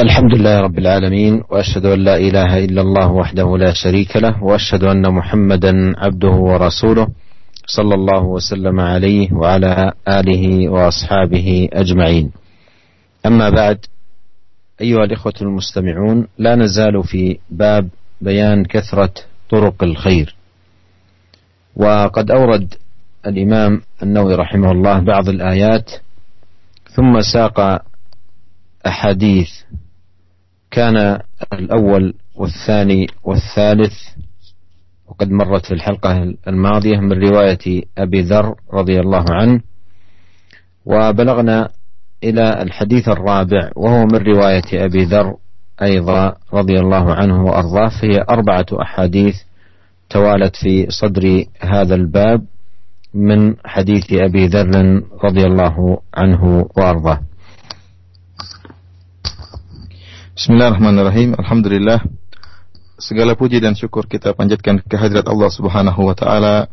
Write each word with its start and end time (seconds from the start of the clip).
الحمد 0.00 0.34
لله 0.34 0.60
رب 0.60 0.78
العالمين 0.78 1.42
وأشهد 1.50 1.86
أن 1.86 1.98
لا 2.04 2.16
إله 2.16 2.64
إلا 2.64 2.80
الله 2.80 3.12
وحده 3.12 3.56
لا 3.58 3.72
شريك 3.72 4.16
له 4.16 4.42
وأشهد 4.42 4.84
أن 4.84 5.12
محمدا 5.14 5.92
عبده 5.98 6.28
ورسوله 6.30 7.08
صلى 7.66 7.94
الله 7.94 8.22
وسلم 8.24 8.80
عليه 8.80 9.32
وعلى 9.32 9.92
آله 10.08 10.68
وأصحابه 10.68 11.68
أجمعين. 11.72 12.30
أما 13.26 13.50
بعد 13.50 13.78
أيها 14.80 15.04
الإخوة 15.04 15.32
المستمعون 15.42 16.26
لا 16.38 16.54
نزال 16.56 17.04
في 17.04 17.38
باب 17.50 17.88
بيان 18.20 18.64
كثرة 18.64 19.14
طرق 19.50 19.82
الخير. 19.82 20.36
وقد 21.76 22.30
أورد 22.30 22.74
الإمام 23.26 23.82
النووي 24.02 24.34
رحمه 24.34 24.70
الله 24.72 24.98
بعض 25.00 25.28
الآيات 25.28 25.90
ثم 26.90 27.20
ساق 27.20 27.82
أحاديث 28.86 29.48
كان 30.76 31.20
الأول 31.52 32.14
والثاني 32.34 33.06
والثالث 33.24 33.94
وقد 35.06 35.30
مرت 35.30 35.66
في 35.66 35.74
الحلقة 35.74 36.34
الماضية 36.48 36.96
من 36.96 37.12
رواية 37.12 37.82
أبي 37.98 38.20
ذر 38.22 38.54
رضي 38.72 39.00
الله 39.00 39.24
عنه 39.30 39.60
وبلغنا 40.84 41.68
إلى 42.24 42.62
الحديث 42.62 43.08
الرابع 43.08 43.70
وهو 43.76 44.04
من 44.04 44.16
رواية 44.16 44.84
أبي 44.84 45.04
ذر 45.04 45.36
أيضا 45.82 46.36
رضي 46.52 46.80
الله 46.80 47.14
عنه 47.14 47.44
وأرضاه 47.44 47.88
فهي 47.88 48.24
أربعة 48.30 48.66
أحاديث 48.72 49.36
توالت 50.10 50.56
في 50.56 50.86
صدر 50.90 51.44
هذا 51.60 51.94
الباب 51.94 52.44
من 53.14 53.54
حديث 53.64 54.12
أبي 54.12 54.46
ذر 54.46 55.02
رضي 55.24 55.46
الله 55.46 55.98
عنه 56.14 56.68
وأرضاه. 56.76 57.20
Bismillahirrahmanirrahim. 60.36 61.32
Alhamdulillah. 61.32 62.04
Segala 63.00 63.32
puji 63.32 63.56
dan 63.56 63.72
syukur 63.72 64.04
kita 64.04 64.36
panjatkan 64.36 64.84
kehadirat 64.84 65.24
Allah 65.32 65.48
Subhanahu 65.48 65.96
wa 65.96 66.12
taala. 66.12 66.68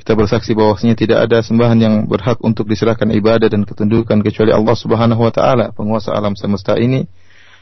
Kita 0.00 0.16
bersaksi 0.16 0.56
bahwasanya 0.56 0.96
tidak 0.96 1.28
ada 1.28 1.44
sembahan 1.44 1.76
yang 1.76 1.94
berhak 2.08 2.40
untuk 2.40 2.64
diserahkan 2.64 3.04
ibadah 3.12 3.52
dan 3.52 3.68
ketundukan 3.68 4.24
kecuali 4.24 4.48
Allah 4.48 4.72
Subhanahu 4.72 5.28
wa 5.28 5.28
taala, 5.28 5.76
penguasa 5.76 6.16
alam 6.16 6.40
semesta 6.40 6.80
ini. 6.80 7.04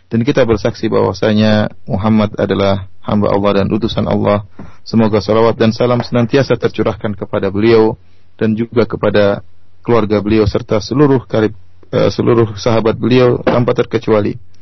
Dan 0.06 0.22
kita 0.22 0.46
bersaksi 0.46 0.86
bahwasanya 0.86 1.66
Muhammad 1.82 2.30
adalah 2.38 2.86
hamba 3.02 3.34
Allah 3.34 3.58
dan 3.58 3.74
utusan 3.74 4.06
Allah. 4.06 4.46
Semoga 4.86 5.18
salawat 5.18 5.58
dan 5.58 5.74
salam 5.74 5.98
senantiasa 5.98 6.54
tercurahkan 6.54 7.10
kepada 7.18 7.50
beliau 7.50 7.98
dan 8.38 8.54
juga 8.54 8.86
kepada 8.86 9.42
keluarga 9.82 10.22
beliau 10.22 10.46
serta 10.46 10.78
seluruh 10.78 11.26
karib, 11.26 11.58
uh, 11.90 12.06
seluruh 12.06 12.54
sahabat 12.54 12.94
beliau 12.94 13.42
tanpa 13.42 13.74
terkecuali. 13.74 14.53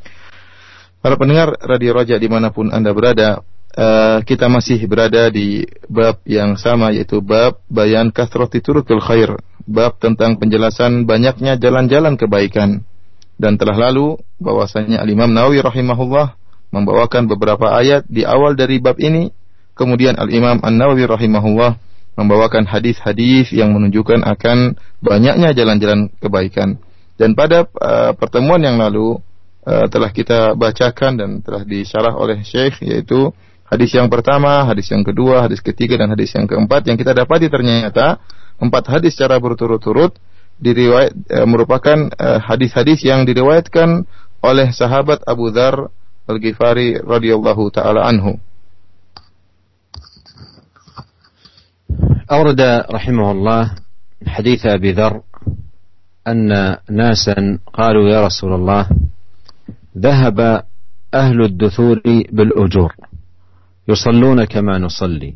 Para 1.03 1.19
pendengar 1.19 1.59
Radio 1.67 1.99
Raja 1.99 2.15
di 2.15 2.31
mana 2.31 2.55
pun 2.55 2.71
Anda 2.71 2.95
berada, 2.95 3.43
uh, 3.75 4.23
kita 4.23 4.47
masih 4.47 4.79
berada 4.87 5.35
di 5.35 5.67
bab 5.91 6.23
yang 6.23 6.55
sama 6.55 6.95
yaitu 6.95 7.19
bab 7.19 7.59
bayan 7.67 8.15
kathrati 8.15 8.63
turukul 8.63 9.03
khair, 9.03 9.35
bab 9.67 9.99
tentang 9.99 10.39
penjelasan 10.39 11.03
banyaknya 11.03 11.59
jalan-jalan 11.59 12.15
kebaikan. 12.15 12.87
Dan 13.35 13.59
telah 13.59 13.91
lalu 13.91 14.15
bahwasanya 14.39 15.03
Al-Imam 15.03 15.27
Nawawi 15.35 15.59
rahimahullah 15.67 16.39
membawakan 16.71 17.27
beberapa 17.27 17.75
ayat 17.75 18.07
di 18.07 18.23
awal 18.23 18.55
dari 18.55 18.79
bab 18.79 18.95
ini, 19.03 19.35
kemudian 19.75 20.15
Al-Imam 20.15 20.63
An-Nawawi 20.63 21.11
rahimahullah 21.11 21.83
membawakan 22.15 22.71
hadis-hadis 22.71 23.51
yang 23.51 23.75
menunjukkan 23.75 24.23
akan 24.23 24.79
banyaknya 25.03 25.51
jalan-jalan 25.51 26.15
kebaikan. 26.23 26.79
Dan 27.19 27.35
pada 27.35 27.67
uh, 27.67 28.15
pertemuan 28.15 28.63
yang 28.63 28.79
lalu 28.79 29.19
uh, 29.66 29.86
telah 29.92 30.10
kita 30.12 30.54
bacakan 30.56 31.12
dan 31.20 31.30
telah 31.44 31.64
disyarah 31.68 32.14
oleh 32.16 32.42
Syekh 32.42 32.82
yaitu 32.84 33.32
hadis 33.68 33.92
yang 33.94 34.08
pertama, 34.08 34.64
hadis 34.64 34.88
yang 34.90 35.04
kedua, 35.04 35.46
hadis 35.46 35.60
ketiga 35.60 36.00
dan 36.00 36.14
hadis 36.14 36.32
yang 36.34 36.48
keempat 36.48 36.88
yang 36.88 36.96
kita 36.96 37.12
dapati 37.12 37.52
ternyata 37.52 38.22
empat 38.58 38.84
hadis 38.90 39.14
secara 39.14 39.38
berturut-turut 39.38 40.16
diriwayat 40.58 41.14
uh, 41.14 41.46
merupakan 41.46 42.10
uh, 42.18 42.40
hadis-hadis 42.42 43.06
yang 43.06 43.26
diriwayatkan 43.26 44.06
oleh 44.42 44.70
sahabat 44.74 45.22
Abu 45.26 45.54
Dzar 45.54 45.90
Al-Ghifari 46.28 47.00
radhiyallahu 47.02 47.70
taala 47.74 48.06
anhu. 48.06 48.42
أورد 52.28 52.62
رحمه 52.92 53.32
الله 53.32 53.64
حديث 54.28 54.66
أبي 54.66 54.92
ذر 54.92 55.22
أن 56.28 56.76
ناسا 56.92 57.60
قالوا 57.74 58.10
يا 58.10 58.20
رسول 58.28 58.52
الله 58.54 58.84
ذهب 59.99 60.63
أهل 61.15 61.43
الدثور 61.45 62.01
بالأجور. 62.33 62.95
يصلون 63.89 64.45
كما 64.45 64.79
نصلي 64.79 65.35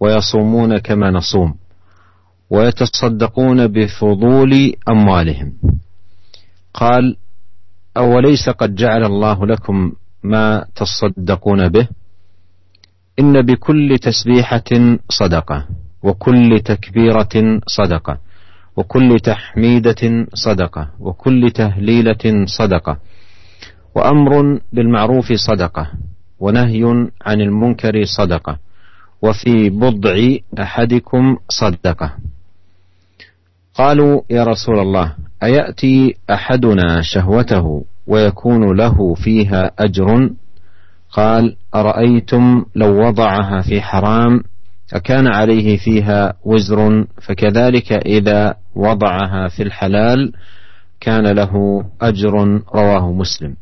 ويصومون 0.00 0.78
كما 0.78 1.10
نصوم 1.10 1.54
ويتصدقون 2.50 3.66
بفضول 3.66 4.72
أموالهم. 4.88 5.52
قال 6.74 7.16
أوليس 7.96 8.48
قد 8.48 8.74
جعل 8.74 9.04
الله 9.04 9.46
لكم 9.46 9.92
ما 10.22 10.64
تصدقون 10.76 11.68
به؟ 11.68 11.88
إن 13.20 13.42
بكل 13.42 13.98
تسبيحة 14.02 14.96
صدقة 15.08 15.66
وكل 16.02 16.60
تكبيرة 16.64 17.60
صدقة 17.66 18.18
وكل 18.76 19.16
تحميدة 19.22 20.26
صدقة 20.34 20.90
وكل 21.00 21.50
تهليلة 21.50 22.44
صدقة 22.58 22.98
وأمر 23.94 24.60
بالمعروف 24.72 25.32
صدقة 25.32 25.90
ونهي 26.40 26.84
عن 27.26 27.40
المنكر 27.40 28.04
صدقة 28.04 28.58
وفي 29.22 29.70
بضع 29.70 30.16
أحدكم 30.60 31.36
صدقة. 31.48 32.12
قالوا 33.74 34.20
يا 34.30 34.44
رسول 34.44 34.78
الله 34.78 35.14
أيأتي 35.42 36.16
أحدنا 36.30 37.02
شهوته 37.02 37.84
ويكون 38.06 38.76
له 38.76 39.14
فيها 39.14 39.70
أجر؟ 39.78 40.30
قال 41.10 41.56
أرأيتم 41.74 42.64
لو 42.74 43.06
وضعها 43.06 43.60
في 43.60 43.80
حرام 43.80 44.42
اكان 44.92 45.26
عليه 45.26 45.76
فيها 45.76 46.34
وزر 46.44 47.06
فكذلك 47.22 47.92
إذا 47.92 48.54
وضعها 48.74 49.48
في 49.48 49.62
الحلال 49.62 50.32
كان 51.00 51.26
له 51.26 51.84
أجر. 52.00 52.62
رواه 52.74 53.12
مسلم. 53.12 53.56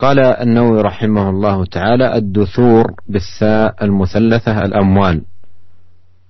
قال 0.00 0.18
النووي 0.18 0.80
رحمه 0.80 1.30
الله 1.30 1.64
تعالى 1.64 2.16
الدثور 2.16 2.94
بالثاء 3.08 3.84
المثلثة 3.84 4.64
الأموال. 4.64 5.22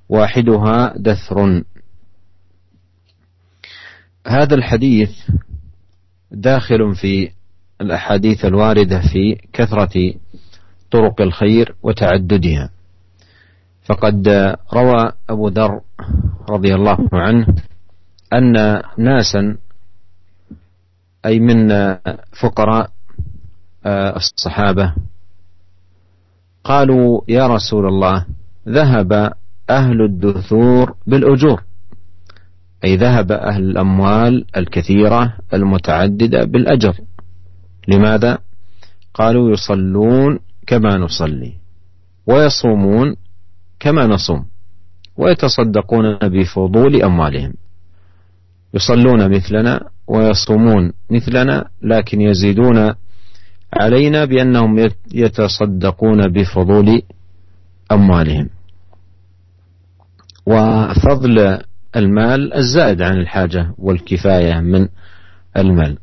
واحدها 0.09 0.95
دثر. 0.97 1.63
هذا 4.27 4.55
الحديث 4.55 5.11
داخل 6.31 6.95
في 6.95 7.31
الأحاديث 7.81 8.45
الواردة 8.45 9.01
في 9.01 9.39
كثرة 9.53 10.15
طرق 10.91 11.21
الخير 11.21 11.75
وتعددها. 11.83 12.71
فقد 13.83 14.29
روى 14.75 15.13
أبو 15.31 15.49
ذر 15.49 15.81
رضي 16.51 16.75
الله 16.75 17.09
عنه 17.13 17.47
أن 18.33 18.83
ناسا 18.99 19.57
أي 21.27 21.41
من 21.41 21.69
فقراء 22.43 22.91
آه، 23.87 24.17
الصحابة. 24.17 24.95
قالوا 26.65 27.21
يا 27.29 27.47
رسول 27.47 27.87
الله 27.87 28.27
ذهب 28.69 29.33
أهل 29.71 30.03
الدثور 30.03 30.95
بالأجور. 31.07 31.63
أي 32.85 32.97
ذهب 32.97 33.33
أهل 33.33 33.63
الأموال 33.63 34.45
الكثيرة 34.57 35.37
المتعددة 35.55 36.45
بالأجر. 36.45 36.95
لماذا؟ 37.89 38.39
قالوا 39.15 39.53
يصلون 39.53 40.39
كما 40.67 40.97
نصلي 40.97 41.53
ويصومون 42.27 43.17
كما 43.81 44.07
نصوم 44.07 44.47
ويتصدقون 45.17 46.19
بفضول 46.19 47.03
أموالهم. 47.03 47.55
يصلون 48.75 49.37
مثلنا 49.37 49.89
ويصومون 50.07 50.93
مثلنا 51.11 51.69
لكن 51.83 52.21
يزيدون 52.21 52.95
علينا 53.73 54.25
بأنهم 54.25 54.89
يتصدقون 55.15 56.33
بفضول 56.33 57.03
أموالهم. 57.93 58.49
وفضل 60.47 61.59
المال 61.97 62.55
الزائد 62.55 63.03
عن 63.03 63.17
الحاجة 63.17 63.75
والكفاية 63.79 64.61
من 64.61 64.89
المال. 65.57 65.99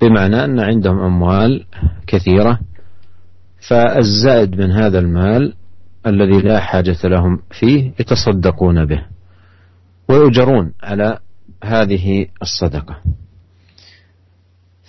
بمعنى 0.00 0.44
أن 0.44 0.60
عندهم 0.60 0.98
أموال 0.98 1.64
كثيرة 2.06 2.60
فالزائد 3.68 4.60
من 4.60 4.70
هذا 4.70 4.98
المال 4.98 5.54
الذي 6.06 6.40
لا 6.40 6.60
حاجة 6.60 6.96
لهم 7.04 7.38
فيه 7.50 7.92
يتصدقون 8.00 8.84
به 8.84 9.02
ويؤجرون 10.08 10.72
على 10.82 11.18
هذه 11.64 12.26
الصدقة. 12.42 12.96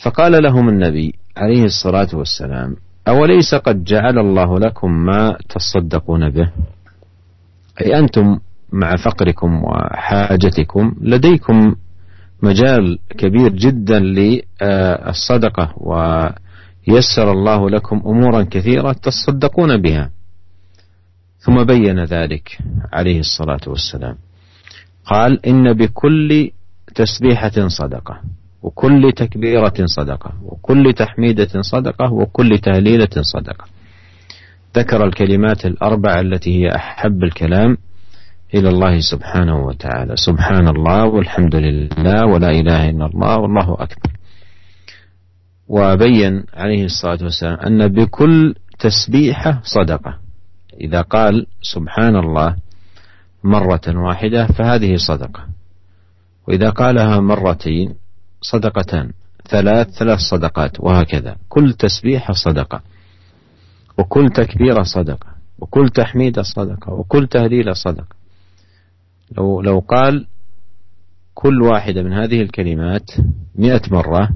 فقال 0.03 0.43
لهم 0.43 0.69
النبي 0.69 1.20
عليه 1.37 1.63
الصلاة 1.65 2.07
والسلام 2.13 2.75
أوليس 3.07 3.55
قد 3.55 3.83
جعل 3.83 4.19
الله 4.19 4.59
لكم 4.59 4.91
ما 4.91 5.37
تصدقون 5.49 6.29
به؟ 6.29 6.51
أي 7.81 7.99
أنتم 7.99 8.39
مع 8.71 8.95
فقركم 8.95 9.63
وحاجتكم 9.63 10.95
لديكم 11.01 11.75
مجال 12.43 12.99
كبير 13.17 13.49
جدا 13.53 13.99
للصدقة 13.99 15.73
ويسر 15.77 17.31
الله 17.31 17.69
لكم 17.69 18.01
أمورا 18.05 18.43
كثيرة 18.43 18.91
تصدقون 18.91 19.81
بها. 19.81 20.09
ثم 21.39 21.63
بين 21.63 22.03
ذلك 22.03 22.57
عليه 22.93 23.19
الصلاة 23.19 23.61
والسلام. 23.67 24.15
قال 25.05 25.45
إن 25.45 25.73
بكل 25.73 26.51
تسبيحة 26.95 27.67
صدقة. 27.67 28.21
وكل 28.61 29.13
تكبيرة 29.15 29.73
صدقة 29.85 30.31
وكل 30.43 30.93
تحميدة 30.93 31.61
صدقة 31.61 32.13
وكل 32.13 32.57
تهليلة 32.57 33.09
صدقة. 33.21 33.65
ذكر 34.77 35.05
الكلمات 35.05 35.65
الأربع 35.65 36.19
التي 36.19 36.63
هي 36.63 36.75
أحب 36.75 37.23
الكلام 37.23 37.77
إلى 38.53 38.69
الله 38.69 38.99
سبحانه 38.99 39.65
وتعالى. 39.65 40.15
سبحان 40.15 40.67
الله 40.67 41.05
والحمد 41.05 41.55
لله 41.55 42.25
ولا 42.25 42.49
إله 42.49 42.89
إلا 42.89 43.05
الله 43.05 43.37
والله 43.37 43.73
أكبر. 43.73 44.11
وبين 45.67 46.43
عليه 46.53 46.85
الصلاة 46.85 47.19
والسلام 47.21 47.59
أن 47.59 47.87
بكل 47.87 48.55
تسبيحة 48.79 49.61
صدقة. 49.63 50.17
إذا 50.81 51.01
قال 51.01 51.45
سبحان 51.61 52.15
الله 52.15 52.55
مرة 53.43 53.81
واحدة 53.87 54.47
فهذه 54.47 54.95
صدقة. 54.95 55.45
وإذا 56.47 56.69
قالها 56.69 57.19
مرتين 57.19 58.00
صدقتان. 58.41 59.11
ثلاث 59.49 59.89
ثلاث 59.89 60.19
صدقات 60.19 60.79
وهكذا. 60.79 61.35
كل 61.49 61.73
تسبيحة 61.73 62.33
صدقة 62.33 62.81
وكل 63.97 64.29
تكبيرة 64.29 64.83
صدقة 64.83 65.27
وكل 65.59 65.89
تحميدة 65.89 66.43
صدقة 66.43 66.93
وكل 66.93 67.27
تهليلة 67.27 67.73
صدقة. 67.73 68.15
لو 69.37 69.61
لو 69.61 69.79
قال 69.79 70.27
كل 71.33 71.61
واحدة 71.61 72.03
من 72.03 72.13
هذه 72.13 72.41
الكلمات 72.41 73.11
مئة 73.55 73.81
مرة 73.91 74.29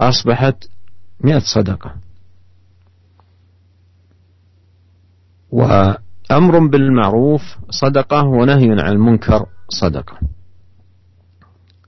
أصبحت 0.00 0.68
مئة 1.20 1.38
صدقة. 1.54 1.94
وأمر 5.50 6.66
بالمعروف 6.66 7.42
صدقة 7.70 8.24
ونهي 8.24 8.70
عن 8.70 8.92
المنكر 8.92 9.46
صدقة. 9.68 10.18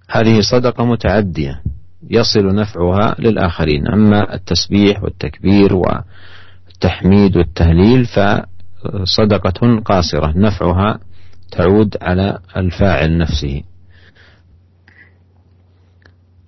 هذه 0.08 0.40
صدقة 0.40 0.84
متعدية 0.84 1.62
يصل 2.10 2.54
نفعها 2.54 3.16
للآخرين. 3.18 3.88
أما 3.88 4.34
التسبيح 4.34 5.02
والتكبير 5.02 5.74
والتحميد 5.74 7.36
والتهليل 7.36 8.06
فصدقة 8.06 9.80
قاصرة 9.84 10.32
نفعها 10.36 10.98
تعود 11.50 11.96
على 12.02 12.38
الفاعل 12.56 13.18
نفسه. 13.18 13.62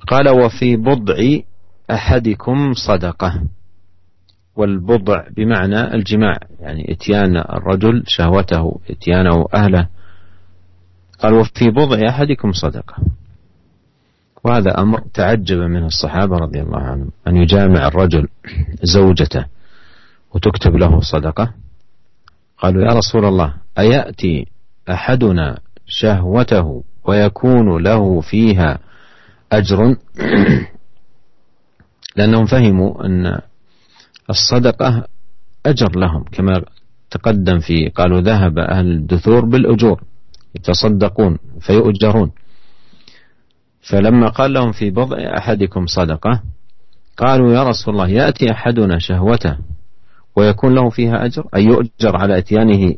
قال 0.09 0.29
وفي 0.29 0.77
بضع 0.77 1.39
أحدكم 1.91 2.73
صدقة. 2.73 3.43
والبضع 4.57 5.25
بمعنى 5.37 5.95
الجماع 5.95 6.39
يعني 6.61 6.93
إتيان 6.93 7.37
الرجل 7.37 8.03
شهوته 8.07 8.81
إتيانه 8.91 9.47
أهله. 9.55 9.89
قال 11.19 11.35
وفي 11.35 11.71
بضع 11.71 12.09
أحدكم 12.09 12.53
صدقة. 12.53 12.95
وهذا 14.45 14.81
أمر 14.81 15.01
تعجب 15.15 15.59
من 15.59 15.85
الصحابة 15.85 16.37
رضي 16.37 16.61
الله 16.61 16.79
عنهم 16.79 17.11
أن 17.27 17.37
يجامع 17.37 17.87
الرجل 17.87 18.29
زوجته 18.83 19.45
وتكتب 20.35 20.77
له 20.77 21.01
صدقة. 21.01 21.55
قالوا 22.59 22.83
يا 22.83 22.93
رسول 22.95 23.25
الله 23.25 23.55
أيأتي 23.79 24.47
أحدنا 24.91 25.59
شهوته 25.87 26.85
ويكون 27.05 27.83
له 27.83 28.21
فيها 28.21 28.79
أجر؟ 29.53 29.97
لأنهم 32.17 32.47
فهموا 32.47 33.07
أن 33.07 33.41
الصدقة 34.31 35.05
أجر 35.67 35.99
لهم 35.99 36.25
كما 36.33 36.65
تقدم 37.11 37.59
في 37.59 37.89
قالوا 37.89 38.21
ذهب 38.21 38.59
أهل 38.59 38.87
الدثور 38.87 39.45
بالأجور 39.45 40.03
يتصدقون 40.55 41.39
فيؤجرون. 41.61 42.31
فلما 43.83 44.29
قال 44.29 44.53
لهم 44.53 44.73
في 44.73 44.91
بضع 44.91 45.17
أحدكم 45.39 45.87
صدقة 45.87 46.43
قالوا 47.17 47.53
يا 47.53 47.63
رسول 47.63 47.95
الله 47.95 48.09
يأتي 48.09 48.53
أحدنا 48.53 48.99
شهوته 48.99 49.57
ويكون 50.37 50.75
له 50.75 50.91
فيها 50.91 51.25
أجر؟ 51.25 51.47
أي 51.55 51.65
يؤجر 51.65 52.17
على 52.17 52.39
إتيانه 52.39 52.95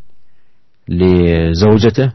لزوجته؟ 0.89 2.13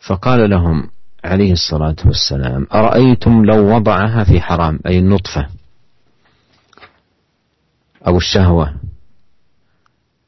فقال 0.00 0.50
لهم 0.50 0.88
عليه 1.24 1.52
الصلاة 1.52 1.96
والسلام 2.04 2.66
أرأيتم 2.74 3.44
لو 3.44 3.76
وضعها 3.76 4.24
في 4.24 4.40
حرام 4.40 4.78
أي 4.86 4.98
النطفة 4.98 5.46
أو 8.06 8.16
الشهوة؟ 8.16 8.74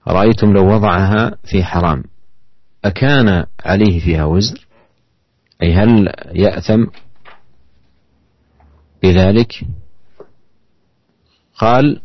أرأيتم 0.09 0.53
لو 0.53 0.75
وضعها 0.75 1.37
في 1.45 1.65
حرام 1.65 2.05
أكان 2.85 3.47
عليه 3.65 4.01
فيها 4.01 4.25
وزر؟ 4.25 4.67
أي 5.63 5.75
هل 5.75 6.13
يأثم 6.33 6.87
بذلك؟ 9.03 9.53
قال 11.59 12.01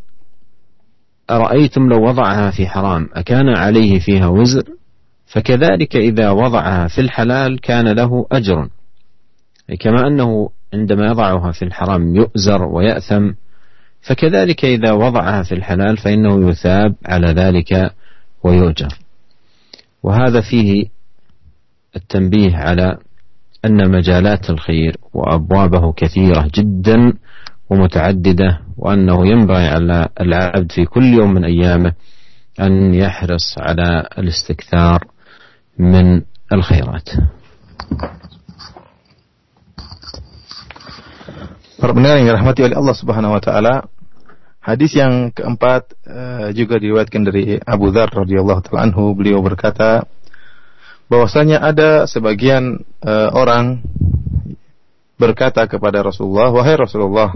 أرأيتم 1.29 1.89
لو 1.89 2.07
وضعها 2.07 2.51
في 2.51 2.67
حرام 2.67 3.09
أكان 3.13 3.49
عليه 3.49 3.99
فيها 3.99 4.27
وزر؟ 4.27 4.63
فكذلك 5.25 5.95
إذا 5.95 6.29
وضعها 6.29 6.87
في 6.87 7.01
الحلال 7.01 7.59
كان 7.59 7.87
له 7.87 8.25
أجر. 8.31 8.69
كما 9.79 10.07
أنه 10.07 10.49
عندما 10.73 11.05
يضعها 11.05 11.51
في 11.51 11.65
الحرام 11.65 12.15
يؤزر 12.15 12.63
ويأثم 12.63 13.31
فكذلك 14.01 14.65
إذا 14.65 14.91
وضعها 14.91 15.43
في 15.43 15.51
الحلال 15.55 15.97
فإنه 15.97 16.49
يثاب 16.49 16.95
على 17.05 17.27
ذلك 17.27 17.93
ويؤجر. 18.43 18.99
وهذا 20.03 20.41
فيه 20.41 20.85
التنبيه 21.95 22.55
على 22.55 22.97
أن 23.65 23.91
مجالات 23.91 24.50
الخير 24.50 24.97
وأبوابه 25.13 25.94
كثيرة 25.94 26.50
جدا 26.56 27.13
ومتعددة 27.69 28.59
وأنه 28.77 29.28
ينبغي 29.28 29.68
على 29.68 30.07
العبد 30.21 30.71
في 30.71 30.85
كل 30.85 31.04
يوم 31.04 31.33
من 31.33 31.44
أيامه 31.44 31.94
أن 32.59 32.94
يحرص 32.94 33.56
على 33.57 34.07
الاستكثار 34.18 35.07
من 35.80 36.21
الخيرات. 36.54 37.09
ربنا 41.83 42.33
رحمتي 42.33 42.66
الله 42.66 42.94
سبحانه 42.94 43.33
وتعالى 43.33 43.81
Hadis 44.59 44.92
yang 44.92 45.31
keempat 45.31 45.95
uh, 46.04 46.51
juga 46.51 46.78
diriwayatkan 46.78 47.23
dari 47.23 47.57
Abu 47.63 47.95
Dzar 47.95 48.11
radhiyallahu 48.11 48.59
taala 48.59 48.92
anhu 48.92 49.16
beliau 49.16 49.39
berkata 49.39 50.04
bahwasanya 51.09 51.59
ada 51.59 52.06
sebagian 52.06 52.85
uh, 53.01 53.30
orang 53.33 53.81
berkata 55.19 55.66
kepada 55.66 56.06
Rasulullah, 56.06 56.54
"Wahai 56.54 56.80
Rasulullah, 56.80 57.35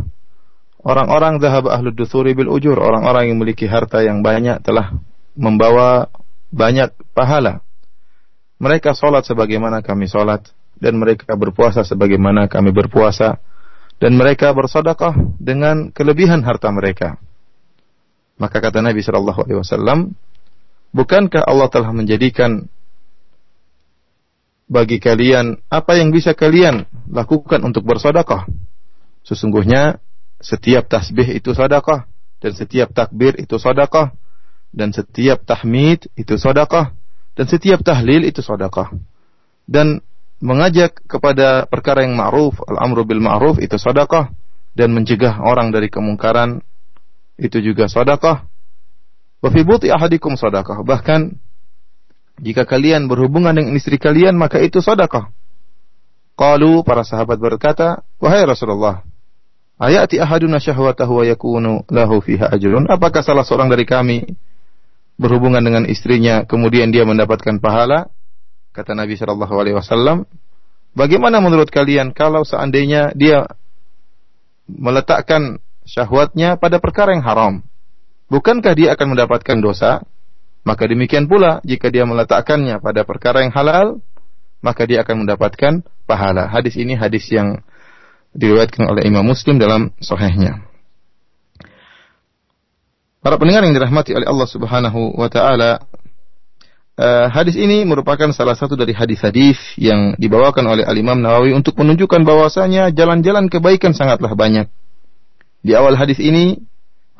orang-orang 0.85 1.41
zahab 1.43 1.67
ahlu 1.67 1.91
duthuri 1.91 2.37
bil 2.37 2.47
ujur, 2.53 2.77
orang-orang 2.79 3.33
yang 3.33 3.37
memiliki 3.41 3.67
harta 3.67 4.05
yang 4.05 4.23
banyak 4.23 4.61
telah 4.63 4.95
membawa 5.35 6.07
banyak 6.53 6.93
pahala. 7.17 7.65
Mereka 8.61 8.95
sholat 8.95 9.25
sebagaimana 9.25 9.83
kami 9.83 10.07
sholat, 10.07 10.47
dan 10.79 10.95
mereka 10.95 11.33
berpuasa 11.35 11.83
sebagaimana 11.83 12.47
kami 12.47 12.71
berpuasa." 12.71 13.41
dan 14.03 14.19
mereka 14.19 14.51
bersedekah 14.51 15.15
dengan 15.39 15.87
kelebihan 15.95 16.43
harta 16.43 16.67
mereka. 16.75 17.15
Maka 18.35 18.59
kata 18.59 18.83
Nabi 18.83 18.99
Shallallahu 18.99 19.47
Alaihi 19.47 19.59
Wasallam, 19.63 19.99
bukankah 20.91 21.39
Allah 21.47 21.71
telah 21.71 21.95
menjadikan 21.95 22.67
bagi 24.73 24.97
kalian 24.97 25.61
apa 25.69 26.01
yang 26.01 26.09
bisa 26.09 26.33
kalian 26.33 26.89
lakukan 27.13 27.61
untuk 27.61 27.85
bersedekah? 27.85 28.49
Sesungguhnya 29.21 30.01
setiap 30.41 30.89
tasbih 30.89 31.37
itu 31.37 31.53
sedekah 31.53 32.09
dan 32.41 32.51
setiap 32.57 32.89
takbir 32.89 33.37
itu 33.37 33.61
sedekah 33.61 34.17
dan 34.73 34.89
setiap 34.89 35.45
tahmid 35.45 36.09
itu 36.17 36.33
sedekah 36.35 36.97
dan 37.37 37.45
setiap 37.45 37.85
tahlil 37.85 38.25
itu 38.25 38.41
sedekah. 38.41 38.89
Dan 39.69 40.01
mengajak 40.43 40.99
kepada 41.07 41.69
perkara 41.69 42.03
yang 42.03 42.17
ma'ruf, 42.17 42.59
al-amru 42.67 43.07
bil 43.07 43.21
ma'ruf 43.23 43.61
itu 43.61 43.77
sedekah 43.77 44.33
dan 44.73 44.89
mencegah 44.91 45.39
orang 45.39 45.69
dari 45.69 45.87
kemungkaran 45.87 46.61
itu 47.37 47.61
juga 47.61 47.89
sedekah. 47.89 48.49
Wa 49.39 49.49
ahadikum. 49.49 50.33
Bahkan 50.83 51.19
jika 52.41 52.65
kalian 52.65 53.05
berhubungan 53.05 53.53
dengan 53.53 53.73
istri 53.77 54.01
kalian 54.01 54.37
maka 54.37 54.61
itu 54.61 54.81
sedekah. 54.81 55.29
Qalu 56.33 56.81
para 56.81 57.05
sahabat 57.05 57.37
berkata, 57.37 58.01
"Wahai 58.17 58.41
Rasulullah, 58.49 59.05
Ayati 59.83 60.21
ahaduna 60.21 60.61
syahwatahu 60.61 61.19
wa 61.19 61.23
yakunu 61.25 61.83
lahu 61.89 62.21
fiha 62.21 62.53
ajrun. 62.53 62.85
Apakah 62.87 63.25
salah 63.25 63.41
seorang 63.41 63.67
dari 63.73 63.83
kami 63.89 64.23
berhubungan 65.17 65.59
dengan 65.59 65.83
istrinya 65.89 66.45
kemudian 66.45 66.93
dia 66.93 67.03
mendapatkan 67.03 67.57
pahala? 67.57 68.07
Kata 68.71 68.93
Nabi 68.93 69.17
Shallallahu 69.17 69.53
alaihi 69.53 69.75
wasallam, 69.75 70.29
bagaimana 70.95 71.41
menurut 71.41 71.67
kalian 71.73 72.13
kalau 72.13 72.45
seandainya 72.45 73.11
dia 73.17 73.49
meletakkan 74.69 75.59
syahwatnya 75.83 76.55
pada 76.55 76.77
perkara 76.77 77.11
yang 77.17 77.25
haram? 77.25 77.53
Bukankah 78.29 78.73
dia 78.77 78.95
akan 78.95 79.17
mendapatkan 79.17 79.57
dosa? 79.59 80.05
Maka 80.63 80.87
demikian 80.87 81.27
pula 81.27 81.59
jika 81.67 81.91
dia 81.91 82.07
meletakkannya 82.07 82.79
pada 82.79 83.03
perkara 83.03 83.43
yang 83.43 83.51
halal, 83.51 83.99
maka 84.63 84.87
dia 84.87 85.03
akan 85.03 85.27
mendapatkan 85.27 85.83
pahala. 86.07 86.47
Hadis 86.47 86.79
ini 86.79 86.95
hadis 86.95 87.27
yang 87.27 87.59
diriwayatkan 88.31 88.87
oleh 88.87 89.03
Imam 89.03 89.27
Muslim 89.27 89.59
dalam 89.59 89.91
sahihnya. 89.99 90.63
Para 93.23 93.39
pendengar 93.39 93.63
yang 93.63 93.75
dirahmati 93.75 94.15
oleh 94.15 94.27
Allah 94.27 94.47
Subhanahu 94.47 95.15
wa 95.15 95.27
taala, 95.31 95.83
uh, 96.95 97.27
hadis 97.31 97.55
ini 97.55 97.87
merupakan 97.87 98.31
salah 98.35 98.55
satu 98.55 98.75
dari 98.75 98.91
hadis-hadis 98.91 99.59
yang 99.79 100.15
dibawakan 100.19 100.67
oleh 100.67 100.83
Al 100.83 100.95
Imam 100.95 101.19
Nawawi 101.19 101.55
untuk 101.55 101.75
menunjukkan 101.79 102.23
bahwasanya 102.23 102.91
jalan-jalan 102.91 103.47
kebaikan 103.47 103.95
sangatlah 103.95 104.31
banyak. 104.35 104.67
Di 105.63 105.71
awal 105.71 105.95
hadis 105.95 106.19
ini 106.19 106.67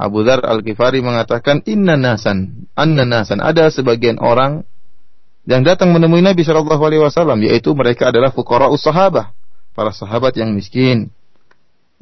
Abu 0.03 0.27
Dhar 0.27 0.43
Al-Ghifari 0.43 1.00
mengatakan 1.00 1.63
inna 1.63 1.95
nasan, 1.95 2.67
anna 2.75 3.07
nasan 3.07 3.39
ada 3.39 3.72
sebagian 3.72 4.19
orang 4.19 4.67
yang 5.48 5.63
datang 5.63 5.95
menemui 5.95 6.19
Nabi 6.19 6.43
Shallallahu 6.43 6.83
alaihi 6.83 7.00
wasallam 7.00 7.39
yaitu 7.39 7.72
mereka 7.72 8.12
adalah 8.12 8.36
fuqara 8.36 8.67
sahabah, 8.75 9.31
para 9.72 9.95
sahabat 9.95 10.36
yang 10.36 10.51
miskin. 10.51 11.07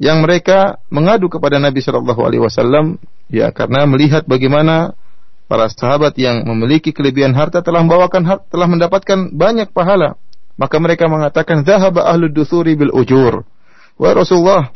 Yang 0.02 0.18
mereka 0.18 0.82
mengadu 0.90 1.30
kepada 1.30 1.62
Nabi 1.62 1.78
Shallallahu 1.78 2.26
alaihi 2.26 2.42
wasallam 2.42 2.98
ya 3.30 3.54
karena 3.54 3.86
melihat 3.86 4.26
bagaimana 4.26 4.98
para 5.46 5.70
sahabat 5.70 6.18
yang 6.18 6.42
memiliki 6.42 6.90
kelebihan 6.90 7.38
harta 7.38 7.62
telah 7.62 7.86
membawakan 7.86 8.42
telah 8.50 8.66
mendapatkan 8.66 9.30
banyak 9.30 9.70
pahala. 9.70 10.18
Maka 10.58 10.82
mereka 10.82 11.06
mengatakan 11.06 11.62
zahaba 11.62 12.02
ahlu 12.10 12.26
dusuri 12.26 12.74
bil 12.74 12.90
ujur. 12.90 13.46
Wa 13.94 14.10
Rasulullah, 14.10 14.74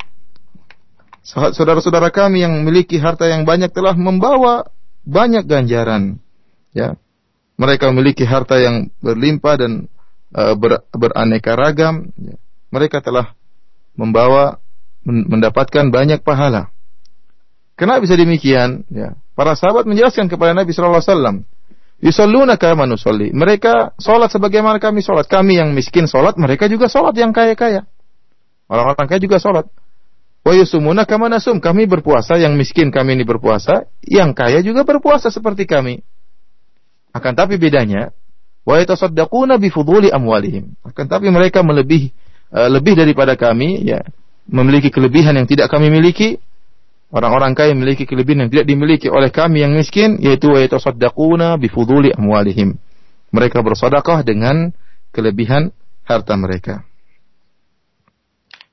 saudara-saudara 1.27 2.07
kami 2.07 2.39
yang 2.47 2.55
memiliki 2.63 2.95
harta 3.03 3.27
yang 3.27 3.43
banyak 3.43 3.67
telah 3.75 3.93
membawa 3.99 4.71
banyak 5.03 5.43
ganjaran. 5.43 6.23
Ya. 6.71 6.95
Mereka 7.59 7.91
memiliki 7.91 8.23
harta 8.23 8.55
yang 8.61 8.87
berlimpah 9.03 9.55
dan 9.59 9.71
uh, 10.31 10.55
ber, 10.55 10.87
beraneka 10.95 11.59
ragam. 11.59 12.15
Ya. 12.15 12.39
Mereka 12.71 13.03
telah 13.03 13.35
membawa 13.99 14.63
mendapatkan 15.07 15.87
banyak 15.91 16.23
pahala. 16.23 16.71
Kenapa 17.75 18.03
bisa 18.07 18.15
demikian? 18.15 18.87
Ya. 18.87 19.19
Para 19.35 19.53
sahabat 19.53 19.83
menjelaskan 19.83 20.31
kepada 20.31 20.55
Nabi 20.55 20.71
Shallallahu 20.71 20.99
Alaihi 21.03 21.11
Wasallam, 21.13 21.37
Yusalluna 21.97 22.61
kama 22.61 22.85
nusalli. 22.85 23.33
Mereka 23.33 23.97
sholat 23.97 24.29
sebagaimana 24.29 24.77
kami 24.77 25.01
sholat. 25.01 25.25
Kami 25.25 25.57
yang 25.57 25.73
miskin 25.73 26.05
sholat, 26.05 26.37
mereka 26.37 26.69
juga 26.69 26.85
sholat 26.85 27.17
yang 27.17 27.33
kaya-kaya. 27.33 27.89
Orang-orang 28.69 29.07
kaya 29.09 29.17
juga 29.17 29.41
sholat. 29.41 29.65
Wa 30.47 30.55
yusumuna 30.55 31.03
kama 31.03 31.27
nasum. 31.27 31.59
Kami 31.59 31.91
berpuasa, 31.91 32.39
yang 32.39 32.55
miskin 32.55 32.87
kami 32.87 33.19
ini 33.19 33.27
berpuasa, 33.27 33.83
yang 34.07 34.31
kaya 34.31 34.63
juga 34.63 34.87
berpuasa 34.87 35.27
seperti 35.27 35.67
kami. 35.67 35.99
Akan 37.11 37.35
tapi 37.35 37.59
bedanya, 37.59 38.15
wa 38.63 38.79
yatasaddaquna 38.79 39.59
bi 39.59 39.67
fuduli 39.67 40.07
amwalihim. 40.07 40.79
Akan 40.87 41.11
tapi 41.11 41.27
mereka 41.35 41.67
melebih 41.67 42.15
uh, 42.55 42.71
lebih 42.71 42.95
daripada 42.95 43.35
kami 43.35 43.91
ya, 43.91 44.07
memiliki 44.47 44.87
kelebihan 44.87 45.35
yang 45.35 45.51
tidak 45.51 45.67
kami 45.67 45.91
miliki. 45.91 46.39
Orang-orang 47.11 47.51
kaya 47.51 47.75
memiliki 47.75 48.07
kelebihan 48.07 48.47
yang 48.47 48.51
tidak 48.51 48.71
dimiliki 48.71 49.11
oleh 49.11 49.27
kami 49.27 49.67
yang 49.67 49.75
miskin, 49.75 50.15
yaitu 50.23 50.47
wa 50.47 50.63
yatasaddaquna 50.63 51.59
bi 51.59 51.67
fuduli 51.67 52.15
amwalihim. 52.15 52.79
Mereka 53.35 53.59
bersedekah 53.59 54.23
dengan 54.23 54.71
kelebihan 55.11 55.75
harta 56.07 56.39
mereka 56.39 56.87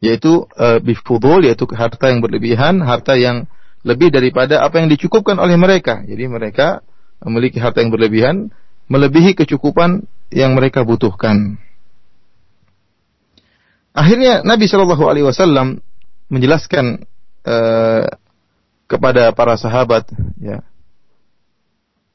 yaitu 0.05 0.45
uh, 0.61 0.77
bifudul 0.85 1.49
yaitu 1.49 1.65
harta 1.73 2.13
yang 2.13 2.21
berlebihan, 2.21 2.85
harta 2.85 3.17
yang 3.17 3.49
lebih 3.81 4.13
daripada 4.13 4.61
apa 4.61 4.85
yang 4.85 4.93
dicukupkan 4.93 5.41
oleh 5.41 5.57
mereka. 5.57 6.05
Jadi 6.05 6.29
mereka 6.29 6.85
memiliki 7.25 7.57
harta 7.57 7.81
yang 7.81 7.89
berlebihan 7.89 8.53
melebihi 8.93 9.33
kecukupan 9.33 10.05
yang 10.29 10.53
mereka 10.53 10.85
butuhkan. 10.85 11.57
Akhirnya 13.97 14.45
Nabi 14.45 14.69
Shallallahu 14.69 15.05
Alaihi 15.09 15.25
Wasallam 15.25 15.81
menjelaskan 16.29 17.07
uh, 17.47 18.05
kepada 18.91 19.33
para 19.33 19.55
sahabat, 19.57 20.11
ya, 20.43 20.61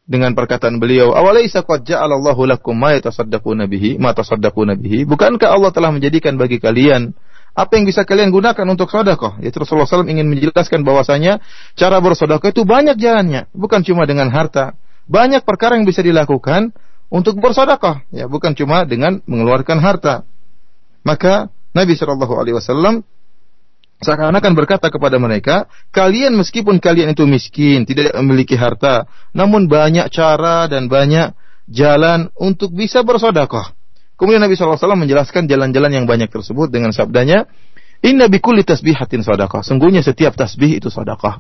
dengan 0.10 0.36
perkataan 0.36 0.82
beliau, 0.82 1.16
"Awalaisa 1.16 1.64
qad 1.64 1.86
ja'alallahu 1.88 2.50
lakum 2.50 2.76
ma 2.76 2.98
yatasaddaquna 2.98 3.70
bihi, 3.70 3.96
ma 4.02 4.12
tasaddaquna 4.12 4.76
bihi?" 4.76 5.08
Bukankah 5.08 5.54
Allah 5.56 5.72
telah 5.72 5.94
menjadikan 5.94 6.36
bagi 6.36 6.60
kalian 6.60 7.16
apa 7.60 7.76
yang 7.76 7.84
bisa 7.84 8.08
kalian 8.08 8.32
gunakan 8.32 8.64
untuk 8.72 8.88
sedekah? 8.88 9.36
Yaitu 9.44 9.60
Rasulullah 9.60 9.84
SAW 9.84 10.08
ingin 10.08 10.32
menjelaskan 10.32 10.88
bahwasanya 10.88 11.44
cara 11.76 12.00
bersedekah 12.00 12.56
itu 12.56 12.64
banyak 12.64 12.96
jalannya, 12.96 13.52
bukan 13.52 13.84
cuma 13.84 14.08
dengan 14.08 14.32
harta. 14.32 14.80
Banyak 15.12 15.44
perkara 15.44 15.76
yang 15.76 15.84
bisa 15.84 16.00
dilakukan 16.00 16.72
untuk 17.12 17.36
bersedekah, 17.44 18.08
ya 18.16 18.32
bukan 18.32 18.56
cuma 18.56 18.88
dengan 18.88 19.20
mengeluarkan 19.28 19.76
harta. 19.84 20.24
Maka 21.04 21.52
Nabi 21.76 22.00
Shallallahu 22.00 22.34
Alaihi 22.40 22.56
Wasallam 22.56 23.04
seakan-akan 24.00 24.54
berkata 24.56 24.88
kepada 24.88 25.20
mereka, 25.20 25.68
kalian 25.92 26.40
meskipun 26.40 26.80
kalian 26.80 27.12
itu 27.12 27.28
miskin, 27.28 27.84
tidak 27.84 28.16
memiliki 28.16 28.56
harta, 28.56 29.04
namun 29.36 29.68
banyak 29.68 30.08
cara 30.16 30.72
dan 30.72 30.88
banyak 30.88 31.36
jalan 31.68 32.32
untuk 32.40 32.72
bisa 32.72 33.04
bersedekah. 33.04 33.76
Kemudian 34.20 34.44
Nabi 34.44 34.60
SAW 34.60 35.00
menjelaskan 35.00 35.48
jalan-jalan 35.48 35.96
yang 35.96 36.06
banyak 36.06 36.28
tersebut 36.28 36.68
dengan 36.68 36.92
sabdanya, 36.92 37.48
Inna 38.04 38.28
bikulli 38.28 38.68
tasbihatin 38.68 39.24
sadaqah. 39.24 39.64
Sungguhnya 39.64 40.04
setiap 40.04 40.36
tasbih 40.36 40.80
itu 40.80 40.92
sadaqah. 40.92 41.40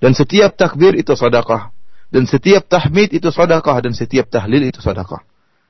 Dan 0.00 0.12
setiap 0.12 0.56
takbir 0.56 0.96
itu 0.96 1.12
sadaqah. 1.12 1.72
Dan 2.12 2.28
setiap 2.28 2.68
tahmid 2.68 3.12
itu 3.16 3.28
sadaqah. 3.28 3.84
Dan 3.84 3.92
setiap 3.96 4.28
tahlil 4.28 4.68
itu 4.68 4.80
sadaqah. 4.80 5.24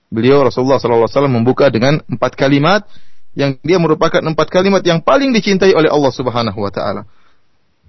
Beliau 0.06 0.46
Rasulullah 0.46 0.78
SAW 0.78 1.26
membuka 1.26 1.66
dengan 1.66 1.98
empat 2.06 2.38
kalimat 2.38 2.86
yang 3.36 3.58
dia 3.60 3.78
merupakan 3.82 4.22
empat 4.22 4.48
kalimat 4.48 4.80
yang 4.86 5.02
paling 5.02 5.34
dicintai 5.34 5.74
oleh 5.74 5.90
Allah 5.90 6.12
Subhanahu 6.14 6.58
wa 6.58 6.70
taala. 6.70 7.02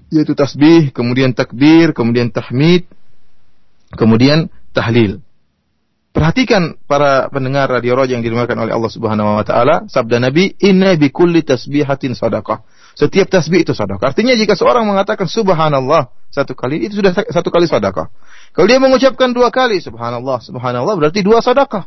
Yaitu 0.10 0.34
tasbih, 0.34 0.90
kemudian 0.94 1.34
takbir, 1.34 1.94
kemudian 1.94 2.34
tahmid, 2.34 2.90
kemudian 3.94 4.50
tahlil. 4.74 5.22
Perhatikan 6.18 6.82
para 6.90 7.30
pendengar 7.30 7.70
radio 7.70 7.94
Roja 7.94 8.18
yang 8.18 8.26
dimuliakan 8.26 8.66
oleh 8.66 8.74
Allah 8.74 8.90
Subhanahu 8.90 9.38
wa 9.38 9.46
taala, 9.46 9.86
sabda 9.86 10.18
Nabi, 10.18 10.50
"Inna 10.66 10.98
bi 10.98 11.14
kulli 11.14 11.46
tasbihatin 11.46 12.18
sadaqah." 12.18 12.66
Setiap 12.98 13.30
tasbih 13.30 13.62
itu 13.62 13.78
sedekah. 13.78 14.02
Artinya 14.02 14.34
jika 14.34 14.58
seorang 14.58 14.90
mengatakan 14.90 15.30
subhanallah 15.30 16.10
satu 16.34 16.58
kali 16.58 16.90
itu 16.90 16.98
sudah 16.98 17.14
satu 17.14 17.54
kali 17.54 17.70
sedekah. 17.70 18.10
Kalau 18.50 18.66
dia 18.66 18.82
mengucapkan 18.82 19.30
dua 19.30 19.54
kali 19.54 19.78
subhanallah, 19.78 20.42
subhanallah 20.42 20.98
berarti 20.98 21.22
dua 21.22 21.46
sedekah. 21.46 21.86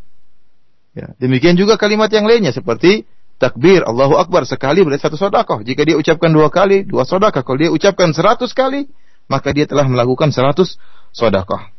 Ya, 0.94 1.10
demikian 1.18 1.58
juga 1.58 1.74
kalimat 1.74 2.06
yang 2.14 2.30
lainnya 2.30 2.54
seperti 2.54 3.10
takbir 3.42 3.82
Allahu 3.82 4.14
Akbar 4.14 4.46
sekali 4.46 4.86
berarti 4.86 5.10
satu 5.10 5.18
sedekah. 5.18 5.66
Jika 5.66 5.82
dia 5.82 5.98
ucapkan 5.98 6.30
dua 6.30 6.54
kali, 6.54 6.86
dua 6.86 7.02
sedekah. 7.02 7.42
Kalau 7.42 7.58
dia 7.58 7.74
ucapkan 7.74 8.14
seratus 8.14 8.54
kali, 8.54 8.86
maka 9.26 9.50
dia 9.50 9.66
telah 9.66 9.90
melakukan 9.90 10.30
seratus 10.30 10.78
sedekah. 11.10 11.74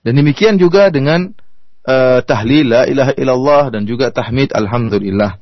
Dan 0.00 0.16
demikian 0.16 0.56
juga 0.56 0.88
dengan 0.88 1.36
uh, 1.84 2.20
tahlil 2.24 2.72
la 2.72 2.88
ilaha 2.88 3.12
illallah 3.20 3.64
dan 3.68 3.84
juga 3.84 4.08
tahmid 4.08 4.52
alhamdulillah. 4.56 5.36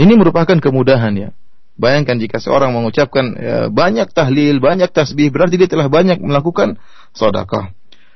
Ini 0.00 0.12
merupakan 0.16 0.56
kemudahan 0.56 1.12
ya. 1.18 1.30
Bayangkan 1.78 2.18
jika 2.18 2.42
seorang 2.42 2.74
mengucapkan 2.74 3.24
uh, 3.36 3.66
banyak 3.68 4.10
tahlil, 4.10 4.58
banyak 4.58 4.90
tasbih, 4.90 5.30
berarti 5.30 5.60
dia 5.60 5.70
telah 5.70 5.86
banyak 5.86 6.18
melakukan 6.18 6.80
sedekah. 7.12 7.70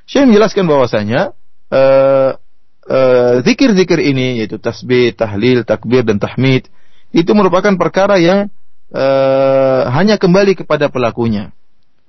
Syekh 0.08 0.32
menjelaskan 0.32 0.64
bahwasanya 0.66 1.36
uh, 1.70 2.40
uh, 2.88 3.34
zikir-zikir 3.44 4.02
ini 4.02 4.42
yaitu 4.42 4.58
tasbih, 4.58 5.14
tahlil, 5.14 5.62
takbir 5.62 6.02
dan 6.02 6.18
tahmid 6.18 6.66
itu 7.12 7.30
merupakan 7.36 7.76
perkara 7.76 8.16
yang 8.16 8.48
uh, 8.96 9.82
hanya 9.92 10.16
kembali 10.16 10.64
kepada 10.64 10.88
pelakunya. 10.88 11.52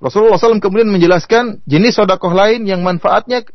Rasulullah 0.00 0.36
SAW 0.36 0.60
kemudian 0.60 0.90
menjelaskan 0.90 1.64
jenis 1.64 1.96
sodakoh 1.96 2.32
lain 2.34 2.66
yang 2.66 2.82
manfaatnya 2.82 3.46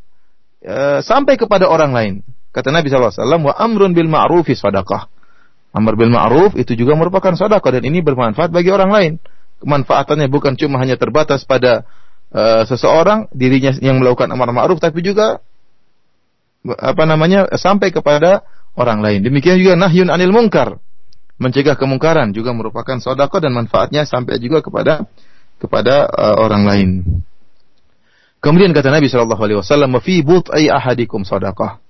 e, 0.64 1.04
sampai 1.04 1.36
kepada 1.40 1.68
orang 1.68 1.92
lain. 1.92 2.14
Kata 2.50 2.74
Nabi 2.74 2.90
SAW, 2.90 3.14
wa 3.46 3.54
amrun 3.56 3.94
bil 3.94 4.10
ma'rufi 4.10 4.58
sadaqah. 4.58 5.08
Amr 5.70 5.94
bil 5.94 6.10
ma'ruf 6.10 6.58
itu 6.58 6.74
juga 6.74 6.98
merupakan 6.98 7.38
sadaqah 7.38 7.78
dan 7.78 7.84
ini 7.86 8.02
bermanfaat 8.02 8.50
bagi 8.50 8.74
orang 8.74 8.90
lain. 8.90 9.14
Kemanfaatannya 9.62 10.26
bukan 10.32 10.58
cuma 10.58 10.82
hanya 10.82 10.98
terbatas 10.98 11.46
pada 11.46 11.86
e, 12.34 12.66
seseorang 12.66 13.30
dirinya 13.36 13.76
yang 13.78 14.02
melakukan 14.02 14.34
amar 14.34 14.50
ma'ruf 14.50 14.82
tapi 14.82 15.06
juga 15.06 15.46
apa 16.66 17.04
namanya 17.06 17.48
sampai 17.54 17.94
kepada 17.94 18.44
orang 18.74 19.00
lain. 19.00 19.20
Demikian 19.24 19.62
juga 19.62 19.78
nahyun 19.78 20.10
anil 20.10 20.34
munkar. 20.34 20.82
mencegah 21.40 21.80
kemungkaran 21.80 22.36
juga 22.36 22.52
merupakan 22.52 23.00
sedekah 23.00 23.40
dan 23.40 23.56
manfaatnya 23.56 24.04
sampai 24.04 24.44
juga 24.44 24.60
kepada 24.60 25.08
kepada 25.56 26.04
uh, 26.12 26.36
orang 26.36 26.64
lain. 26.68 26.90
Kemudian 28.40 28.72
kata 28.72 28.88
Nabi 28.88 29.12
Shallallahu 29.12 29.44
Alaihi 29.44 29.60
Wasallam, 29.60 29.92
"Fi 30.00 30.24
but'i 30.24 30.72
ahadikum 30.72 31.28
sadaqah." 31.28 31.84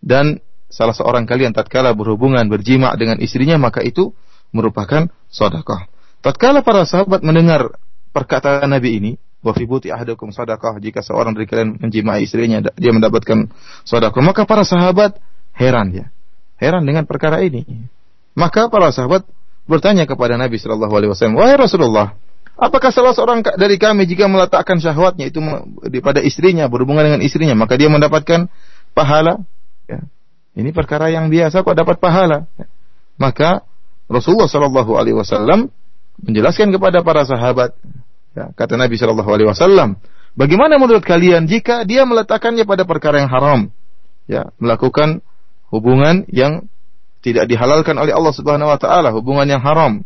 Dan 0.00 0.40
salah 0.72 0.96
seorang 0.96 1.28
kalian 1.28 1.52
tatkala 1.52 1.92
berhubungan 1.92 2.48
berjima 2.48 2.96
dengan 2.96 3.20
istrinya 3.20 3.60
maka 3.60 3.84
itu 3.84 4.16
merupakan 4.48 5.12
sedekah. 5.28 5.92
Tatkala 6.24 6.64
para 6.64 6.88
sahabat 6.88 7.20
mendengar 7.20 7.76
perkataan 8.16 8.72
Nabi 8.72 8.96
ini, 8.96 9.12
"Wa 9.44 9.52
fi 9.52 9.68
but'i 9.68 9.92
ahadikum 9.92 10.32
sadaqah," 10.32 10.80
jika 10.80 11.04
seorang 11.04 11.36
dari 11.36 11.44
kalian 11.44 11.76
menjimai 11.76 12.24
istrinya 12.24 12.64
dia 12.64 12.92
mendapatkan 12.96 13.52
sedekah, 13.84 14.22
maka 14.24 14.48
para 14.48 14.64
sahabat 14.64 15.20
heran 15.52 15.92
ya. 15.92 16.06
Heran 16.56 16.84
dengan 16.88 17.04
perkara 17.04 17.44
ini. 17.44 17.64
Maka 18.32 18.72
para 18.72 18.88
sahabat 18.88 19.28
bertanya 19.68 20.08
kepada 20.08 20.40
Nabi 20.40 20.56
Shallallahu 20.56 20.92
Alaihi 20.96 21.10
Wasallam, 21.12 21.36
"Wahai 21.36 21.56
Rasulullah, 21.60 22.16
Apakah 22.60 22.92
salah 22.92 23.16
seorang 23.16 23.40
dari 23.40 23.80
kami 23.80 24.04
jika 24.04 24.28
meletakkan 24.28 24.76
syahwatnya 24.76 25.32
itu 25.32 25.40
pada 26.04 26.20
istrinya, 26.20 26.68
berhubungan 26.68 27.08
dengan 27.08 27.20
istrinya, 27.24 27.56
maka 27.56 27.80
dia 27.80 27.88
mendapatkan 27.88 28.52
pahala? 28.92 29.40
Ya. 29.88 30.04
Ini 30.52 30.68
perkara 30.76 31.08
yang 31.08 31.32
biasa 31.32 31.64
kok 31.64 31.72
dapat 31.72 31.96
pahala. 31.96 32.44
Ya. 32.60 32.68
Maka 33.16 33.64
Rasulullah 34.12 34.44
Shallallahu 34.44 34.92
Alaihi 34.92 35.16
Wasallam 35.16 35.72
menjelaskan 36.20 36.68
kepada 36.68 37.00
para 37.00 37.24
sahabat, 37.24 37.72
ya, 38.36 38.52
kata 38.52 38.76
Nabi 38.76 39.00
Shallallahu 39.00 39.30
Alaihi 39.32 39.48
Wasallam, 39.48 39.96
bagaimana 40.36 40.76
menurut 40.76 41.00
kalian 41.00 41.48
jika 41.48 41.88
dia 41.88 42.04
meletakkannya 42.04 42.68
pada 42.68 42.84
perkara 42.84 43.24
yang 43.24 43.32
haram, 43.32 43.60
ya, 44.28 44.52
melakukan 44.60 45.24
hubungan 45.72 46.28
yang 46.28 46.68
tidak 47.24 47.48
dihalalkan 47.48 47.96
oleh 47.96 48.12
Allah 48.12 48.36
Subhanahu 48.36 48.68
Wa 48.68 48.76
Taala, 48.76 49.16
hubungan 49.16 49.48
yang 49.48 49.64
haram, 49.64 50.04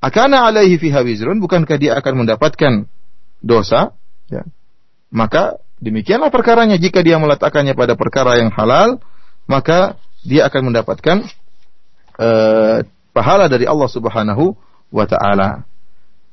Akana 0.00 0.44
alaihi 0.44 0.76
fiha 0.76 1.00
wizrun, 1.02 1.40
bukankah 1.40 1.76
dia 1.80 1.96
akan 1.96 2.24
mendapatkan 2.26 2.84
dosa? 3.40 3.96
Ya. 4.28 4.44
Maka 5.08 5.56
demikianlah 5.80 6.28
perkaranya 6.28 6.76
jika 6.76 7.00
dia 7.00 7.16
meletakkannya 7.16 7.72
pada 7.72 7.96
perkara 7.96 8.36
yang 8.36 8.52
halal, 8.52 9.00
maka 9.48 9.96
dia 10.26 10.50
akan 10.50 10.72
mendapatkan 10.72 11.24
uh, 12.18 12.82
pahala 13.14 13.48
dari 13.48 13.64
Allah 13.64 13.88
Subhanahu 13.88 14.58
wa 14.92 15.06
taala. 15.08 15.64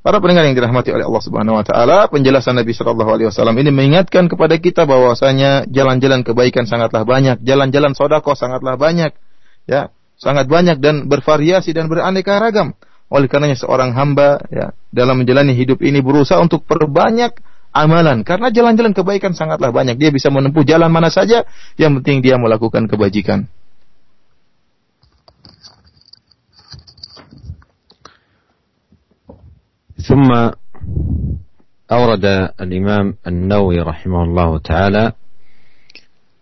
Para 0.04 0.20
pendengar 0.20 0.44
yang 0.44 0.60
dirahmati 0.60 0.92
oleh 0.92 1.08
Allah 1.08 1.24
Subhanahu 1.24 1.56
wa 1.56 1.64
taala, 1.64 2.12
penjelasan 2.12 2.60
Nabi 2.60 2.76
sallallahu 2.76 3.08
alaihi 3.08 3.28
wasallam 3.32 3.56
ini 3.56 3.72
mengingatkan 3.72 4.28
kepada 4.28 4.60
kita 4.60 4.84
bahwasanya 4.84 5.64
jalan-jalan 5.72 6.28
kebaikan 6.28 6.68
sangatlah 6.68 7.08
banyak, 7.08 7.40
jalan-jalan 7.40 7.96
sedekah 7.96 8.36
sangatlah 8.36 8.76
banyak. 8.76 9.16
Ya, 9.64 9.96
sangat 10.20 10.52
banyak 10.52 10.84
dan 10.84 11.08
bervariasi 11.08 11.72
dan 11.72 11.88
beraneka 11.88 12.36
ragam. 12.36 12.76
Oleh 13.13 13.25
karenanya 13.25 13.57
seorang 13.57 13.97
hamba 13.97 14.45
ya 14.53 14.77
dalam 14.93 15.25
menjalani 15.25 15.57
hidup 15.57 15.81
ini 15.81 16.05
berusaha 16.05 16.37
untuk 16.45 16.69
perbanyak 16.69 17.41
amalan 17.73 18.21
karena 18.21 18.53
jalan-jalan 18.53 18.93
kebaikan 18.93 19.33
sangatlah 19.33 19.73
banyak. 19.73 19.97
Dia 19.97 20.13
bisa 20.13 20.29
menempuh 20.29 20.65
jalan 20.65 20.93
mana 20.93 21.09
saja, 21.09 21.49
yang 21.81 21.97
penting 22.01 22.21
dia 22.21 22.37
melakukan 22.37 22.85
kebajikan. 22.89 23.49
ثم 30.09 30.31
أورد 31.93 32.25
الإمام 32.61 33.07
النووي 33.27 33.79
رحمه 33.81 34.21
الله 34.25 34.59
تعالى 34.59 35.13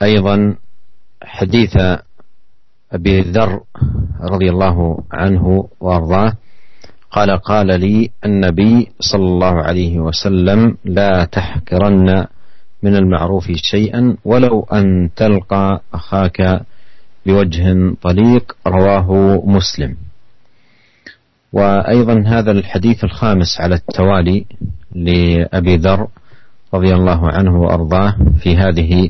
أيضا 0.03 0.57
حديث 1.23 1.75
أبي 2.93 3.15
ذر 3.21 3.61
رضي 4.21 4.49
الله 4.51 4.77
عنه 5.13 5.45
وأرضاه 5.81 6.33
قال 7.12 7.38
قال 7.38 7.68
لي 7.80 8.10
النبي 8.26 8.88
صلى 9.00 9.26
الله 9.26 9.54
عليه 9.64 10.00
وسلم 10.00 10.78
لا 10.86 11.26
تحكرن 11.26 12.26
من 12.84 12.96
المعروف 12.96 13.52
شيئا 13.52 14.18
ولو 14.26 14.68
أن 14.74 15.10
تلقى 15.16 15.82
أخاك 15.94 16.62
بوجه 17.26 17.96
طليق 18.02 18.56
رواه 18.68 19.42
مسلم. 19.46 19.96
وأيضا 21.54 22.24
هذا 22.28 22.52
الحديث 22.52 23.04
الخامس 23.04 23.62
على 23.62 23.76
التوالي 23.76 24.46
لأبي 24.96 25.76
ذر 25.78 26.08
رضي 26.74 26.94
الله 26.94 27.30
عنه 27.30 27.62
وأرضاه 27.62 28.16
في 28.40 28.58
هذه 28.58 29.10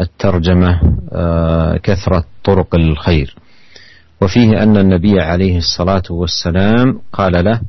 الترجمة 0.00 0.80
آه، 1.12 1.76
كثرة 1.76 2.24
طرق 2.44 2.74
الخير. 2.74 3.34
وفيه 4.22 4.62
أن 4.62 4.76
النبي 4.76 5.20
عليه 5.20 5.58
الصلاة 5.58 6.02
والسلام 6.10 7.00
قال 7.12 7.44
له 7.44 7.60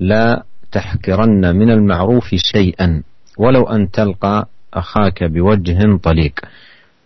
لا 0.00 0.42
تحكرن 0.72 1.56
من 1.56 1.70
المعروف 1.70 2.34
شيئا 2.34 3.02
ولو 3.38 3.64
أن 3.64 3.90
تلقى 3.90 4.48
أخاك 4.74 5.24
بوجه 5.24 5.98
طليق. 6.02 6.40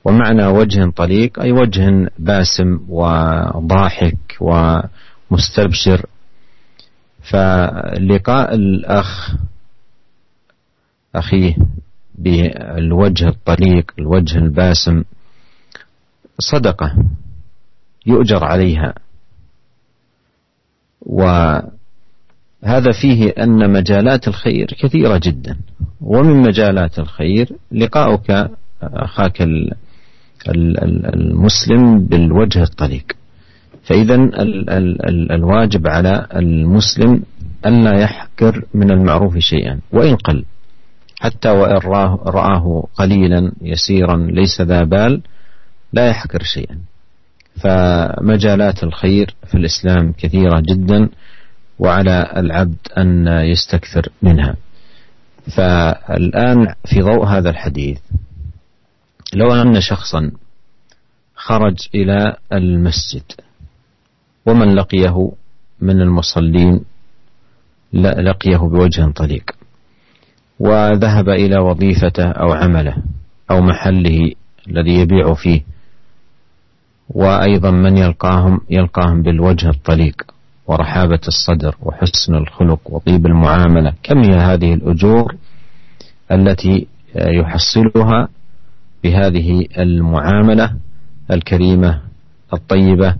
ومعنى 0.05 0.47
وجه 0.47 0.91
طليق 0.97 1.41
أي 1.41 1.53
وجه 1.53 2.11
باسم 2.19 2.81
وضاحك 2.89 4.37
ومستبشر. 4.41 6.07
فلقاء 7.23 8.55
الأخ 8.55 9.35
أخيه 11.15 11.57
بالوجه 12.15 13.29
الطليق 13.29 13.93
الوجه 13.99 14.39
الباسم 14.39 15.03
صدقة. 16.39 16.95
يؤجر 18.07 18.45
عليها. 18.45 18.95
وهذا 21.01 21.73
فيه 23.01 23.29
أن 23.29 23.73
مجالات 23.73 24.29
الخير 24.29 24.67
كثيرة 24.67 25.21
جدا. 25.23 25.57
ومن 26.01 26.37
مجالات 26.37 26.99
الخير 26.99 27.53
لقاؤك 27.73 28.51
أخاك 28.83 29.43
المسلم 30.49 32.07
بالوجه 32.07 32.63
الطليق. 32.63 33.13
فإذا 33.83 34.15
الواجب 35.31 35.87
على 35.87 36.27
المسلم 36.35 37.23
ألا 37.67 38.01
يحكر 38.01 38.65
من 38.75 38.91
المعروف 38.91 39.39
شيئا 39.39 39.81
وإن 39.93 40.17
قل. 40.17 40.45
حتى 41.21 41.51
وإن 41.51 42.19
رآه 42.27 42.85
قليلا 42.95 43.53
يسيرا 43.63 44.17
ليس 44.17 44.61
ذا 44.61 44.85
بال 44.85 45.23
لا 45.93 46.09
يحكر 46.09 46.43
شيئا. 46.43 46.79
فمجالات 47.63 48.83
الخير 48.83 49.35
في 49.47 49.55
الإسلام 49.55 50.13
كثيرة 50.13 50.61
جدا 50.61 51.09
وعلى 51.79 52.33
العبد 52.37 52.77
أن 52.99 53.27
يستكثر 53.27 54.09
منها. 54.23 54.57
فالآن 55.57 56.75
في 56.85 57.01
ضوء 57.03 57.27
هذا 57.27 57.51
الحديث 57.51 57.99
لو 59.35 59.55
أن 59.55 59.81
شخصا 59.81 60.31
خرج 61.35 61.77
إلى 61.95 62.37
المسجد 62.53 63.23
ومن 64.47 64.75
لقيه 64.75 65.33
من 65.81 66.01
المصلين 66.01 66.85
لقيه 67.93 68.57
بوجه 68.57 69.11
طليق 69.17 69.51
وذهب 70.59 71.29
إلى 71.29 71.59
وظيفته 71.59 72.31
أو 72.31 72.53
عمله 72.53 72.97
أو 73.51 73.61
محله 73.61 74.33
الذي 74.69 74.95
يبيع 74.95 75.35
فيه 75.35 75.63
وأيضا 77.11 77.71
من 77.71 77.97
يلقاهم 77.97 78.61
يلقاهم 78.71 79.23
بالوجه 79.23 79.69
الطليق 79.69 80.23
ورحابة 80.67 81.21
الصدر 81.29 81.77
وحسن 81.83 82.35
الخلق 82.35 82.81
وطيب 82.87 83.27
المعاملة. 83.27 83.93
كم 84.03 84.19
هي 84.19 84.35
هذه 84.37 84.75
الأجور 84.75 85.35
التي 86.33 86.87
يحصلها 87.15 88.29
بهذه 89.05 89.67
المعاملة 89.79 90.77
الكريمة 91.31 92.01
الطيبة؟ 92.53 93.15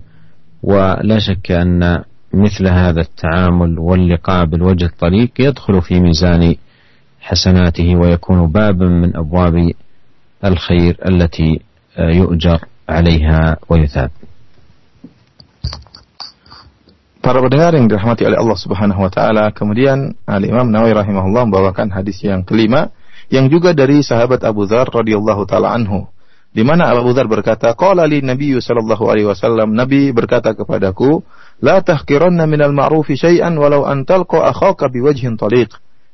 ولا 0.63 1.19
شك 1.19 1.51
أن 1.51 2.03
مثل 2.33 2.67
هذا 2.67 3.01
التعامل 3.01 3.79
واللقاء 3.79 4.45
بالوجه 4.45 4.85
الطليق 4.85 5.31
يدخل 5.39 5.81
في 5.81 5.99
ميزان 5.99 6.55
حسناته 7.21 7.95
ويكون 7.95 8.47
بابا 8.47 8.85
من 8.87 9.17
أبواب 9.17 9.71
الخير 10.45 10.97
التي 11.09 11.59
يؤجر 11.99 12.59
wa 12.89 13.75
yuthab. 13.77 14.09
Para 17.19 17.45
pendengar 17.45 17.75
yang 17.77 17.85
dirahmati 17.85 18.25
oleh 18.25 18.41
Allah 18.41 18.57
Subhanahu 18.57 19.05
wa 19.05 19.11
taala, 19.11 19.51
kemudian 19.53 20.17
Al 20.25 20.41
Imam 20.41 20.71
Nawawi 20.71 20.97
rahimahullah 20.97 21.45
membawakan 21.45 21.93
hadis 21.93 22.23
yang 22.25 22.41
kelima 22.41 22.89
yang 23.29 23.51
juga 23.51 23.77
dari 23.77 24.01
sahabat 24.01 24.41
Abu 24.41 24.65
Dzar 24.65 24.89
radhiyallahu 24.89 25.45
taala 25.45 25.75
anhu. 25.77 26.09
Di 26.49 26.65
mana 26.65 26.89
Abu 26.89 27.13
Dzar 27.13 27.29
berkata, 27.29 27.77
"Qala 27.77 28.09
li 28.09 28.25
Nabi 28.25 28.57
sallallahu 28.57 29.05
alaihi 29.05 29.29
wasallam, 29.29 29.77
Nabi 29.77 30.09
berkata 30.09 30.57
kepadaku, 30.57 31.21
la 31.61 31.85
tahqiranna 31.85 32.49
minal 32.49 32.73
ma'rufi 32.73 33.13
syai'an 33.13 33.53
walau 33.53 33.85
an 33.85 34.09
talqa 34.09 34.49
akhaka 34.49 34.89
biwajhin 34.89 35.37
taliq." 35.37 35.69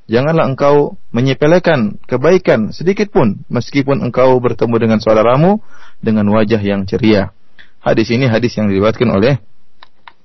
Janganlah 0.06 0.46
engkau 0.54 1.02
menyepelekan 1.16 1.98
kebaikan 2.06 2.70
sedikit 2.70 3.10
pun 3.10 3.42
meskipun 3.50 4.06
engkau 4.06 4.38
bertemu 4.38 4.76
dengan 4.78 5.00
saudaramu 5.02 5.66
dengan 6.06 6.30
wajah 6.30 6.62
yang 6.62 6.86
ceria. 6.86 7.34
Hadis 7.82 8.13
ini 8.13 8.30
hadis 8.30 8.54
yang 8.54 8.70
diriwayatkan 8.70 9.10
oleh 9.10 9.41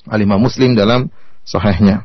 Alimah 0.04 0.36
Muslim 0.36 0.76
dalam 0.76 1.08
sahihnya. 1.48 2.04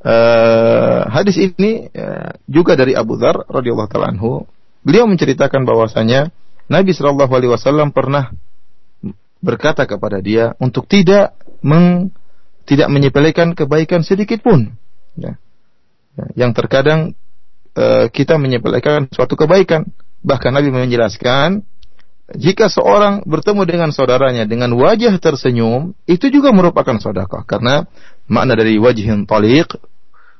Uh, 0.00 1.04
hadis 1.12 1.36
ini 1.36 1.92
uh, 1.92 2.32
juga 2.48 2.72
dari 2.72 2.96
Abu 2.96 3.20
Dhar 3.20 3.44
radhiyallahu 3.44 3.88
taala 3.92 4.16
anhu. 4.16 4.48
Beliau 4.80 5.04
menceritakan 5.04 5.68
bahwasanya 5.68 6.32
Nabi 6.72 6.96
Shallallahu 6.96 7.28
alaihi 7.28 7.52
wasallam 7.52 7.92
pernah 7.92 8.32
berkata 9.44 9.84
kepada 9.84 10.24
dia 10.24 10.56
untuk 10.56 10.88
tidak 10.88 11.36
meng, 11.60 12.12
tidak 12.64 12.88
menyepelekan 12.88 13.52
kebaikan 13.52 14.00
sedikit 14.00 14.40
pun. 14.40 14.72
Ya. 15.20 15.36
Ya, 16.16 16.48
yang 16.48 16.52
terkadang 16.56 17.12
uh, 17.76 18.08
kita 18.08 18.40
menyepelekan 18.40 19.12
suatu 19.12 19.36
kebaikan. 19.36 19.88
Bahkan 20.20 20.52
Nabi 20.52 20.72
menjelaskan 20.72 21.64
jika 22.38 22.70
seorang 22.70 23.26
bertemu 23.26 23.62
dengan 23.66 23.90
saudaranya 23.90 24.46
dengan 24.46 24.70
wajah 24.78 25.18
tersenyum, 25.18 25.98
itu 26.06 26.30
juga 26.30 26.54
merupakan 26.54 26.94
sedekah 26.94 27.42
karena 27.42 27.90
makna 28.30 28.54
dari 28.54 28.78
wajhin 28.78 29.26
taliq, 29.26 29.74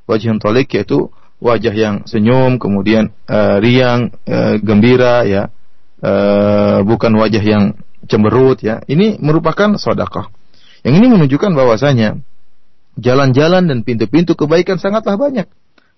wajhin 0.07 0.39
taliq 0.39 0.71
yaitu 0.71 1.11
wajah 1.43 1.73
yang 1.73 1.95
senyum, 2.07 2.61
kemudian 2.61 3.11
uh, 3.27 3.59
riang, 3.59 4.13
uh, 4.29 4.55
gembira 4.61 5.27
ya. 5.27 5.51
Uh, 6.01 6.81
bukan 6.81 7.13
wajah 7.13 7.43
yang 7.43 7.77
cemberut 8.09 8.63
ya. 8.65 8.81
Ini 8.89 9.21
merupakan 9.21 9.77
sedekah. 9.77 10.33
Yang 10.81 10.95
ini 10.97 11.07
menunjukkan 11.13 11.51
bahwasanya 11.53 12.17
jalan-jalan 12.97 13.69
dan 13.69 13.85
pintu-pintu 13.85 14.33
kebaikan 14.33 14.81
sangatlah 14.81 15.19
banyak. 15.19 15.45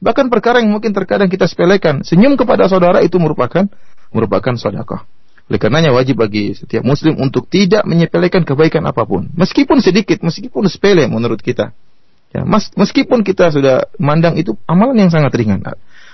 Bahkan 0.04 0.28
perkara 0.28 0.60
yang 0.60 0.76
mungkin 0.76 0.92
terkadang 0.92 1.32
kita 1.32 1.48
sepelekan, 1.48 2.04
senyum 2.04 2.36
kepada 2.36 2.68
saudara 2.68 3.00
itu 3.00 3.16
merupakan 3.16 3.64
merupakan 4.12 4.56
sedekah. 4.60 5.08
Oleh 5.52 5.60
karenanya 5.60 5.92
wajib 5.92 6.24
bagi 6.24 6.56
setiap 6.56 6.88
muslim 6.88 7.20
untuk 7.20 7.52
tidak 7.52 7.84
menyepelekan 7.84 8.48
kebaikan 8.48 8.88
apa 8.88 9.04
pun. 9.04 9.28
Meskipun 9.36 9.84
sedikit, 9.84 10.24
meskipun 10.24 10.66
sepele 10.72 11.06
menurut 11.12 11.44
kita. 11.44 11.76
Ya, 12.34 12.42
mas, 12.48 12.72
meskipun 12.74 13.22
kita 13.22 13.54
sudah 13.54 13.92
mandang 14.02 14.40
itu 14.40 14.58
amalan 14.66 15.06
yang 15.06 15.12
sangat 15.14 15.36
ringan. 15.38 15.62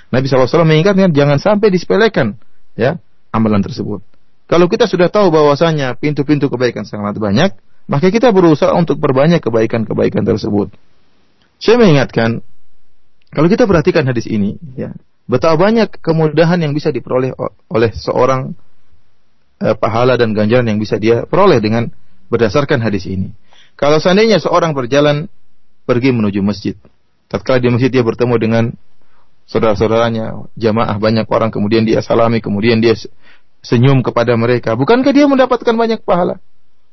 Nabi 0.10 0.26
SAW 0.26 0.68
mengingatkan 0.68 1.14
jangan 1.16 1.38
sampai 1.38 1.70
disepelekan 1.70 2.36
ya 2.76 2.98
amalan 3.30 3.62
tersebut. 3.62 4.02
Kalau 4.50 4.66
kita 4.66 4.90
sudah 4.90 5.14
tahu 5.14 5.30
bahwasanya 5.30 5.94
pintu-pintu 5.96 6.50
kebaikan 6.50 6.82
sangat 6.82 7.22
banyak, 7.22 7.54
maka 7.86 8.10
kita 8.10 8.34
berusaha 8.34 8.74
untuk 8.74 8.98
perbanyak 8.98 9.46
kebaikan-kebaikan 9.46 10.26
tersebut. 10.26 10.74
Saya 11.62 11.78
mengingatkan, 11.78 12.42
kalau 13.30 13.46
kita 13.46 13.70
perhatikan 13.70 14.10
hadis 14.10 14.26
ini, 14.26 14.58
ya, 14.74 14.98
betapa 15.30 15.54
banyak 15.54 16.02
kemudahan 16.02 16.58
yang 16.66 16.74
bisa 16.74 16.90
diperoleh 16.90 17.38
oleh 17.70 17.92
seorang 17.94 18.58
eh, 19.60 19.76
pahala 19.76 20.16
dan 20.16 20.32
ganjaran 20.32 20.68
yang 20.68 20.80
bisa 20.80 20.96
dia 20.98 21.28
peroleh 21.28 21.60
dengan 21.60 21.92
berdasarkan 22.32 22.80
hadis 22.80 23.06
ini. 23.06 23.36
Kalau 23.80 24.00
seandainya 24.00 24.40
seorang 24.44 24.76
berjalan 24.76 25.32
pergi 25.88 26.12
menuju 26.12 26.44
masjid, 26.44 26.76
tatkala 27.32 27.64
di 27.64 27.72
masjid 27.72 27.90
dia 27.90 28.04
bertemu 28.04 28.36
dengan 28.36 28.64
saudara-saudaranya, 29.50 30.52
jamaah 30.54 30.96
banyak 31.02 31.26
orang, 31.26 31.50
kemudian 31.50 31.88
dia 31.88 32.06
salami, 32.06 32.38
kemudian 32.38 32.78
dia 32.84 32.94
senyum 33.66 34.06
kepada 34.06 34.38
mereka, 34.38 34.78
bukankah 34.78 35.10
dia 35.10 35.26
mendapatkan 35.26 35.74
banyak 35.74 36.06
pahala? 36.06 36.38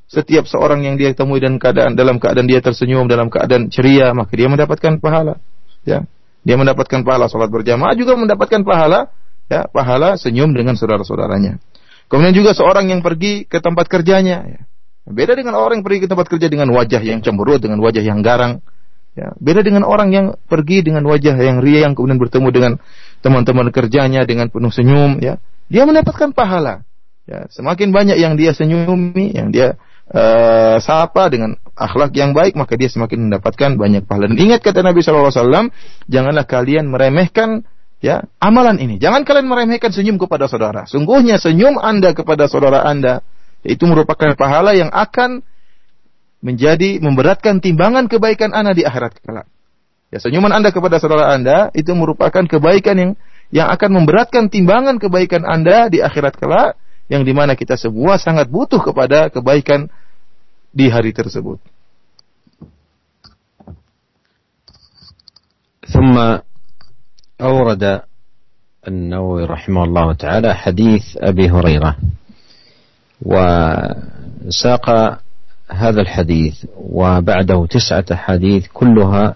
Setiap 0.06 0.46
seorang 0.46 0.86
yang 0.86 0.94
dia 0.94 1.10
temui 1.12 1.42
dan 1.42 1.58
keadaan 1.58 1.98
dalam 1.98 2.22
keadaan 2.22 2.46
dia 2.46 2.62
tersenyum 2.62 3.10
dalam 3.10 3.26
keadaan 3.26 3.68
ceria, 3.68 4.14
maka 4.14 4.32
dia 4.38 4.46
mendapatkan 4.46 5.02
pahala. 5.02 5.42
Ya, 5.82 6.06
dia 6.46 6.54
mendapatkan 6.54 7.02
pahala 7.02 7.26
salat 7.26 7.50
berjamaah 7.50 7.98
juga 7.98 8.14
mendapatkan 8.14 8.62
pahala, 8.62 9.10
ya, 9.50 9.66
pahala 9.66 10.14
senyum 10.14 10.54
dengan 10.54 10.78
saudara-saudaranya. 10.78 11.58
Kemudian 12.06 12.34
juga 12.34 12.54
seorang 12.54 12.86
yang 12.86 13.02
pergi 13.02 13.46
ke 13.46 13.58
tempat 13.58 13.90
kerjanya. 13.90 14.46
Ya. 14.46 14.60
Beda 15.06 15.38
dengan 15.38 15.58
orang 15.58 15.82
yang 15.82 15.86
pergi 15.86 16.06
ke 16.06 16.08
tempat 16.10 16.26
kerja 16.26 16.46
dengan 16.50 16.70
wajah 16.74 17.02
yang 17.02 17.22
cemberut, 17.22 17.62
dengan 17.62 17.78
wajah 17.82 18.02
yang 18.02 18.22
garang. 18.22 18.62
Ya. 19.18 19.34
Beda 19.38 19.62
dengan 19.66 19.82
orang 19.86 20.14
yang 20.14 20.26
pergi 20.46 20.86
dengan 20.86 21.02
wajah 21.06 21.34
yang 21.34 21.58
riang, 21.62 21.98
kemudian 21.98 22.18
bertemu 22.18 22.48
dengan 22.54 22.72
teman-teman 23.22 23.70
kerjanya 23.74 24.22
dengan 24.22 24.50
penuh 24.50 24.70
senyum. 24.70 25.18
Ya. 25.18 25.42
Dia 25.66 25.82
mendapatkan 25.82 26.30
pahala. 26.30 26.86
Ya. 27.26 27.50
Semakin 27.50 27.90
banyak 27.90 28.18
yang 28.18 28.38
dia 28.38 28.54
senyumi, 28.54 29.34
yang 29.34 29.50
dia 29.50 29.74
uh, 30.10 30.78
sapa 30.78 31.26
dengan 31.26 31.58
akhlak 31.74 32.14
yang 32.14 32.30
baik, 32.30 32.54
maka 32.54 32.78
dia 32.78 32.86
semakin 32.86 33.30
mendapatkan 33.30 33.74
banyak 33.74 34.06
pahala. 34.06 34.30
Dan 34.30 34.38
ingat 34.38 34.62
kata 34.62 34.86
Nabi 34.86 35.02
SAW, 35.02 35.74
janganlah 36.06 36.46
kalian 36.46 36.86
meremehkan 36.86 37.66
ya 38.00 38.24
amalan 38.42 38.76
ini. 38.80 38.96
Jangan 39.00 39.24
kalian 39.24 39.48
meremehkan 39.48 39.92
senyum 39.92 40.16
kepada 40.20 40.46
saudara. 40.46 40.84
Sungguhnya 40.88 41.40
senyum 41.40 41.80
Anda 41.80 42.12
kepada 42.12 42.46
saudara 42.46 42.84
Anda 42.84 43.24
itu 43.66 43.82
merupakan 43.88 44.36
pahala 44.38 44.76
yang 44.76 44.92
akan 44.92 45.42
menjadi 46.44 47.02
memberatkan 47.02 47.58
timbangan 47.58 48.06
kebaikan 48.06 48.54
Anda 48.54 48.76
di 48.76 48.86
akhirat 48.86 49.18
kelak. 49.24 49.46
Ya, 50.14 50.22
senyuman 50.22 50.54
Anda 50.54 50.70
kepada 50.70 51.02
saudara 51.02 51.34
Anda 51.34 51.74
itu 51.74 51.90
merupakan 51.96 52.46
kebaikan 52.46 52.94
yang 52.94 53.12
yang 53.50 53.68
akan 53.70 53.90
memberatkan 54.02 54.50
timbangan 54.50 55.02
kebaikan 55.02 55.42
Anda 55.42 55.90
di 55.90 55.98
akhirat 56.02 56.38
kelak 56.38 56.78
yang 57.06 57.22
di 57.22 57.30
mana 57.34 57.54
kita 57.54 57.78
semua 57.78 58.18
sangat 58.18 58.50
butuh 58.50 58.82
kepada 58.82 59.30
kebaikan 59.30 59.90
di 60.74 60.90
hari 60.90 61.14
tersebut. 61.14 61.58
ثم 65.86 66.18
أورد 67.40 68.00
النووي 68.88 69.44
رحمه 69.44 69.84
الله 69.84 70.12
تعالى 70.12 70.54
حديث 70.54 71.02
أبي 71.16 71.50
هريرة 71.50 71.96
وساق 73.22 74.90
هذا 75.70 76.00
الحديث 76.00 76.64
وبعده 76.76 77.66
تسعة 77.66 78.14
حديث 78.14 78.66
كلها 78.72 79.34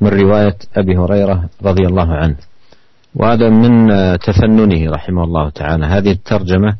من 0.00 0.08
رواية 0.08 0.56
أبي 0.76 0.96
هريرة 0.96 1.48
رضي 1.62 1.86
الله 1.86 2.14
عنه 2.14 2.36
وهذا 3.14 3.50
من 3.50 3.88
تفننه 4.18 4.90
رحمه 4.90 5.24
الله 5.24 5.50
تعالى. 5.50 5.86
هذه 5.86 6.10
الترجمة 6.10 6.76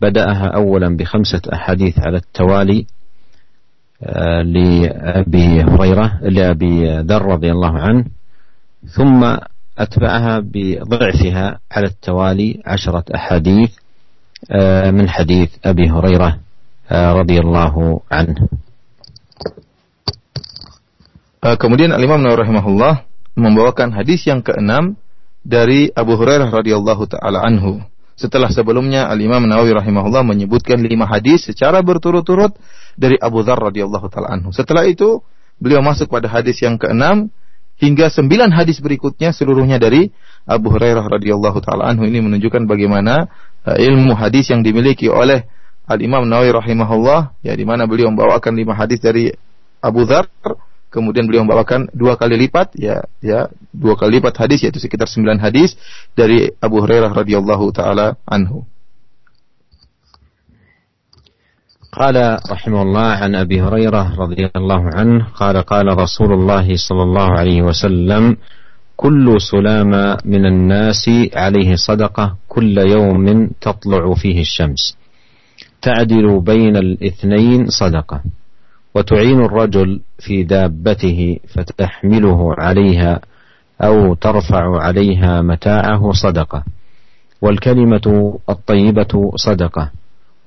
بدأها 0.00 0.46
أولا 0.46 0.96
بخمسة 0.96 1.42
أحاديث 1.52 1.98
على 1.98 2.16
التوالي 2.16 2.86
آه، 4.02 4.42
لأبي 4.42 5.62
هريرة 5.62 6.18
لأبي 6.22 6.98
ذر 7.00 7.22
رضي 7.22 7.50
الله 7.50 7.78
عنه 7.78 8.04
ثم 8.86 9.36
أتبعها 9.79 10.43
بضعفها 10.43 11.59
على 11.71 11.87
التوالي 11.87 12.61
عشرة 12.65 13.03
أحاديث 13.15 13.71
آه، 14.51 14.91
من 14.91 15.09
حديث 15.09 15.49
أبي 15.65 15.89
هريرة 15.89 16.39
آه، 16.91 17.13
رضي 17.13 17.39
الله 17.39 17.99
عنه 18.11 18.47
آه، 21.43 21.55
Kemudian 21.55 21.95
Al-Imam 21.95 22.19
Nawawi 22.19 22.43
rahimahullah 22.43 23.07
membawakan 23.39 23.95
hadis 23.95 24.27
yang 24.27 24.43
keenam 24.43 24.99
dari 25.47 25.87
Abu 25.95 26.19
Hurairah 26.19 26.51
radhiyallahu 26.51 27.07
taala 27.07 27.39
anhu. 27.47 27.79
Setelah 28.19 28.51
sebelumnya 28.51 29.07
Al-Imam 29.07 29.47
Nawawi 29.47 29.71
rahimahullah 29.71 30.27
menyebutkan 30.27 30.83
lima 30.83 31.07
hadis 31.07 31.47
secara 31.47 31.79
berturut-turut 31.79 32.51
dari 32.99 33.15
Abu 33.15 33.47
Dzar 33.47 33.55
radhiyallahu 33.55 34.11
taala 34.11 34.35
anhu. 34.35 34.51
Setelah 34.51 34.83
itu 34.83 35.23
beliau 35.55 35.79
masuk 35.79 36.11
pada 36.11 36.27
hadis 36.27 36.59
yang 36.59 36.75
keenam 36.75 37.31
hingga 37.78 38.06
sembilan 38.10 38.54
hadis 38.54 38.78
berikutnya 38.78 39.34
seluruhnya 39.34 39.82
dari 39.82 40.10
Abu 40.46 40.70
Hurairah 40.70 41.04
radhiyallahu 41.08 41.58
taala 41.64 41.90
anhu 41.90 42.06
ini 42.06 42.22
menunjukkan 42.22 42.68
bagaimana 42.70 43.26
uh, 43.66 43.76
ilmu 43.78 44.14
hadis 44.14 44.52
yang 44.52 44.62
dimiliki 44.62 45.10
oleh 45.10 45.48
Al 45.84 46.00
Imam 46.00 46.24
Nawawi 46.24 46.54
rahimahullah 46.54 47.36
ya 47.44 47.52
di 47.52 47.64
mana 47.68 47.84
beliau 47.84 48.08
membawakan 48.08 48.56
lima 48.56 48.72
hadis 48.72 49.04
dari 49.04 49.28
Abu 49.84 50.08
Dzar 50.08 50.30
kemudian 50.88 51.26
beliau 51.26 51.42
membawakan 51.42 51.90
dua 51.90 52.14
kali 52.14 52.38
lipat 52.38 52.78
ya 52.78 53.04
ya 53.18 53.50
dua 53.74 53.98
kali 53.98 54.22
lipat 54.22 54.38
hadis 54.38 54.62
yaitu 54.62 54.78
sekitar 54.78 55.10
sembilan 55.10 55.42
hadis 55.42 55.74
dari 56.14 56.48
Abu 56.62 56.78
Hurairah 56.78 57.10
radhiyallahu 57.10 57.74
taala 57.74 58.14
anhu. 58.24 58.62
قال 61.94 62.38
رحمه 62.50 62.82
الله 62.82 63.08
عن 63.22 63.34
أبي 63.34 63.62
هريرة 63.62 64.16
رضي 64.18 64.50
الله 64.56 64.90
عنه 64.94 65.26
قال 65.34 65.56
قال 65.56 65.98
رسول 65.98 66.32
الله 66.32 66.76
صلى 66.76 67.02
الله 67.02 67.28
عليه 67.38 67.62
وسلم 67.62 68.36
كل 68.96 69.40
سلام 69.40 70.16
من 70.24 70.46
الناس 70.46 71.10
عليه 71.34 71.74
صدقة 71.74 72.36
كل 72.48 72.78
يوم 72.78 73.50
تطلع 73.60 74.14
فيه 74.14 74.40
الشمس. 74.40 74.96
تعدل 75.82 76.40
بين 76.40 76.76
الاثنين 76.76 77.66
صدقة. 77.66 78.20
وتعين 78.94 79.40
الرجل 79.44 80.00
في 80.18 80.42
دابته 80.42 81.38
فتحمله 81.48 82.54
عليها 82.58 83.20
أو 83.82 84.14
ترفع 84.14 84.82
عليها 84.82 85.42
متاعه 85.42 86.12
صدقة. 86.12 86.64
والكلمة 87.42 88.38
الطيبة 88.50 89.32
صدقة. 89.36 89.90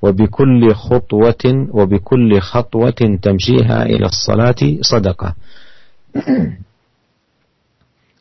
وبكل 0.02 0.74
خطوة 0.74 1.68
وبكل 1.72 2.40
خطوة 2.40 3.20
تمشيها 3.22 3.84
إلى 3.86 4.06
الصلاة 4.06 4.62
صدقة. 4.82 5.36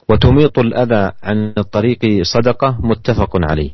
وتميط 0.08 0.58
الأذى 0.58 1.12
عن 1.22 1.52
الطريق 1.58 2.22
صدقة 2.22 2.78
متفق 2.82 3.30
عليه. 3.34 3.70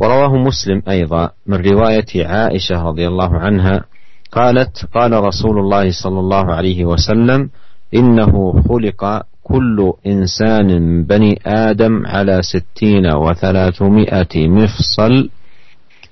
ورواه 0.00 0.36
مسلم 0.36 0.82
أيضا 0.88 1.30
من 1.46 1.56
رواية 1.56 2.26
عائشة 2.26 2.82
رضي 2.82 3.08
الله 3.08 3.38
عنها 3.38 3.84
قالت 4.32 4.86
قال 4.94 5.12
رسول 5.12 5.58
الله 5.58 5.90
صلى 5.90 6.20
الله 6.20 6.54
عليه 6.54 6.84
وسلم 6.84 7.50
إنه 7.94 8.62
خلق 8.68 9.22
كل 9.42 9.92
إنسان 10.06 11.02
بني 11.04 11.40
آدم 11.46 12.06
على 12.06 12.42
ستين 12.42 13.14
وثلاثمائة 13.14 14.48
مفصل 14.48 15.30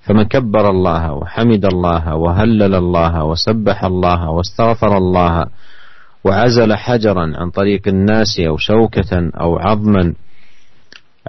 فمن 0.07 0.23
كبر 0.23 0.71
الله 0.71 1.13
وحمد 1.13 1.65
الله 1.65 2.15
وهلل 2.17 2.75
الله 2.75 3.25
وسبح 3.25 3.85
الله 3.85 4.31
واستغفر 4.31 4.97
الله 4.97 5.47
وعزل 6.25 6.75
حجرا 6.75 7.33
عن 7.37 7.51
طريق 7.51 7.89
الناس 7.89 8.41
أو 8.41 8.57
شوكة 8.57 9.31
أو 9.41 9.59
عظما 9.59 10.15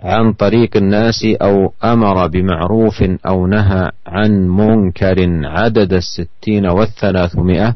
عن 0.03 0.33
طريق 0.33 0.77
الناس 0.77 1.25
أو 1.41 1.73
أمر 1.83 2.27
بمعروف 2.27 3.03
أو 3.27 3.47
نهى 3.47 3.91
عن 4.07 4.47
منكر 4.47 5.15
عدد 5.43 5.93
الستين 5.93 6.67
والثلاثمائة 6.67 7.75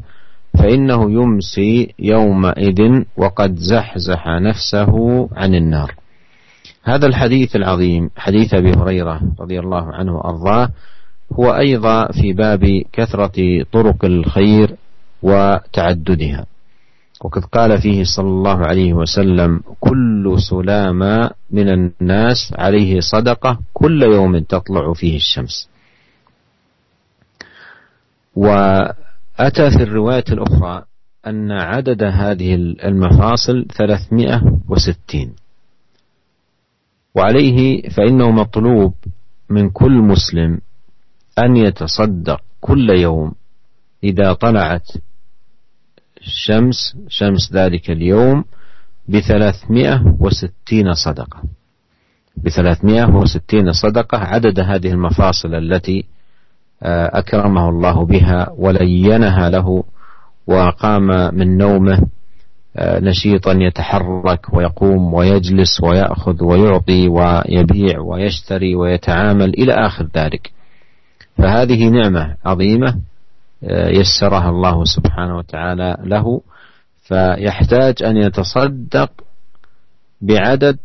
فإنه 0.58 1.10
يمسي 1.10 1.94
يومئذ 1.98 3.02
وقد 3.16 3.56
زحزح 3.56 4.26
نفسه 4.26 5.28
عن 5.36 5.54
النار. 5.54 6.01
هذا 6.82 7.06
الحديث 7.06 7.56
العظيم 7.56 8.10
حديث 8.16 8.54
أبي 8.54 8.72
هريرة 8.72 9.20
رضي 9.40 9.60
الله 9.60 9.94
عنه 9.94 10.16
وأرضاه 10.16 10.68
هو 11.32 11.56
أيضا 11.56 12.12
في 12.12 12.32
باب 12.32 12.82
كثرة 12.92 13.64
طرق 13.72 14.04
الخير 14.04 14.76
وتعددها. 15.22 16.46
وقد 17.24 17.44
قال 17.44 17.80
فيه 17.82 18.04
صلى 18.04 18.28
الله 18.28 18.66
عليه 18.66 18.92
وسلم 18.92 19.60
كل 19.80 20.36
سلامة 20.50 21.30
من 21.50 21.68
الناس 21.68 22.54
عليه 22.58 23.00
صدقة 23.00 23.58
كل 23.72 24.02
يوم 24.02 24.38
تطلع 24.38 24.92
فيه 24.92 25.16
الشمس. 25.16 25.68
وأتى 28.36 29.70
في 29.70 29.82
الرواية 29.82 30.24
الأخرى 30.30 30.82
أن 31.26 31.52
عدد 31.52 32.02
هذه 32.02 32.54
المفاصل 32.84 33.66
ثلاثمائة 33.78 34.42
وستين. 34.68 35.41
وعليه 37.14 37.88
فإنه 37.88 38.30
مطلوب 38.30 38.94
من 39.50 39.70
كل 39.70 39.92
مسلم 39.92 40.60
أن 41.38 41.56
يتصدق 41.56 42.40
كل 42.60 42.90
يوم 42.90 43.32
إذا 44.04 44.32
طلعت 44.32 44.88
الشمس 46.20 46.96
شمس 47.08 47.52
ذلك 47.52 47.90
اليوم 47.90 48.44
بثلاثمائة 49.08 50.16
وستين 50.20 50.94
صدقة. 50.94 51.42
بثلاثمائة 52.36 53.04
وستين 53.16 53.72
صدقة 53.72 54.18
عدد 54.18 54.60
هذه 54.60 54.90
المفاصل 54.90 55.54
التي 55.54 56.04
آه، 56.82 57.18
أكرمه 57.18 57.68
الله 57.68 58.04
بها 58.04 58.52
ولينها 58.56 59.50
له 59.50 59.84
وقام 60.46 61.34
من 61.34 61.58
نومه 61.58 62.06
نشيطا 62.78 63.52
يتحرك 63.52 64.54
ويقوم 64.54 65.14
ويجلس 65.14 65.82
ويأخذ 65.82 66.44
ويعطي 66.44 67.08
ويبيع 67.08 68.00
ويشتري 68.00 68.74
ويتعامل 68.74 69.48
إلى 69.48 69.72
آخر 69.72 70.08
ذلك. 70.16 70.50
فهذه 71.38 71.88
نعمة 71.88 72.36
عظيمة 72.44 73.00
آه، 73.64 73.88
يسرها 73.88 74.50
الله 74.50 74.84
سبحانه 74.84 75.36
وتعالى 75.36 75.96
له 76.04 76.40
فيحتاج 77.02 78.02
أن 78.02 78.16
يتصدق 78.16 79.10
بعدد 80.20 80.78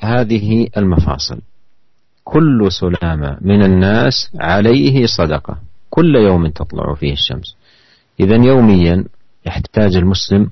هذه 0.00 0.68
المفاصل. 0.76 1.40
كل 2.24 2.72
سلامة 2.72 3.38
من 3.40 3.62
الناس 3.62 4.30
عليه 4.40 5.06
صدقة. 5.06 5.58
كل 5.90 6.16
يوم 6.16 6.46
تطلع 6.46 6.94
فيه 6.94 7.12
الشمس. 7.12 7.56
إذا 8.20 8.36
يوميا 8.36 9.04
يحتاج 9.46 9.96
المسلم 9.96 10.50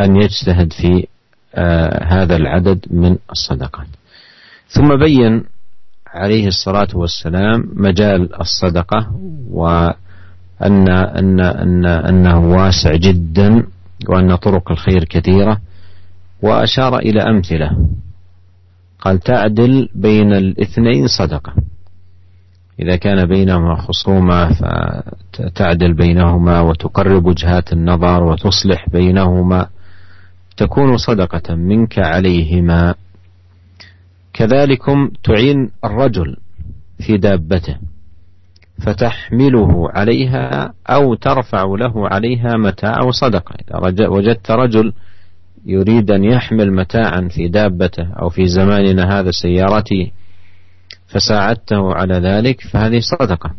أن 0.00 0.16
يجتهد 0.16 0.72
في 0.72 1.06
آه 1.54 2.04
هذا 2.04 2.36
العدد 2.36 2.86
من 2.90 3.16
الصدقات. 3.32 3.86
ثم 4.68 4.96
بين 4.96 5.44
عليه 6.06 6.46
الصلاة 6.46 6.88
والسلام 6.94 7.68
مجال 7.74 8.40
الصدقة 8.40 9.10
وأن 9.50 9.96
أن 10.60 11.40
أن 11.40 11.86
أنه 11.86 12.38
واسع 12.38 12.96
جدا 12.96 13.66
وأن 14.08 14.36
طرق 14.36 14.70
الخير 14.70 15.04
كثيرة 15.04 15.60
وأشار 16.42 16.98
إلى 16.98 17.20
أمثلة. 17.22 17.70
قال 19.00 19.18
تعدل 19.18 19.88
بين 19.94 20.32
الاثنين 20.32 21.06
صدقة. 21.06 21.54
إذا 22.80 22.96
كان 22.96 23.26
بينهما 23.26 23.76
خصومة 23.76 24.52
فتعدل 24.52 25.94
بينهما 25.94 26.60
وتقرب 26.60 27.26
وجهات 27.26 27.72
النظر 27.72 28.22
وتصلح 28.22 28.88
بينهما. 28.88 29.68
تكون 30.56 30.96
صدقة 30.96 31.54
منك 31.54 31.98
عليهما. 31.98 32.94
كذلكم 34.32 35.10
تعين 35.24 35.70
الرجل 35.84 36.36
في 37.06 37.16
دابته 37.16 37.76
فتحمله 38.86 39.90
عليها 39.90 40.72
أو 40.90 41.14
ترفع 41.14 41.64
له 41.64 42.08
عليها 42.08 42.56
متاع 42.56 43.10
صدقة. 43.10 43.54
إذا 43.88 44.08
وجدت 44.08 44.50
رجل 44.50 44.92
يريد 45.66 46.10
أن 46.10 46.24
يحمل 46.24 46.72
متاعا 46.72 47.28
في 47.30 47.48
دابته 47.48 48.12
أو 48.22 48.28
في 48.28 48.46
زماننا 48.46 49.18
هذا 49.18 49.30
سيارته 49.30 50.10
فساعدته 51.06 51.94
على 51.94 52.14
ذلك 52.14 52.60
فهذه 52.60 53.00
صدقة. 53.00 53.50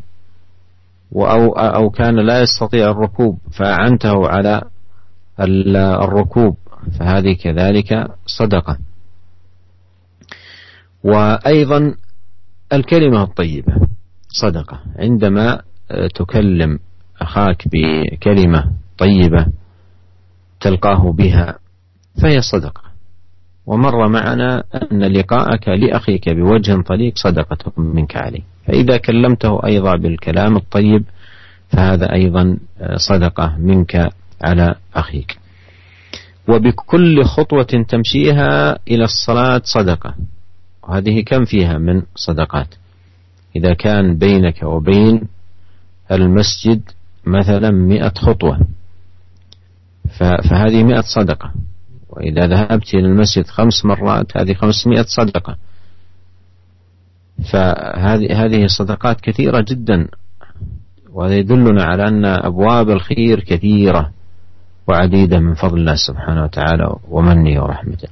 أو 1.15 1.51
أو 1.51 1.89
كان 1.89 2.15
لا 2.15 2.41
يستطيع 2.41 2.91
الركوب 2.91 3.39
فأعنته 3.51 4.27
على 4.27 4.61
الركوب. 6.03 6.57
فهذه 6.99 7.33
كذلك 7.33 8.07
صدقة. 8.25 8.77
وأيضا 11.03 11.95
الكلمة 12.73 13.23
الطيبة 13.23 13.73
صدقة. 14.29 14.79
عندما 14.99 15.61
تكلم 16.15 16.79
أخاك 17.21 17.63
بكلمة 17.67 18.71
طيبة 18.97 19.45
تلقاه 20.59 21.11
بها 21.11 21.59
فهي 22.21 22.41
صدقة. 22.41 22.81
ومر 23.65 24.07
معنا 24.07 24.63
أن 24.91 25.03
لقاءك 25.03 25.67
لأخيك 25.67 26.29
بوجه 26.29 26.81
طليق 26.81 27.13
صدقة 27.15 27.71
منك 27.77 28.17
عليه 28.17 28.41
فإذا 28.65 28.97
كلمته 28.97 29.65
أيضا 29.65 29.95
بالكلام 29.95 30.55
الطيب 30.55 31.03
فهذا 31.69 32.13
أيضا 32.13 32.57
صدقة 32.95 33.57
منك 33.59 34.09
على 34.41 34.75
أخيك. 34.95 35.39
وبكل 36.49 37.23
خطوة 37.23 37.85
تمشيها 37.89 38.79
إلى 38.87 39.03
الصلاة 39.03 39.61
صدقة. 39.63 40.15
وهذه 40.83 41.21
كم 41.21 41.45
فيها 41.45 41.77
من 41.77 42.01
صدقات؟ 42.15 42.67
إذا 43.55 43.73
كان 43.73 44.17
بينك 44.17 44.63
وبين 44.63 45.21
المسجد 46.11 46.81
مثلا 47.25 47.71
مئة 47.71 48.13
خطوة 48.13 48.59
فهذه 50.19 50.83
مئة 50.83 51.01
صدقة. 51.01 51.51
وإذا 52.09 52.47
ذهبت 52.47 52.93
إلى 52.93 53.07
المسجد 53.07 53.47
خمس 53.47 53.85
مرات 53.85 54.37
هذه 54.37 54.53
خمسمائة 54.53 55.05
صدقة. 55.07 55.57
فهذه 57.51 58.45
هذه 58.45 58.63
الصدقات 58.63 59.21
كثيرة 59.21 59.65
جدا 59.69 60.07
وهذا 61.13 61.35
يدلنا 61.35 61.83
على 61.83 62.07
أن 62.07 62.25
أبواب 62.25 62.89
الخير 62.89 63.39
كثيرة. 63.39 64.11
وعديدة 64.87 65.39
من 65.39 65.53
فضل 65.53 65.77
الله 65.77 65.95
سبحانه 65.95 66.43
وتعالى 66.43 66.95
ومنه 67.07 67.63
ورحمته. 67.63 68.07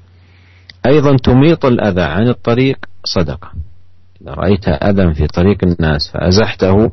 أيضا 0.85 1.17
تميط 1.17 1.65
الأذى 1.65 2.01
عن 2.01 2.27
الطريق 2.27 2.85
صدقة. 3.03 3.51
إذا 4.21 4.33
رأيت 4.33 4.67
أذى 4.67 5.13
في 5.13 5.27
طريق 5.27 5.57
الناس 5.63 6.11
فأزحته 6.11 6.91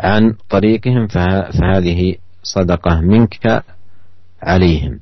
عن 0.00 0.34
طريقهم 0.50 1.06
فهذه 1.06 2.14
صدقة 2.42 3.00
منك 3.00 3.64
عليهم. 4.42 5.00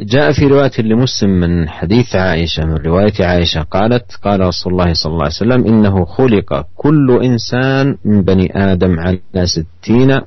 وجاء 0.00 0.32
في 0.32 0.46
رواية 0.46 0.70
لمسلم 0.78 1.30
من 1.30 1.68
حديث 1.68 2.16
عائشة 2.16 2.64
من 2.64 2.74
رواية 2.76 3.12
عائشة 3.20 3.62
قالت 3.62 4.16
قال 4.22 4.40
رسول 4.40 4.72
الله 4.72 4.92
صلى 4.92 5.12
الله 5.12 5.24
عليه 5.24 5.34
وسلم 5.34 5.66
إنه 5.66 6.04
خلق 6.04 6.66
كل 6.76 7.20
إنسان 7.24 7.96
من 8.04 8.22
بني 8.22 8.50
آدم 8.72 9.00
على 9.00 9.46
ستين 9.46 10.18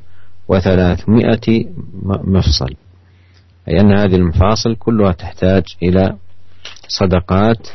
وثلاثمائة 0.47 1.65
مفصل. 2.05 2.75
أي 3.69 3.79
أن 3.81 3.91
هذه 3.97 4.15
المفاصل 4.15 4.75
كلها 4.75 5.11
تحتاج 5.11 5.63
إلى 5.83 6.15
صدقات 6.87 7.67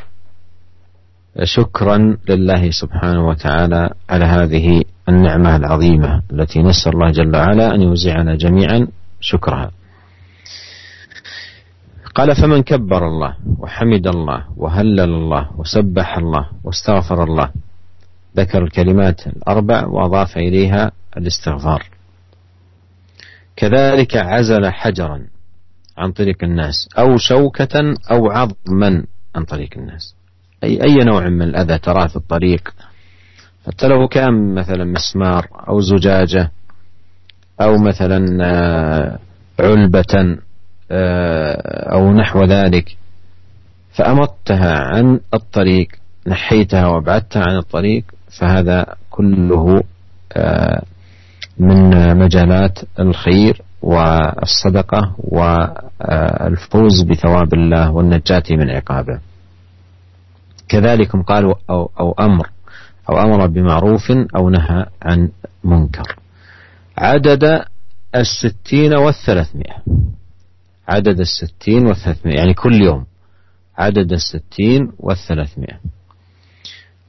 شكرا 1.43 2.17
لله 2.29 2.71
سبحانه 2.71 3.29
وتعالى 3.29 3.91
على 4.11 4.25
هذه 4.25 4.83
النعمة 5.09 5.57
العظيمة 5.57 6.23
التي 6.33 6.63
نسأل 6.63 6.93
الله 6.93 7.11
جل 7.11 7.37
وعلا 7.37 7.75
أن 7.75 7.83
يوزعنا 7.83 8.35
جميعا 8.35 8.87
شكرها. 9.21 9.71
قال 12.19 12.37
فمن 12.37 12.63
كبر 12.63 13.07
الله 13.09 13.37
وحمد 13.59 14.07
الله 14.07 14.45
وهلل 14.57 15.01
الله 15.01 15.49
وسبح 15.59 16.19
الله 16.19 16.47
واستغفر 16.65 17.25
الله 17.25 17.51
ذكر 18.37 18.65
الكلمات 18.65 19.27
الأربع 19.27 19.87
وأضاف 19.87 20.37
إليها 20.37 20.93
الاستغفار. 21.17 21.83
كذلك 23.57 24.17
عزل 24.17 24.71
حجرا 24.71 25.27
عن 25.99 26.13
طريق 26.13 26.45
الناس 26.45 26.89
أو 26.99 27.17
شوكة 27.17 27.95
أو 28.11 28.31
عظما 28.31 29.05
عن 29.35 29.45
طريق 29.45 29.71
الناس. 29.77 30.15
أي 30.65 30.83
أي 30.83 30.95
نوع 30.95 31.29
من 31.29 31.43
الأذى 31.43 31.79
تراه 31.79 32.07
في 32.07 32.17
الطريق؟ 32.17 32.75
حتى 33.67 33.89
لو 33.89 34.09
كان 34.09 34.55
مثلا 34.55 34.85
مسمار 34.85 35.47
أو 35.69 35.81
زجاجة 35.81 36.51
أو 37.61 37.79
مثلا 37.79 38.39
آه، 38.43 39.19
علبة 39.61 40.05
آه، 40.15 40.48
أو 41.93 42.13
نحو 42.13 42.45
ذلك. 42.45 42.97
فأمطتها 43.93 44.79
عن 44.79 45.21
الطريق 45.35 45.89
نحيتها 46.27 46.87
وأبعدتها 46.87 47.43
عن 47.43 47.57
الطريق 47.57 48.05
فهذا 48.41 48.87
كله 49.11 49.83
آه، 50.33 50.83
من 51.59 52.17
مجالات 52.19 52.79
الخير 53.01 53.63
والصدقة 53.83 55.15
والفوز 55.19 57.03
بثواب 57.03 57.55
الله 57.55 57.91
والنجاة 57.91 58.43
من 58.51 58.71
عقابه. 58.71 59.21
كذلك 60.69 61.17
قال 61.17 61.55
أو, 61.71 61.91
أو 62.01 62.13
أمر 62.21 62.51
أو 63.11 63.19
أمر 63.21 63.47
بمعروف 63.47 64.13
أو 64.37 64.51
نهى 64.51 64.87
عن 65.03 65.29
منكر. 65.65 66.17
عدد 66.99 67.65
الستين 68.15 68.95
والثلاثمائة. 68.95 69.83
عدد 70.89 71.21
الستين 71.21 71.87
والثلاثمائة 71.87 72.37
يعني 72.37 72.55
كل 72.55 72.83
يوم. 72.83 73.07
عدد 73.79 74.13
الستين 74.13 74.93
والثلاثمائة. 74.99 75.81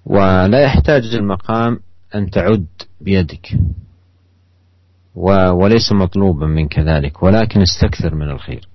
ولا 0.06 0.62
يحتاج 0.62 1.15
المقام 1.15 1.80
أن 2.15 2.30
تعد 2.30 2.68
بيدك. 3.02 3.48
وليس 5.15 5.92
مطلوبا 5.92 6.48
منك 6.48 6.80
ذلك 6.80 7.24
ولكن 7.24 7.62
استكثر 7.62 8.15
من 8.15 8.30
الخير. 8.30 8.68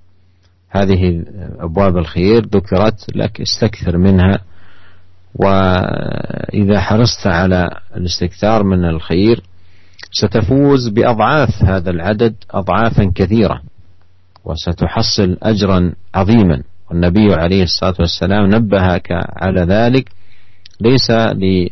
هذه 0.70 1.24
أبواب 1.60 1.96
الخير 1.96 2.46
ذكرت 2.46 3.16
لك 3.16 3.40
استكثر 3.40 3.98
منها. 3.98 4.40
وإذا 5.34 6.80
حرصت 6.80 7.26
على 7.26 7.80
الاستكثار 7.96 8.62
من 8.62 8.84
الخير 8.84 9.42
ستفوز 10.12 10.88
بأضعاف 10.88 11.62
هذا 11.62 11.90
العدد 11.90 12.34
أضعافا 12.50 13.12
كثيرة. 13.14 13.62
وستحصل 14.44 15.36
أجرا 15.42 15.92
عظيما. 16.14 16.62
والنبي 16.90 17.34
عليه 17.34 17.62
الصلاة 17.62 17.94
والسلام 17.98 18.54
نبهك 18.54 19.08
على 19.36 19.60
ذلك. 19.60 20.08
ليس 20.80 21.10
لأن 21.10 21.70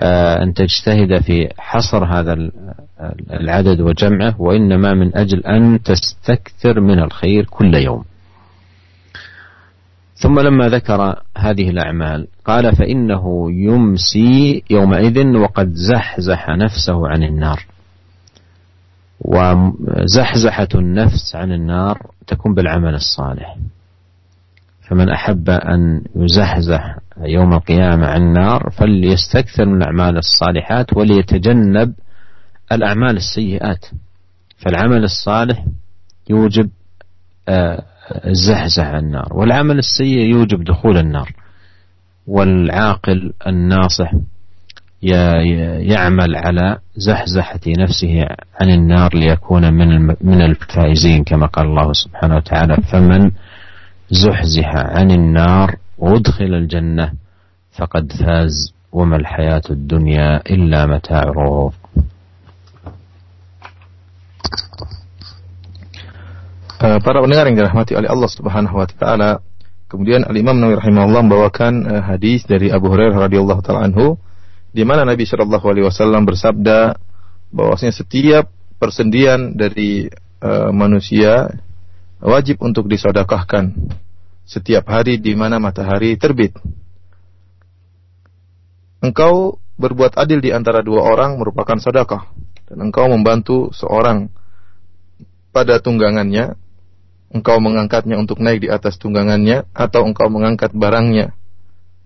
آه، 0.00 0.44
تجتهد 0.44 1.22
في 1.22 1.48
حصر 1.58 2.04
هذا 2.04 2.50
العدد 3.30 3.80
وجمعه 3.80 4.40
وإنما 4.40 4.94
من 4.94 5.16
أجل 5.16 5.40
أن 5.46 5.82
تستكثر 5.82 6.80
من 6.80 6.98
الخير 6.98 7.44
كل 7.44 7.74
يوم. 7.74 8.04
ثم 10.14 10.40
لما 10.40 10.68
ذكر 10.68 11.22
هذه 11.38 11.70
الأعمال 11.70 12.26
قال 12.44 12.76
فإنه 12.76 13.52
يمسي 13.52 14.62
يومئذ 14.70 15.26
وقد 15.36 15.72
زحزح 15.72 16.48
نفسه 16.48 17.08
عن 17.08 17.22
النار. 17.22 17.66
وزحزحة 19.24 20.68
النفس 20.74 21.36
عن 21.36 21.52
النار 21.52 22.10
تكون 22.26 22.54
بالعمل 22.54 22.94
الصالح. 22.94 23.56
فمن 24.88 25.08
أحب 25.08 25.50
أن 25.50 26.02
يزحزح 26.16 26.98
يوم 27.20 27.52
القيامة 27.52 28.06
عن 28.06 28.22
النار 28.22 28.70
فليستكثر 28.70 29.64
من 29.64 29.82
الأعمال 29.82 30.18
الصالحات 30.18 30.96
وليتجنب 30.96 31.94
الأعمال 32.72 33.16
السيئات. 33.16 33.86
فالعمل 34.58 35.04
الصالح 35.04 35.64
يوجب 36.30 36.70
آه، 37.48 37.82
الزحزح 38.26 38.84
عن 38.84 39.04
النار 39.04 39.28
والعمل 39.34 39.78
السيء 39.78 40.18
يوجب 40.18 40.64
دخول 40.64 40.98
النار 40.98 41.32
والعاقل 42.26 43.32
الناصح 43.46 44.12
يعمل 45.02 46.36
على 46.36 46.78
زحزحة 46.96 47.60
نفسه 47.78 48.26
عن 48.60 48.70
النار 48.70 49.14
ليكون 49.14 49.72
من 49.74 50.06
من 50.20 50.40
الفائزين 50.42 51.24
كما 51.24 51.46
قال 51.46 51.66
الله 51.66 51.92
سبحانه 51.92 52.36
وتعالى 52.36 52.76
فمن 52.92 53.30
زحزح 54.10 54.70
عن 54.76 55.10
النار 55.10 55.76
وادخل 55.98 56.54
الجنة 56.54 57.12
فقد 57.78 58.12
فاز 58.12 58.74
وما 58.92 59.16
الحياة 59.16 59.62
الدنيا 59.70 60.36
إلا 60.50 60.86
متاع 60.86 61.22
الغرور 61.22 61.72
Eh, 66.82 66.98
para 66.98 67.22
pendengar 67.22 67.46
yang 67.46 67.54
dirahmati 67.62 67.94
oleh 67.94 68.10
Allah 68.10 68.26
Subhanahu 68.26 68.74
wa 68.74 68.90
taala. 68.90 69.38
Kemudian 69.86 70.26
Al 70.26 70.34
Imam 70.34 70.58
Nawawi 70.58 70.82
rahimahullah 70.82 71.22
membawakan 71.22 71.72
uh, 71.86 72.02
hadis 72.02 72.42
dari 72.42 72.74
Abu 72.74 72.90
Hurairah 72.90 73.30
radhiyallahu 73.30 73.62
taala 73.62 73.86
anhu 73.86 74.18
di 74.72 74.82
mana 74.88 75.04
Nabi 75.04 75.28
Shallallahu 75.28 75.66
alaihi 75.68 75.86
wasallam 75.86 76.24
bersabda 76.24 76.96
bahwasanya 77.52 77.92
setiap 77.92 78.48
persendian 78.80 79.52
dari 79.52 80.08
uh, 80.40 80.72
manusia 80.72 81.52
wajib 82.18 82.64
untuk 82.64 82.88
disodakahkan 82.88 83.76
setiap 84.48 84.88
hari 84.88 85.20
di 85.20 85.36
mana 85.36 85.60
matahari 85.60 86.16
terbit. 86.16 86.56
Engkau 89.04 89.60
berbuat 89.76 90.16
adil 90.16 90.40
di 90.40 90.50
antara 90.50 90.80
dua 90.80 91.04
orang 91.04 91.36
merupakan 91.36 91.76
sedekah 91.76 92.32
dan 92.70 92.78
engkau 92.88 93.10
membantu 93.12 93.68
seorang 93.76 94.32
pada 95.52 95.82
tunggangannya 95.82 96.56
engkau 97.32 97.60
mengangkatnya 97.60 98.16
untuk 98.16 98.40
naik 98.40 98.64
di 98.64 98.68
atas 98.72 98.96
tunggangannya 99.00 99.68
atau 99.72 100.04
engkau 100.04 100.28
mengangkat 100.28 100.72
barangnya 100.72 101.36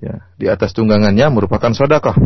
ya 0.02 0.24
di 0.38 0.46
atas 0.46 0.72
tunggangannya 0.72 1.26
merupakan 1.31 1.72
sedekah 1.74 2.16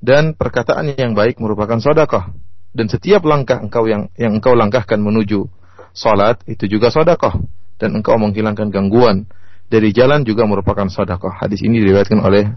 dan 0.00 0.32
perkataan 0.32 0.96
yang 0.96 1.12
baik 1.12 1.38
merupakan 1.38 1.76
sedekah. 1.76 2.32
Dan 2.72 2.88
setiap 2.88 3.26
langkah 3.28 3.60
engkau 3.60 3.84
yang 3.84 4.08
yang 4.16 4.40
engkau 4.40 4.56
langkahkan 4.56 4.96
menuju 4.96 5.44
salat 5.92 6.40
itu 6.48 6.66
juga 6.66 6.88
sedekah. 6.88 7.36
Dan 7.76 8.00
engkau 8.00 8.16
menghilangkan 8.16 8.68
gangguan 8.72 9.28
dari 9.68 9.92
jalan 9.92 10.24
juga 10.24 10.48
merupakan 10.48 10.88
sedekah. 10.88 11.40
Hadis 11.40 11.60
ini 11.62 11.80
diriwayatkan 11.84 12.20
oleh 12.20 12.48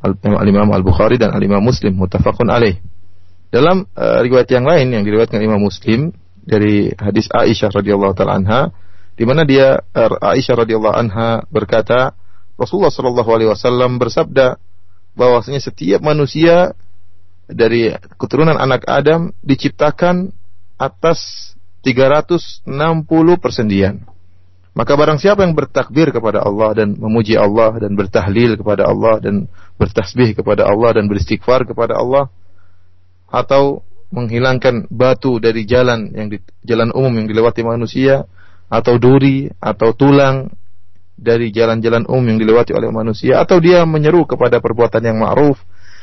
Al-Imam 0.00 0.68
Al-Bukhari 0.72 1.20
dan 1.20 1.32
Al-Imam 1.36 1.60
Muslim 1.60 1.92
muttafaqun 1.96 2.48
alaih. 2.48 2.80
Dalam 3.50 3.84
uh, 3.84 4.20
riwayat 4.22 4.48
yang 4.48 4.64
lain 4.64 4.94
yang 4.94 5.02
diriwayatkan 5.02 5.42
Imam 5.42 5.60
Muslim 5.60 6.14
dari 6.40 6.94
hadis 6.96 7.28
Aisyah 7.28 7.68
radhiyallahu 7.74 8.14
taala 8.16 8.38
anha 8.40 8.62
di 9.18 9.28
mana 9.28 9.44
dia 9.44 9.84
er, 9.92 10.12
Aisyah 10.16 10.64
radhiyallahu 10.64 10.96
anha 10.96 11.44
berkata 11.52 12.16
Rasulullah 12.56 12.94
shallallahu 12.94 13.28
alaihi 13.28 13.50
wasallam 13.52 14.00
bersabda 14.00 14.56
bahwasanya 15.18 15.60
setiap 15.60 16.00
manusia 16.00 16.72
dari 17.52 17.92
keturunan 18.16 18.56
anak 18.56 18.86
Adam 18.86 19.34
diciptakan 19.44 20.30
atas 20.80 21.52
360 21.84 22.64
persendian. 23.36 24.04
Maka 24.70 24.94
barang 24.94 25.18
siapa 25.18 25.42
yang 25.42 25.52
bertakbir 25.52 26.14
kepada 26.14 26.46
Allah 26.46 26.72
dan 26.72 26.94
memuji 26.94 27.34
Allah 27.34 27.74
dan 27.82 27.98
bertahlil 27.98 28.54
kepada 28.54 28.86
Allah 28.86 29.18
dan 29.18 29.50
bertasbih 29.76 30.38
kepada 30.38 30.64
Allah 30.64 30.94
dan 30.94 31.10
beristighfar 31.10 31.66
kepada 31.66 31.98
Allah 31.98 32.30
atau 33.26 33.82
menghilangkan 34.10 34.90
batu 34.90 35.38
dari 35.42 35.66
jalan 35.66 36.10
yang 36.14 36.30
di, 36.30 36.38
jalan 36.66 36.90
umum 36.94 37.22
yang 37.22 37.26
dilewati 37.30 37.62
manusia 37.66 38.26
atau 38.70 38.98
duri 38.98 39.50
atau 39.58 39.90
tulang 39.94 40.50
dari 41.18 41.52
jalan-jalan 41.52 42.06
umum 42.06 42.34
yang 42.34 42.38
dilewati 42.40 42.72
oleh 42.72 42.90
manusia 42.94 43.42
atau 43.42 43.58
dia 43.58 43.82
menyeru 43.84 44.24
kepada 44.24 44.62
perbuatan 44.62 45.02
yang 45.02 45.18
ma'ruf 45.18 45.58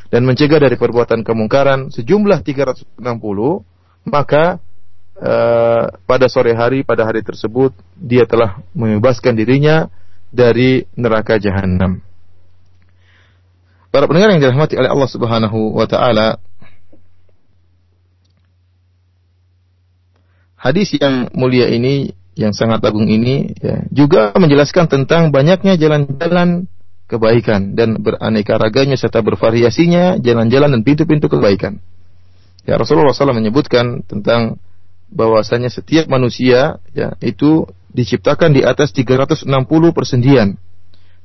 dan 0.07 0.23
mencegah 0.23 0.59
dari 0.59 0.79
perbuatan 0.79 1.23
kemungkaran 1.23 1.91
sejumlah 1.91 2.43
360 2.43 3.03
maka 4.07 4.59
uh, 5.19 5.83
pada 6.07 6.25
sore 6.31 6.55
hari 6.55 6.87
pada 6.87 7.03
hari 7.03 7.23
tersebut 7.23 7.75
dia 7.99 8.23
telah 8.23 8.63
membebaskan 8.71 9.35
dirinya 9.35 9.91
dari 10.31 10.83
neraka 10.95 11.39
jahanam. 11.39 12.03
Para 13.87 14.05
pendengar 14.05 14.35
yang 14.35 14.43
dirahmati 14.43 14.75
oleh 14.75 14.91
Allah 14.91 15.09
Subhanahu 15.09 15.73
wa 15.75 15.87
taala 15.87 16.37
Hadis 20.57 20.89
yang 20.97 21.29
mulia 21.37 21.69
ini 21.69 22.17
yang 22.33 22.49
sangat 22.49 22.81
agung 22.81 23.05
ini 23.05 23.53
ya, 23.61 23.85
juga 23.93 24.33
menjelaskan 24.33 24.89
tentang 24.89 25.29
banyaknya 25.29 25.77
jalan-jalan 25.77 26.65
kebaikan 27.07 27.73
dan 27.73 27.99
beraneka 28.03 28.59
raganya 28.59 28.99
serta 28.99 29.23
bervariasinya 29.23 30.19
jalan-jalan 30.19 30.75
dan 30.75 30.81
pintu-pintu 30.83 31.31
kebaikan. 31.31 31.79
Ya 32.67 32.75
Rasulullah 32.75 33.15
SAW 33.15 33.31
menyebutkan 33.31 34.03
tentang 34.03 34.59
bahwasanya 35.07 35.71
setiap 35.71 36.11
manusia 36.11 36.83
ya 36.91 37.15
itu 37.23 37.63
diciptakan 37.95 38.51
di 38.51 38.61
atas 38.67 38.91
360 38.91 39.47
persendian 39.95 40.59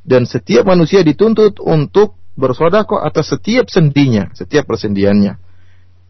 dan 0.06 0.22
setiap 0.26 0.66
manusia 0.66 1.02
dituntut 1.02 1.58
untuk 1.58 2.14
bersodakoh 2.34 2.98
atas 2.98 3.30
setiap 3.30 3.70
sendinya, 3.70 4.30
setiap 4.34 4.66
persendiannya. 4.66 5.38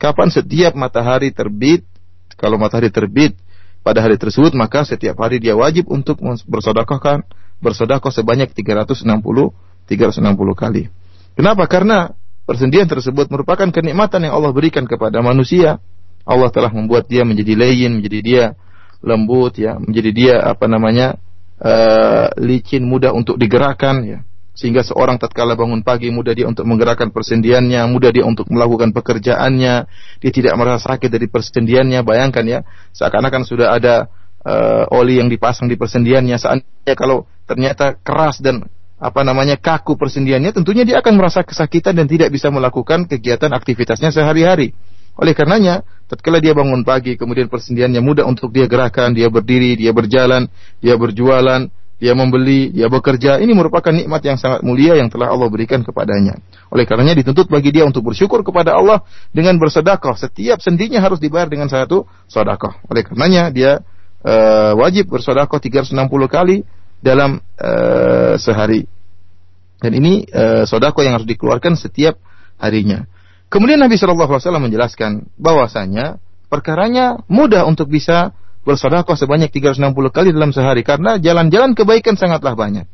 Kapan 0.01 0.29
setiap 0.33 0.75
matahari 0.75 1.31
terbit, 1.31 1.87
kalau 2.41 2.57
matahari 2.57 2.91
terbit 2.91 3.37
pada 3.85 4.03
hari 4.03 4.19
tersebut, 4.19 4.55
maka 4.57 4.87
setiap 4.87 5.19
hari 5.21 5.39
dia 5.39 5.55
wajib 5.55 5.91
untuk 5.93 6.19
bersodakohkan, 6.47 7.23
bersodakoh 7.63 8.11
sebanyak 8.11 8.51
360 8.51 9.07
360 9.07 10.19
kali. 10.59 10.91
Kenapa? 11.39 11.65
Karena 11.71 12.13
persendian 12.45 12.91
tersebut 12.91 13.31
merupakan 13.31 13.71
kenikmatan 13.71 14.29
yang 14.29 14.35
Allah 14.37 14.53
berikan 14.53 14.85
kepada 14.85 15.23
manusia. 15.25 15.79
Allah 16.23 16.51
telah 16.55 16.71
membuat 16.71 17.11
dia 17.11 17.27
menjadi 17.27 17.59
layin, 17.59 17.99
menjadi 17.99 18.21
dia 18.23 18.45
lembut 19.03 19.59
ya, 19.59 19.79
menjadi 19.79 20.11
dia 20.15 20.35
apa 20.43 20.71
namanya? 20.71 21.19
uh, 21.63 22.27
licin, 22.43 22.83
mudah 22.83 23.15
untuk 23.15 23.39
digerakkan 23.39 24.03
ya. 24.03 24.21
Sehingga 24.53 24.85
seorang 24.85 25.17
tatkala 25.17 25.57
bangun 25.57 25.81
pagi 25.81 26.13
mudah 26.13 26.37
dia 26.37 26.45
untuk 26.45 26.69
menggerakkan 26.69 27.09
persendiannya, 27.09 27.89
mudah 27.89 28.13
dia 28.13 28.29
untuk 28.29 28.53
melakukan 28.53 28.93
pekerjaannya, 28.93 29.75
dia 30.21 30.31
tidak 30.31 30.55
merasa 30.61 30.93
sakit 30.93 31.09
dari 31.09 31.25
persendiannya. 31.25 32.05
Bayangkan 32.05 32.45
ya, 32.45 32.61
seakan-akan 32.93 33.49
sudah 33.49 33.73
ada 33.73 34.13
uh, 34.47 34.85
oli 34.95 35.19
yang 35.19 35.31
dipasang 35.31 35.71
di 35.71 35.79
persendiannya. 35.79 36.37
Seandainya 36.39 36.95
kalau 36.99 37.27
ternyata 37.47 37.99
keras 37.99 38.43
dan 38.43 38.67
apa 39.03 39.27
namanya 39.27 39.59
kaku 39.59 39.99
persendiannya, 39.99 40.55
tentunya 40.55 40.87
dia 40.87 41.03
akan 41.03 41.19
merasa 41.19 41.43
kesakitan 41.43 41.99
dan 41.99 42.07
tidak 42.07 42.31
bisa 42.31 42.55
melakukan 42.55 43.11
kegiatan 43.11 43.51
aktivitasnya 43.51 44.15
sehari-hari. 44.15 44.79
Oleh 45.19 45.35
karenanya, 45.35 45.83
tatkala 46.07 46.39
dia 46.39 46.55
bangun 46.55 46.87
pagi, 46.87 47.19
kemudian 47.19 47.51
persendiannya 47.51 48.01
mudah 48.01 48.25
untuk 48.25 48.55
dia 48.55 48.71
gerakan, 48.71 49.13
dia 49.13 49.29
berdiri, 49.29 49.75
dia 49.77 49.91
berjalan, 49.91 50.49
dia 50.79 50.95
berjualan, 50.97 51.69
dia 52.03 52.19
membeli, 52.19 52.73
dia 52.73 52.89
bekerja, 52.89 53.39
ini 53.39 53.53
merupakan 53.55 53.93
nikmat 53.93 54.23
yang 54.25 54.35
sangat 54.35 54.65
mulia 54.65 54.97
yang 54.97 55.13
telah 55.13 55.31
Allah 55.31 55.47
berikan 55.53 55.85
kepadanya. 55.85 56.41
Oleh 56.73 56.83
karenanya 56.89 57.19
dituntut 57.19 57.47
bagi 57.47 57.71
dia 57.71 57.85
untuk 57.85 58.07
bersyukur 58.09 58.41
kepada 58.43 58.75
Allah 58.75 59.05
dengan 59.31 59.55
bersedekah. 59.61 60.17
Setiap 60.17 60.59
sendinya 60.65 60.99
harus 60.99 61.21
dibayar 61.21 61.47
dengan 61.47 61.69
satu 61.69 62.09
sedekah. 62.27 62.81
Oleh 62.89 63.07
karenanya 63.07 63.53
dia 63.53 63.85
uh, 64.23 64.73
wajib 64.79 65.11
bersedekah 65.11 65.59
360 65.59 65.99
kali 66.31 66.63
dalam 67.03 67.43
uh, 67.59 68.35
sehari. 68.39 68.87
Dan 69.83 69.99
ini 69.99 70.23
uh, 70.31 70.63
sodako 70.63 71.03
yang 71.03 71.19
harus 71.19 71.27
dikeluarkan 71.27 71.75
setiap 71.75 72.19
harinya. 72.63 73.05
Kemudian 73.51 73.83
Nabi 73.83 73.99
Shallallahu 73.99 74.33
Alaihi 74.33 74.47
Wasallam 74.47 74.65
menjelaskan 74.71 75.29
bahwasanya 75.37 76.23
perkaranya 76.47 77.21
mudah 77.27 77.67
untuk 77.67 77.91
bisa 77.91 78.33
bersedekah 78.63 79.19
sebanyak 79.19 79.51
360 79.51 79.91
kali 80.15 80.31
dalam 80.31 80.55
sehari 80.55 80.87
karena 80.87 81.19
jalan-jalan 81.19 81.75
kebaikan 81.75 82.15
sangatlah 82.15 82.55
banyak. 82.55 82.87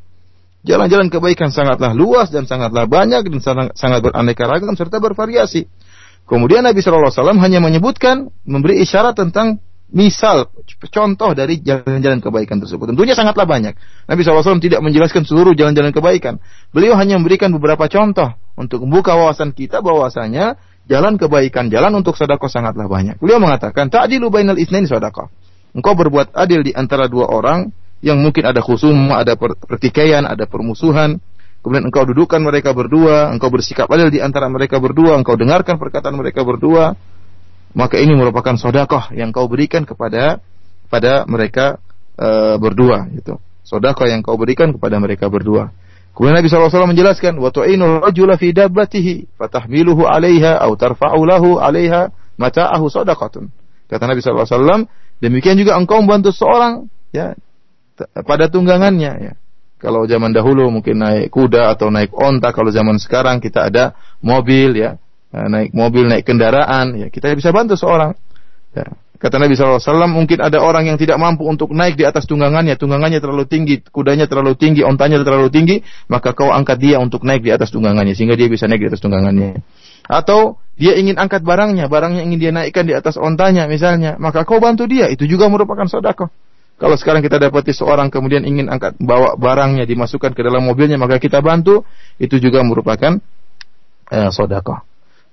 Jalan-jalan 0.66 1.12
kebaikan 1.12 1.54
sangatlah 1.54 1.94
luas 1.94 2.34
dan 2.34 2.48
sangatlah 2.48 2.90
banyak 2.90 3.22
dan 3.22 3.38
sangat, 3.38 3.78
sangat 3.78 4.02
beraneka 4.02 4.48
ragam 4.48 4.74
serta 4.74 4.98
bervariasi. 4.98 5.70
Kemudian 6.26 6.66
Nabi 6.66 6.82
Shallallahu 6.82 7.12
Alaihi 7.12 7.20
Wasallam 7.22 7.40
hanya 7.40 7.60
menyebutkan 7.62 8.34
memberi 8.42 8.82
isyarat 8.82 9.14
tentang 9.14 9.62
misal 9.88 10.52
contoh 10.92 11.32
dari 11.32 11.64
jalan-jalan 11.64 12.20
kebaikan 12.20 12.60
tersebut. 12.60 12.92
Tentunya 12.92 13.16
sangatlah 13.16 13.48
banyak. 13.48 13.74
Nabi 14.04 14.20
SAW 14.20 14.60
tidak 14.60 14.84
menjelaskan 14.84 15.24
seluruh 15.24 15.56
jalan-jalan 15.56 15.92
kebaikan. 15.96 16.40
Beliau 16.72 16.96
hanya 17.00 17.16
memberikan 17.16 17.48
beberapa 17.56 17.88
contoh 17.88 18.36
untuk 18.54 18.84
membuka 18.84 19.16
wawasan 19.16 19.56
kita 19.56 19.80
bahwasanya 19.80 20.60
jalan 20.88 21.16
kebaikan, 21.16 21.72
jalan 21.72 21.92
untuk 21.96 22.16
sedekah 22.16 22.48
sangatlah 22.48 22.88
banyak. 22.88 23.16
Beliau 23.20 23.40
mengatakan, 23.40 23.88
ta'dilu 23.88 24.28
bainal 24.28 24.60
isnaini 24.60 24.88
sedekah. 24.88 25.28
Engkau 25.76 25.92
berbuat 25.96 26.32
adil 26.32 26.64
di 26.64 26.72
antara 26.72 27.08
dua 27.08 27.28
orang 27.28 27.68
yang 28.00 28.20
mungkin 28.20 28.46
ada 28.48 28.64
khusum, 28.64 29.12
ada 29.12 29.36
pertikaian, 29.40 30.24
ada 30.24 30.48
permusuhan. 30.48 31.20
Kemudian 31.58 31.90
engkau 31.90 32.06
dudukkan 32.06 32.38
mereka 32.38 32.70
berdua, 32.70 33.34
engkau 33.34 33.50
bersikap 33.50 33.90
adil 33.90 34.08
di 34.08 34.22
antara 34.22 34.46
mereka 34.46 34.78
berdua, 34.78 35.18
engkau 35.18 35.34
dengarkan 35.34 35.76
perkataan 35.76 36.14
mereka 36.14 36.46
berdua. 36.46 36.94
Maka 37.76 38.00
ini 38.00 38.16
merupakan 38.16 38.56
sodakoh 38.56 39.12
yang 39.12 39.32
kau 39.32 39.48
berikan 39.48 39.84
kepada 39.84 40.40
pada 40.88 41.28
mereka 41.28 41.80
e, 42.16 42.56
berdua. 42.56 43.08
Itu 43.12 43.42
sodakoh 43.66 44.08
yang 44.08 44.24
kau 44.24 44.40
berikan 44.40 44.72
kepada 44.72 44.96
mereka 44.96 45.28
berdua. 45.28 45.68
Kemudian 46.16 46.40
Nabi 46.40 46.50
SAW 46.50 46.90
menjelaskan, 46.90 47.38
wa 47.38 47.52
tu'inu 47.54 48.02
rajula 48.02 48.34
fi 48.34 48.50
dabbatihi 48.50 49.38
fatahmiluhu 49.38 50.08
'alaiha 50.08 50.58
aw 50.58 50.72
tarfa'u 50.74 51.20
lahu 51.22 51.62
'alaiha 51.62 52.10
mata'ahu 52.40 52.90
sadaqatun. 52.90 53.46
Kata 53.86 54.04
Nabi 54.08 54.18
SAW, 54.18 54.88
Demikian 55.18 55.58
juga 55.58 55.74
engkau 55.74 55.98
membantu 55.98 56.30
seorang 56.30 56.86
ya 57.10 57.34
pada 58.22 58.46
tunggangannya 58.46 59.12
ya. 59.18 59.34
Kalau 59.78 60.10
zaman 60.10 60.34
dahulu 60.34 60.74
mungkin 60.74 60.98
naik 60.98 61.30
kuda 61.30 61.70
atau 61.70 61.86
naik 61.86 62.10
onta, 62.10 62.50
kalau 62.50 62.70
zaman 62.74 62.98
sekarang 62.98 63.38
kita 63.38 63.70
ada 63.70 63.94
mobil 64.18 64.74
ya, 64.74 64.98
naik 65.32 65.76
mobil, 65.76 66.08
naik 66.08 66.24
kendaraan 66.24 66.96
ya, 66.96 67.06
kita 67.12 67.32
bisa 67.36 67.52
bantu 67.52 67.76
seorang. 67.76 68.16
Ya. 68.72 68.88
Kata 69.18 69.34
Nabi 69.42 69.58
SAW, 69.58 69.82
mungkin 70.06 70.38
ada 70.38 70.62
orang 70.62 70.86
yang 70.86 70.94
tidak 70.94 71.18
mampu 71.18 71.42
untuk 71.42 71.74
naik 71.74 71.98
di 71.98 72.06
atas 72.06 72.22
tunggangannya, 72.30 72.78
tunggangannya 72.78 73.18
terlalu 73.18 73.50
tinggi, 73.50 73.82
kudanya 73.90 74.30
terlalu 74.30 74.54
tinggi, 74.54 74.86
ontanya 74.86 75.18
terlalu 75.26 75.50
tinggi, 75.50 75.82
maka 76.06 76.30
kau 76.38 76.54
angkat 76.54 76.78
dia 76.78 77.02
untuk 77.02 77.26
naik 77.26 77.42
di 77.42 77.50
atas 77.50 77.74
tunggangannya, 77.74 78.14
sehingga 78.14 78.38
dia 78.38 78.46
bisa 78.46 78.70
naik 78.70 78.86
di 78.86 78.88
atas 78.94 79.02
tunggangannya. 79.02 79.58
Atau 80.06 80.62
dia 80.78 80.94
ingin 80.94 81.18
angkat 81.18 81.42
barangnya, 81.42 81.90
barangnya 81.90 82.22
ingin 82.30 82.38
dia 82.38 82.52
naikkan 82.54 82.86
di 82.86 82.94
atas 82.94 83.18
ontanya 83.18 83.66
misalnya, 83.66 84.14
maka 84.22 84.46
kau 84.46 84.62
bantu 84.62 84.86
dia, 84.86 85.10
itu 85.10 85.26
juga 85.26 85.50
merupakan 85.50 85.90
sodako. 85.90 86.30
Kalau 86.78 86.94
sekarang 86.94 87.18
kita 87.18 87.42
dapati 87.42 87.74
seorang 87.74 88.14
kemudian 88.14 88.46
ingin 88.46 88.70
angkat 88.70 88.94
bawa 89.02 89.34
barangnya 89.34 89.82
dimasukkan 89.82 90.30
ke 90.30 90.46
dalam 90.46 90.62
mobilnya, 90.62 90.94
maka 90.94 91.18
kita 91.18 91.42
bantu, 91.42 91.82
itu 92.22 92.38
juga 92.38 92.62
merupakan 92.62 93.18
eh, 94.14 94.30
sodako. 94.30 94.87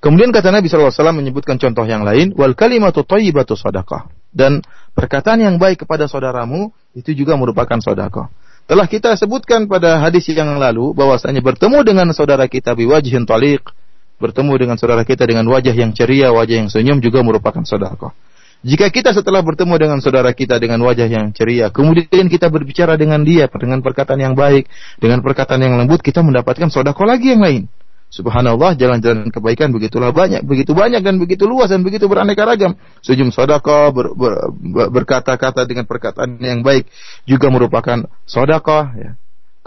Kemudian 0.06 0.30
kata 0.30 0.54
Nabi 0.54 0.70
SAW 0.70 0.94
menyebutkan 1.18 1.58
contoh 1.58 1.82
yang 1.82 2.06
lain, 2.06 2.30
wal 2.38 2.54
kalimatu 2.54 3.02
thayyibatu 3.02 3.58
sadaqah. 3.58 4.06
Dan 4.30 4.62
perkataan 4.94 5.42
yang 5.42 5.58
baik 5.58 5.82
kepada 5.82 6.06
saudaramu 6.06 6.70
itu 6.94 7.10
juga 7.18 7.34
merupakan 7.34 7.82
sodako. 7.82 8.30
Telah 8.70 8.86
kita 8.86 9.18
sebutkan 9.18 9.66
pada 9.66 9.98
hadis 9.98 10.30
yang 10.30 10.62
lalu 10.62 10.94
bahwasanya 10.94 11.42
bertemu 11.42 11.82
dengan 11.82 12.08
saudara 12.14 12.46
kita 12.46 12.78
biwajhin 12.78 13.26
taliq, 13.26 13.66
bertemu 14.22 14.54
dengan 14.62 14.78
saudara 14.78 15.02
kita 15.02 15.26
dengan 15.26 15.50
wajah 15.50 15.74
yang 15.74 15.90
ceria, 15.90 16.30
wajah 16.30 16.56
yang 16.62 16.70
senyum 16.70 17.02
juga 17.02 17.26
merupakan 17.26 17.66
sedekah. 17.66 18.14
Jika 18.62 18.94
kita 18.94 19.10
setelah 19.10 19.42
bertemu 19.42 19.74
dengan 19.78 19.98
saudara 20.06 20.30
kita 20.38 20.62
dengan 20.62 20.86
wajah 20.86 21.10
yang 21.10 21.34
ceria, 21.34 21.74
kemudian 21.74 22.30
kita 22.30 22.50
berbicara 22.54 22.94
dengan 22.94 23.26
dia 23.26 23.50
dengan 23.50 23.82
perkataan 23.82 24.22
yang 24.22 24.38
baik, 24.38 24.70
dengan 25.02 25.26
perkataan 25.26 25.66
yang 25.66 25.82
lembut, 25.82 26.06
kita 26.06 26.22
mendapatkan 26.22 26.70
sedekah 26.70 27.06
lagi 27.10 27.34
yang 27.34 27.42
lain. 27.42 27.66
Subhanallah, 28.16 28.80
jalan-jalan 28.80 29.28
kebaikan 29.28 29.76
begitulah 29.76 30.16
banyak, 30.16 30.48
begitu 30.48 30.72
banyak 30.72 31.04
dan 31.04 31.20
begitu 31.20 31.44
luas 31.44 31.68
dan 31.68 31.84
begitu 31.84 32.08
beraneka 32.08 32.48
ragam. 32.48 32.80
Senyum 33.04 33.28
sedekah, 33.28 33.92
ber, 33.92 34.16
ber, 34.16 34.56
ber, 34.56 34.88
berkata-kata 34.88 35.68
dengan 35.68 35.84
perkataan 35.84 36.40
yang 36.40 36.64
baik 36.64 36.88
juga 37.28 37.52
merupakan 37.52 38.08
sedekah. 38.24 38.86
Ya. 38.96 39.12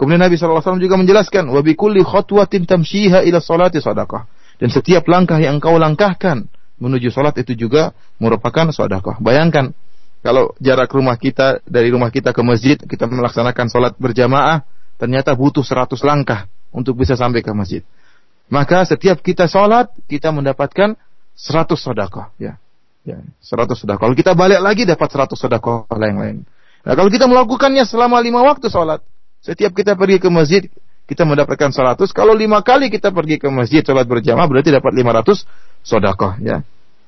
Kemudian 0.01 0.25
Nabi 0.25 0.33
SAW 0.33 0.81
juga 0.81 0.97
menjelaskan, 0.97 1.45
wa 1.45 1.61
bikulli 1.61 2.01
khutwatin 2.01 2.65
tamshiha 2.65 3.21
ila 3.21 3.37
salati 3.37 3.77
sadaqah 3.77 4.25
dan 4.59 4.69
setiap 4.73 5.07
langkah 5.07 5.39
yang 5.39 5.61
engkau 5.61 5.79
langkahkan 5.79 6.49
menuju 6.79 7.11
sholat 7.11 7.35
itu 7.39 7.55
juga 7.55 7.95
merupakan 8.19 8.71
sodakoh. 8.71 9.15
Bayangkan 9.23 9.71
kalau 10.19 10.51
jarak 10.59 10.91
rumah 10.91 11.15
kita 11.15 11.63
dari 11.63 11.91
rumah 11.91 12.11
kita 12.11 12.35
ke 12.35 12.41
masjid 12.43 12.75
kita 12.75 13.07
melaksanakan 13.07 13.65
sholat 13.71 13.93
berjamaah 13.95 14.67
ternyata 14.99 15.31
butuh 15.31 15.63
100 15.63 15.95
langkah 16.03 16.51
untuk 16.75 16.99
bisa 16.99 17.15
sampai 17.15 17.39
ke 17.39 17.51
masjid. 17.55 17.83
Maka 18.49 18.81
setiap 18.85 19.21
kita 19.21 19.45
sholat 19.45 19.93
kita 20.09 20.33
mendapatkan 20.33 20.97
100 21.37 21.77
sodakoh. 21.77 22.33
Ya. 22.41 22.57
Ya, 23.05 23.21
100 23.45 23.77
sodakoh. 23.77 24.09
Kalau 24.09 24.15
kita 24.17 24.33
balik 24.33 24.59
lagi 24.59 24.83
dapat 24.83 25.07
100 25.07 25.37
sodakoh 25.37 25.85
lain-lain. 25.93 26.43
Nah, 26.83 26.93
kalau 26.97 27.09
kita 27.13 27.29
melakukannya 27.29 27.85
selama 27.85 28.17
lima 28.19 28.41
waktu 28.41 28.67
sholat, 28.67 29.05
setiap 29.39 29.71
kita 29.71 29.95
pergi 29.95 30.19
ke 30.19 30.27
masjid, 30.27 30.65
kita 31.09 31.25
mendapatkan 31.25 31.73
100. 31.73 32.09
Kalau 32.13 32.33
lima 32.37 32.61
kali 32.61 32.93
kita 32.93 33.09
pergi 33.09 33.41
ke 33.41 33.47
masjid 33.49 33.81
sholat 33.81 34.05
berjamaah 34.05 34.45
berarti 34.45 34.69
dapat 34.73 34.91
500 34.93 35.85
sodakoh 35.85 36.37
ya. 36.41 36.61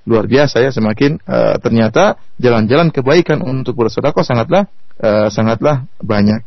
Luar 0.10 0.26
biasa 0.26 0.58
ya 0.66 0.74
semakin 0.74 1.22
uh, 1.30 1.62
ternyata 1.62 2.18
jalan-jalan 2.42 2.90
kebaikan 2.90 3.46
untuk 3.46 3.78
bersodakoh 3.78 4.26
sangatlah 4.26 4.66
uh, 4.98 5.30
sangatlah 5.30 5.86
banyak. 6.02 6.42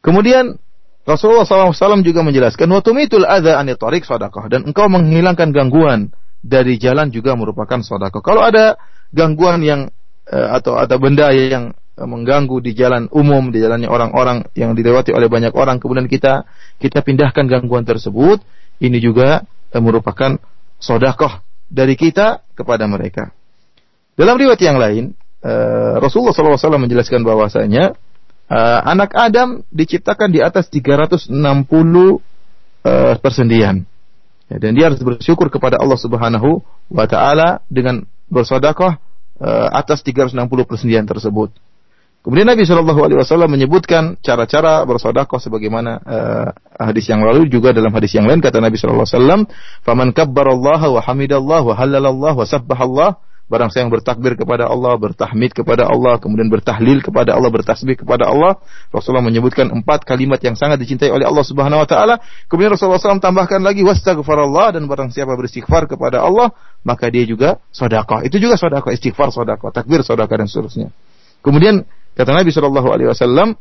Kemudian 0.00 0.56
Rasulullah 1.04 1.44
SAW 1.44 2.00
juga 2.00 2.24
menjelaskan 2.24 2.64
waktu 2.72 2.96
itu 3.04 3.20
ada 3.20 3.60
anitorik 3.60 4.08
sodakoh 4.08 4.48
dan 4.48 4.64
engkau 4.64 4.88
menghilangkan 4.88 5.52
gangguan 5.52 6.12
dari 6.40 6.80
jalan 6.80 7.12
juga 7.12 7.36
merupakan 7.36 7.80
sodakoh. 7.84 8.24
Kalau 8.24 8.40
ada 8.40 8.80
gangguan 9.12 9.60
yang 9.60 9.80
uh, 10.28 10.48
atau 10.56 10.80
ada 10.80 10.96
benda 10.96 11.28
yang 11.32 11.76
Eh, 11.94 12.10
mengganggu 12.10 12.58
di 12.58 12.74
jalan 12.74 13.06
umum, 13.14 13.54
di 13.54 13.62
jalannya 13.62 13.86
orang-orang 13.86 14.50
yang 14.58 14.74
dilewati 14.74 15.14
oleh 15.14 15.30
banyak 15.30 15.54
orang, 15.54 15.78
kemudian 15.78 16.10
kita 16.10 16.42
kita 16.82 17.06
pindahkan 17.06 17.46
gangguan 17.46 17.86
tersebut, 17.86 18.42
ini 18.82 18.98
juga 18.98 19.46
eh, 19.70 19.78
merupakan 19.78 20.34
sodakoh 20.82 21.38
dari 21.70 21.94
kita 21.94 22.42
kepada 22.58 22.90
mereka. 22.90 23.30
Dalam 24.18 24.34
riwayat 24.34 24.58
yang 24.58 24.74
lain, 24.74 25.14
eh, 25.46 25.94
Rasulullah 26.02 26.34
SAW 26.34 26.82
menjelaskan 26.82 27.22
bahwasanya 27.22 27.94
anak 28.84 29.16
Adam 29.16 29.64
diciptakan 29.72 30.28
di 30.28 30.44
atas 30.44 30.68
360 30.68 31.32
uh, 31.32 32.20
persendian. 33.18 33.88
Ya, 34.52 34.56
dan 34.60 34.76
dia 34.76 34.92
harus 34.92 35.00
bersyukur 35.00 35.48
kepada 35.48 35.80
Allah 35.80 35.96
Subhanahu 35.96 36.60
wa 36.92 37.06
taala 37.08 37.64
dengan 37.72 38.04
bersedekah 38.28 39.00
uh, 39.40 39.68
atas 39.72 40.04
360 40.04 40.44
persendian 40.68 41.08
tersebut. 41.08 41.56
Kemudian 42.24 42.48
Nabi 42.48 42.64
Shallallahu 42.64 43.04
Alaihi 43.04 43.20
Wasallam 43.20 43.52
menyebutkan 43.52 44.16
cara-cara 44.24 44.80
bersodakoh 44.88 45.36
sebagaimana 45.36 46.00
uh, 46.00 46.48
hadis 46.80 47.04
yang 47.12 47.20
lalu 47.20 47.52
juga 47.52 47.76
dalam 47.76 47.92
hadis 47.92 48.16
yang 48.16 48.24
lain 48.24 48.40
kata 48.40 48.64
Nabi 48.64 48.80
Shallallahu 48.80 49.04
Alaihi 49.04 49.16
Wasallam, 49.20 49.40
"Faman 49.84 50.08
Allah 50.16 50.80
wa 50.88 51.00
hamidallah 51.04 51.60
wa 51.60 51.74
halalallah 51.76 52.32
wa 52.32 52.46
sabbahallah." 52.48 53.20
Barang 53.44 53.68
siapa 53.68 53.86
yang 53.86 53.92
bertakbir 53.92 54.40
kepada 54.40 54.64
Allah, 54.66 54.96
bertahmid 54.96 55.52
kepada 55.52 55.84
Allah, 55.84 56.16
kemudian 56.16 56.48
bertahlil 56.48 57.04
kepada 57.04 57.36
Allah, 57.36 57.52
bertasbih 57.52 58.00
kepada 58.00 58.24
Allah. 58.24 58.56
Rasulullah 58.88 59.20
menyebutkan 59.20 59.68
empat 59.68 60.08
kalimat 60.08 60.40
yang 60.40 60.56
sangat 60.56 60.80
dicintai 60.80 61.12
oleh 61.12 61.28
Allah 61.28 61.44
Subhanahu 61.44 61.84
wa 61.84 61.88
taala. 61.88 62.24
Kemudian 62.48 62.72
Rasulullah 62.72 62.96
SAW 62.96 63.20
tambahkan 63.20 63.60
lagi 63.60 63.84
wastaghfarallah 63.84 64.80
dan 64.80 64.88
barang 64.88 65.12
siapa 65.12 65.36
beristighfar 65.36 65.84
kepada 65.84 66.24
Allah, 66.24 66.56
maka 66.88 67.12
dia 67.12 67.28
juga 67.28 67.60
sedekah. 67.68 68.24
Itu 68.24 68.40
juga 68.40 68.56
sedekah, 68.56 68.90
istighfar 68.96 69.28
sedekah, 69.28 69.68
takbir 69.76 70.00
sedekah 70.00 70.36
dan 70.40 70.48
seterusnya. 70.48 70.88
Kemudian 71.44 71.84
Kata 72.14 72.30
Nabi 72.30 72.54
Shallallahu 72.54 72.88
Alaihi 72.94 73.10
Wasallam, 73.10 73.58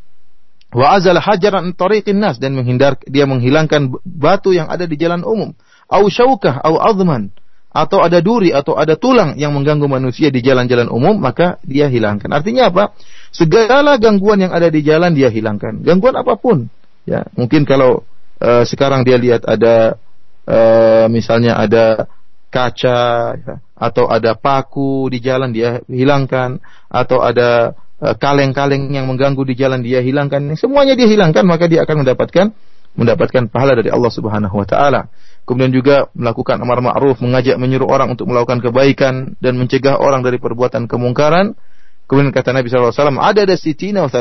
wa 0.74 0.86
azal 0.94 1.18
hajaran 1.18 1.74
tariqin 1.74 2.22
nas 2.22 2.38
dan 2.38 2.54
menghindar 2.54 3.02
dia 3.10 3.26
menghilangkan 3.26 3.98
batu 4.06 4.54
yang 4.54 4.70
ada 4.70 4.86
di 4.86 4.94
jalan 4.94 5.26
umum, 5.26 5.58
au 5.90 6.06
syaukah 6.10 6.62
au 6.62 6.78
azman 6.78 7.34
atau 7.74 8.06
ada 8.06 8.22
duri 8.22 8.54
atau 8.54 8.78
ada 8.78 8.94
tulang 8.94 9.34
yang 9.36 9.52
mengganggu 9.52 9.90
manusia 9.90 10.30
di 10.30 10.46
jalan-jalan 10.46 10.88
umum 10.94 11.18
maka 11.18 11.58
dia 11.66 11.90
hilangkan. 11.90 12.30
Artinya 12.30 12.70
apa? 12.70 12.94
Segala 13.34 13.98
gangguan 13.98 14.46
yang 14.46 14.54
ada 14.54 14.70
di 14.70 14.86
jalan 14.86 15.18
dia 15.18 15.34
hilangkan. 15.34 15.82
Gangguan 15.82 16.14
apa 16.14 16.38
pun. 16.38 16.70
Ya, 17.04 17.26
mungkin 17.34 17.66
kalau 17.66 18.06
uh, 18.40 18.64
sekarang 18.64 19.04
dia 19.04 19.18
lihat 19.18 19.44
ada 19.50 19.98
uh, 20.46 21.10
misalnya 21.10 21.58
ada 21.58 22.08
kaca 22.54 23.02
ya, 23.36 23.56
atau 23.74 24.06
ada 24.08 24.38
paku 24.38 25.10
di 25.10 25.18
jalan 25.20 25.50
dia 25.50 25.82
hilangkan 25.90 26.62
atau 26.88 27.20
ada 27.26 27.74
Eh, 28.04 28.16
kaleng-kaleng 28.20 28.92
yang 28.92 29.08
mengganggu 29.08 29.48
di 29.48 29.56
jalan 29.56 29.80
dia 29.80 30.04
hilangkan, 30.04 30.60
semuanya 30.60 30.92
dia 30.92 31.08
hilangkan 31.08 31.48
maka 31.48 31.72
dia 31.72 31.88
akan 31.88 32.04
mendapatkan 32.04 32.52
mendapatkan 33.00 33.48
pahala 33.48 33.80
dari 33.80 33.96
Allah 33.96 34.12
Subhanahu 34.12 34.60
wa 34.60 34.68
taala. 34.68 35.08
Kemudian 35.44 35.76
juga 35.76 36.08
melakukan 36.16 36.56
amar 36.64 36.80
ma'ruf, 36.80 37.20
mengajak 37.20 37.60
menyuruh 37.60 37.92
orang 37.92 38.16
untuk 38.16 38.32
melakukan 38.32 38.64
kebaikan 38.64 39.36
dan 39.44 39.60
mencegah 39.60 40.00
orang 40.00 40.24
dari 40.24 40.40
perbuatan 40.40 40.88
kemungkaran. 40.88 41.60
Kemudian 42.08 42.32
kata 42.32 42.56
Nabi 42.56 42.72
SAW, 42.72 42.96
ada 43.20 43.44
ada 43.44 43.56
sitina 43.60 44.08
wa 44.08 44.12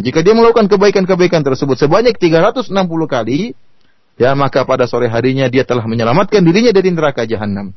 Jika 0.00 0.20
dia 0.24 0.32
melakukan 0.32 0.68
kebaikan-kebaikan 0.72 1.44
tersebut 1.44 1.76
sebanyak 1.76 2.16
360 2.16 2.72
kali, 3.04 3.52
ya 4.16 4.32
maka 4.32 4.64
pada 4.64 4.88
sore 4.88 5.12
harinya 5.12 5.48
dia 5.48 5.64
telah 5.64 5.84
menyelamatkan 5.84 6.40
dirinya 6.40 6.72
dari 6.72 6.88
neraka 6.92 7.28
jahanam. 7.28 7.76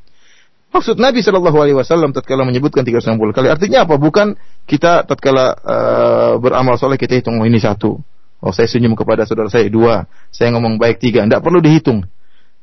Maksud 0.76 1.00
Nabi 1.00 1.24
Shallallahu 1.24 1.56
Alaihi 1.56 1.78
Wasallam 1.80 2.12
tatkala 2.12 2.44
menyebutkan 2.44 2.84
360 2.84 3.16
kali, 3.32 3.48
artinya 3.48 3.88
apa? 3.88 3.96
Bukan 3.96 4.36
kita 4.68 5.08
tatkala 5.08 5.56
uh, 5.56 6.34
beramal 6.36 6.76
soleh 6.76 7.00
kita 7.00 7.16
hitung 7.16 7.40
oh, 7.40 7.48
ini 7.48 7.64
satu, 7.64 7.96
oh 8.44 8.52
saya 8.52 8.68
senyum 8.68 8.92
kepada 8.92 9.24
saudara 9.24 9.48
saya 9.48 9.72
dua, 9.72 10.04
saya 10.36 10.52
ngomong 10.52 10.76
baik 10.76 11.00
tiga, 11.00 11.24
tidak 11.24 11.44
perlu 11.48 11.64
dihitung. 11.64 12.04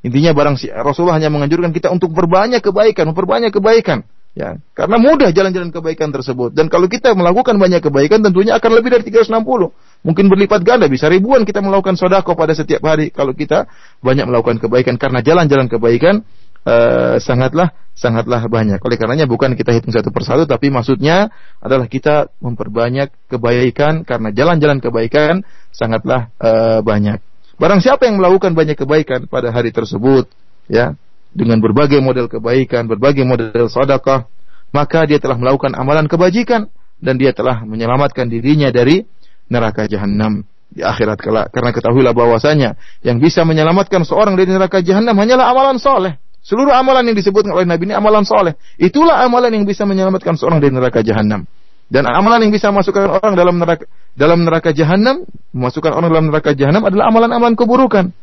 Intinya 0.02 0.34
barang 0.34 0.58
si 0.58 0.66
Rasulullah 0.66 1.22
hanya 1.22 1.30
menganjurkan 1.30 1.70
kita 1.70 1.88
untuk 1.94 2.10
berbanyak 2.10 2.58
kebaikan, 2.58 3.14
memperbanyak 3.14 3.54
kebaikan. 3.54 4.02
Ya, 4.32 4.56
karena 4.72 4.96
mudah 4.96 5.28
jalan-jalan 5.28 5.68
kebaikan 5.68 6.08
tersebut. 6.08 6.56
Dan 6.56 6.72
kalau 6.72 6.88
kita 6.88 7.12
melakukan 7.12 7.52
banyak 7.60 7.84
kebaikan, 7.84 8.24
tentunya 8.24 8.56
akan 8.56 8.70
lebih 8.80 8.96
dari 8.96 9.04
360. 9.04 9.28
Mungkin 10.02 10.24
berlipat 10.32 10.64
ganda, 10.64 10.88
bisa 10.88 11.12
ribuan 11.12 11.44
kita 11.44 11.60
melakukan 11.60 12.00
sodako 12.00 12.32
pada 12.32 12.56
setiap 12.56 12.80
hari 12.80 13.12
kalau 13.12 13.36
kita 13.36 13.68
banyak 14.00 14.24
melakukan 14.24 14.56
kebaikan. 14.56 14.96
Karena 14.96 15.20
jalan-jalan 15.20 15.68
kebaikan 15.68 16.24
uh, 16.64 17.20
sangatlah 17.20 17.76
sangatlah 17.92 18.48
banyak. 18.48 18.80
Oleh 18.80 18.96
karenanya 18.96 19.28
bukan 19.28 19.52
kita 19.52 19.76
hitung 19.76 19.92
satu 19.92 20.08
persatu, 20.08 20.48
tapi 20.48 20.72
maksudnya 20.72 21.28
adalah 21.60 21.84
kita 21.86 22.32
memperbanyak 22.40 23.12
kebaikan 23.28 24.08
karena 24.08 24.32
jalan-jalan 24.32 24.80
kebaikan 24.80 25.44
sangatlah 25.76 26.32
uh, 26.40 26.80
banyak. 26.80 27.20
Barang 27.62 27.78
siapa 27.78 28.10
yang 28.10 28.18
melakukan 28.18 28.58
banyak 28.58 28.74
kebaikan 28.74 29.30
pada 29.30 29.54
hari 29.54 29.70
tersebut, 29.70 30.26
ya, 30.66 30.98
dengan 31.30 31.62
berbagai 31.62 32.02
model 32.02 32.26
kebaikan, 32.26 32.90
berbagai 32.90 33.22
model 33.22 33.70
sedekah, 33.70 34.26
maka 34.74 35.06
dia 35.06 35.22
telah 35.22 35.38
melakukan 35.38 35.70
amalan 35.78 36.10
kebajikan 36.10 36.66
dan 36.98 37.22
dia 37.22 37.30
telah 37.30 37.62
menyelamatkan 37.62 38.26
dirinya 38.26 38.74
dari 38.74 39.06
neraka 39.46 39.86
jahanam 39.86 40.42
di 40.74 40.82
akhirat 40.82 41.22
kelak. 41.22 41.54
Karena 41.54 41.70
ketahuilah 41.70 42.10
bahwasanya 42.10 42.74
yang 43.06 43.22
bisa 43.22 43.46
menyelamatkan 43.46 44.02
seorang 44.02 44.34
dari 44.34 44.50
neraka 44.50 44.82
jahanam 44.82 45.14
hanyalah 45.14 45.54
amalan 45.54 45.78
soleh. 45.78 46.18
Seluruh 46.42 46.74
amalan 46.74 47.14
yang 47.14 47.14
disebutkan 47.14 47.54
oleh 47.54 47.62
Nabi 47.62 47.86
ini 47.86 47.94
amalan 47.94 48.26
soleh. 48.26 48.58
Itulah 48.74 49.22
amalan 49.22 49.54
yang 49.54 49.62
bisa 49.62 49.86
menyelamatkan 49.86 50.34
seorang 50.34 50.58
dari 50.58 50.74
neraka 50.74 50.98
jahanam. 51.06 51.46
Dan 51.92 52.08
amalan 52.08 52.48
yang 52.48 52.52
bisa 52.56 52.72
masukkan 52.72 53.04
orang 53.20 53.36
dalam 53.36 53.60
neraka 53.60 53.84
dalam 54.16 54.48
neraka 54.48 54.72
jahanam, 54.72 55.28
memasukkan 55.52 55.92
orang 55.92 56.08
dalam 56.08 56.26
neraka 56.32 56.56
jahanam 56.56 56.88
adalah 56.88 57.12
amalan-amalan 57.12 57.52
keburukan. 57.52 58.16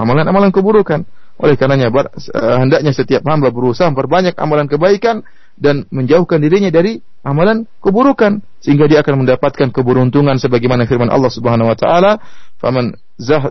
Amalan-amalan 0.00 0.48
keburukan. 0.48 1.04
Oleh 1.36 1.60
karenanya 1.60 1.92
bar, 1.92 2.08
uh, 2.08 2.56
hendaknya 2.64 2.96
setiap 2.96 3.20
hamba 3.28 3.52
berusaha 3.52 3.88
memperbanyak 3.92 4.32
amalan 4.40 4.64
kebaikan 4.64 5.28
dan 5.60 5.84
menjauhkan 5.92 6.40
dirinya 6.40 6.72
dari 6.72 7.04
amalan 7.20 7.68
keburukan 7.84 8.40
sehingga 8.64 8.88
dia 8.88 9.04
akan 9.04 9.28
mendapatkan 9.28 9.68
keberuntungan 9.68 10.40
sebagaimana 10.40 10.88
firman 10.88 11.12
Allah 11.12 11.28
Subhanahu 11.28 11.68
wa 11.68 11.76
taala, 11.76 12.16
"Faman 12.56 12.96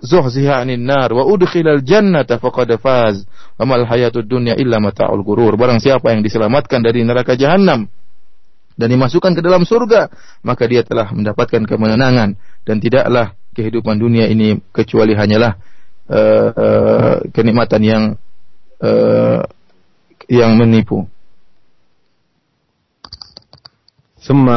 zuhziha 0.02 0.66
'anil 0.66 0.82
nar 0.82 1.14
wa 1.14 1.22
udkhilal 1.30 1.86
jannata 1.86 2.42
faqad 2.42 2.82
faz, 2.82 3.30
wa 3.62 3.70
mal 3.70 3.86
hayatud 3.86 4.26
dunya 4.26 4.58
illa 4.58 4.82
mata'ul 4.82 5.22
gurur." 5.22 5.54
Barang 5.54 5.78
siapa 5.78 6.10
yang 6.10 6.26
diselamatkan 6.26 6.82
dari 6.82 7.06
neraka 7.06 7.38
jahanam 7.38 7.86
dan 8.81 8.93
dimasukkan 8.93 9.33
ke 9.33 9.41
dalam 9.41 9.65
surga, 9.65 10.13
maka 10.45 10.69
dia 10.69 10.85
telah 10.85 11.09
mendapatkan 11.09 11.65
kemenangan 11.65 12.37
dan 12.69 12.77
tidaklah 12.77 13.33
kehidupan 13.57 13.97
dunia 13.97 14.29
ini 14.29 14.61
kecuali 14.69 15.17
hanyalah 15.17 15.57
uh, 16.13 16.49
uh, 16.53 17.17
kenikmatan 17.33 17.83
yang 17.83 18.05
uh, 18.85 19.41
yang 20.29 20.55
menipu. 20.61 21.09
ثم 24.27 24.51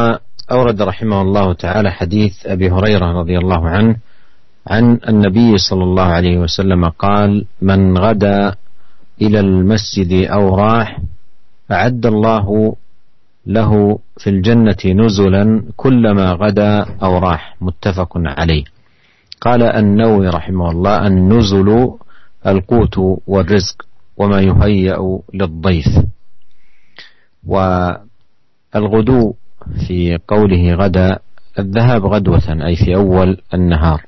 أورد 0.50 0.82
رحمه 0.82 1.22
الله 1.22 1.54
تعالى 1.54 1.90
حديث 1.92 2.50
أبي 2.50 2.74
هريرة 2.74 3.06
رضي 3.22 3.38
الله 3.38 3.62
عنه 3.70 3.96
عن 4.66 4.98
النبي 5.08 5.58
صلى 5.58 5.84
الله 5.84 6.08
عليه 6.10 6.38
وسلم 6.42 6.90
قال 6.90 7.46
من 7.62 7.98
غدا 7.98 8.58
إلى 9.22 9.40
المسجد 9.40 10.26
أو 10.26 10.56
راح 10.56 10.98
أعد 11.72 12.06
الله 12.06 12.76
له 13.47 13.99
في 14.19 14.31
الجنة 14.31 14.77
نزلا 14.87 15.63
كلما 15.77 16.33
غدا 16.33 16.87
أو 17.03 17.19
راح. 17.19 17.57
متفق 17.61 18.13
عليه. 18.17 18.65
قال 19.41 19.63
النووي 19.63 20.29
رحمه 20.29 20.71
الله 20.71 21.07
النزل 21.07 21.91
القوت 22.47 22.99
والرزق 23.27 23.87
وما 24.17 24.41
يهيأ 24.41 25.19
للضيف. 25.35 25.87
والغدو 27.47 29.35
في 29.87 30.19
قوله 30.29 30.75
غدا 30.75 31.19
الذهاب 31.59 32.07
غدوة 32.07 32.67
أي 32.67 32.77
في 32.77 32.95
أول 32.97 33.39
النهار. 33.55 34.03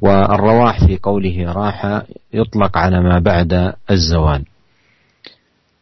والرواح 0.00 0.86
في 0.86 0.98
قوله 1.02 1.52
راح 1.52 2.02
يطلق 2.32 2.78
على 2.78 3.00
ما 3.00 3.18
بعد 3.18 3.74
الزوال. 3.90 4.44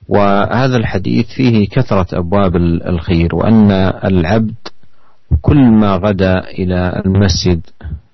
وهذا 0.09 0.77
الحديث 0.77 1.27
فيه 1.27 1.69
كثرة 1.69 2.19
أبواب 2.19 2.57
الخير 2.57 3.35
وأن 3.35 3.71
العبد 4.05 4.55
كل 5.43 5.59
ما 5.71 5.97
غدا 5.97 6.39
إلى 6.41 7.03
المسجد 7.07 7.61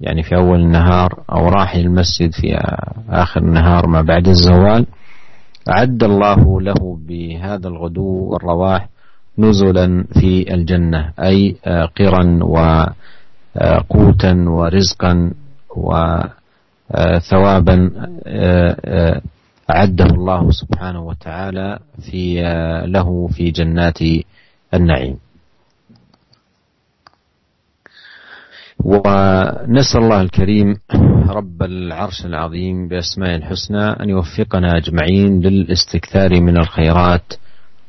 يعني 0.01 0.23
في 0.23 0.37
أول 0.37 0.61
النهار 0.61 1.23
أو 1.33 1.49
راح 1.49 1.75
المسجد 1.75 2.33
في 2.33 2.59
آخر 3.11 3.41
النهار 3.41 3.87
ما 3.87 4.03
بعد 4.03 4.29
الزوال 4.29 4.87
أعد 5.69 6.03
الله 6.03 6.61
له 6.61 6.99
بهذا 7.09 7.69
الغدو 7.69 8.29
والرواح 8.33 8.89
نزلا 9.39 10.05
في 10.21 10.55
الجنة 10.55 11.11
أي 11.21 11.57
قرا 11.97 12.39
وقوتا 12.43 14.33
ورزقا 14.49 15.31
وثوابا 16.91 17.91
أعده 19.71 20.05
الله 20.05 20.51
سبحانه 20.51 21.03
وتعالى 21.07 21.79
في 22.11 22.43
له 22.87 23.27
في 23.27 23.51
جنات 23.51 23.99
النعيم. 24.75 25.17
ونسأل 28.85 30.01
الله 30.03 30.21
الكريم 30.21 30.77
رب 31.29 31.63
العرش 31.63 32.27
العظيم 32.27 32.89
بأسماء 32.89 33.37
الحسنى 33.37 33.85
أن 33.85 34.09
يوفقنا 34.11 34.77
أجمعين 34.77 35.41
للاستكثار 35.41 36.41
من 36.41 36.57
الخيرات 36.57 37.33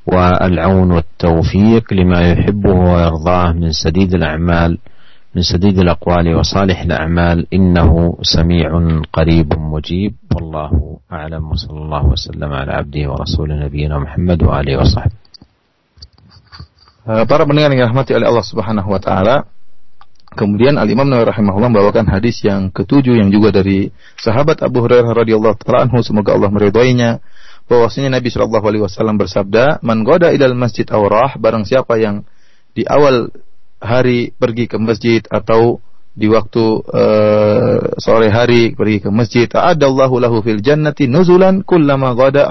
والعون 0.07 0.91
والتوفيق 0.91 1.93
لما 1.93 2.31
يحبه 2.31 2.73
ويرضاه 2.73 3.51
من 3.51 3.71
سديد 3.71 4.13
الأعمال. 4.13 4.77
من 5.34 5.42
سديد 5.42 5.78
الأقوال 5.78 6.34
وصالح 6.34 6.80
الأعمال 6.80 7.46
إنه 7.54 8.18
سميع 8.22 8.70
قريب 9.12 9.48
مجيب 9.58 10.14
والله 10.34 10.98
أعلم 11.12 11.42
وصلى 11.50 11.78
الله 11.78 12.04
وسلم 12.06 12.50
على 12.52 12.72
عبده 12.72 13.02
ورسوله 13.10 13.54
نبينا 13.54 13.98
محمد 13.98 14.42
وآله 14.42 14.74
وصحبه 14.78 15.18
Para 17.10 17.42
pendengar 17.42 17.74
yang 17.74 17.90
dirahmati 17.90 18.14
oleh 18.14 18.28
Allah 18.28 18.44
Subhanahu 18.44 18.86
wa 18.86 19.00
taala, 19.02 19.48
kemudian 20.36 20.78
Al 20.78 20.86
Imam 20.86 21.08
Nawawi 21.08 21.32
rahimahullah 21.32 21.72
membawakan 21.72 22.06
hadis 22.06 22.38
yang 22.46 22.70
ketujuh 22.70 23.18
yang 23.18 23.34
juga 23.34 23.50
dari 23.50 23.90
sahabat 24.20 24.62
Abu 24.62 24.84
Hurairah 24.84 25.10
radhiyallahu 25.10 25.58
taala 25.58 25.90
anhu 25.90 26.04
semoga 26.06 26.36
Allah 26.36 26.52
meridhoinya 26.52 27.18
bahwasanya 27.66 28.14
Nabi 28.20 28.30
Shallallahu 28.30 28.62
alaihi 28.62 28.84
wasallam 28.84 29.16
bersabda, 29.18 29.82
"Man 29.82 30.06
goda 30.06 30.30
idal 30.30 30.54
masjid 30.54 30.86
awrah, 30.92 31.34
barang 31.34 31.66
siapa 31.66 31.98
yang 31.98 32.22
di 32.78 32.86
awal 32.86 33.32
hari 33.81 34.31
pergi 34.35 34.65
ke 34.71 34.77
masjid 34.79 35.21
atau 35.27 35.83
di 36.15 36.31
waktu 36.31 36.63
uh, 36.79 37.99
sore 37.99 38.31
hari 38.31 38.71
pergi 38.71 39.03
ke 39.03 39.09
masjid 39.11 39.51
a'adallahu 39.51 40.15
lahu 40.15 40.39
fil 40.39 40.63
jannati 40.63 41.11
nuzulan 41.11 41.59
kullama 41.59 42.15
ghada 42.15 42.47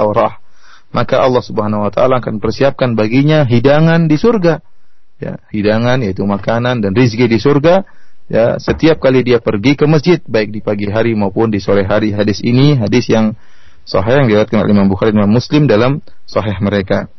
maka 0.95 1.18
Allah 1.18 1.43
Subhanahu 1.43 1.83
wa 1.83 1.91
taala 1.91 2.22
akan 2.22 2.39
persiapkan 2.39 2.95
baginya 2.95 3.43
hidangan 3.43 4.07
di 4.07 4.14
surga. 4.14 4.62
Ya 5.18 5.43
hidangan 5.51 6.07
yaitu 6.07 6.22
makanan 6.22 6.87
dan 6.87 6.95
rizki 6.95 7.27
di 7.27 7.43
surga. 7.43 7.83
Ya 8.31 8.57
setiap 8.62 9.03
kali 9.03 9.27
dia 9.27 9.43
pergi 9.43 9.75
ke 9.75 9.91
masjid 9.91 10.22
baik 10.22 10.55
di 10.55 10.62
pagi 10.62 10.87
hari 10.87 11.18
maupun 11.18 11.51
di 11.51 11.59
sore 11.59 11.83
hari 11.83 12.14
hadis 12.14 12.39
ini 12.47 12.79
hadis 12.79 13.11
yang 13.11 13.35
sahih 13.85 14.22
yang 14.22 14.31
diriwayatkan 14.31 14.64
oleh 14.64 14.70
Imam 14.72 14.89
Bukhari 14.89 15.12
dan 15.12 15.29
Muslim 15.29 15.66
dalam 15.66 16.01
sahih 16.25 16.57
mereka 16.62 17.11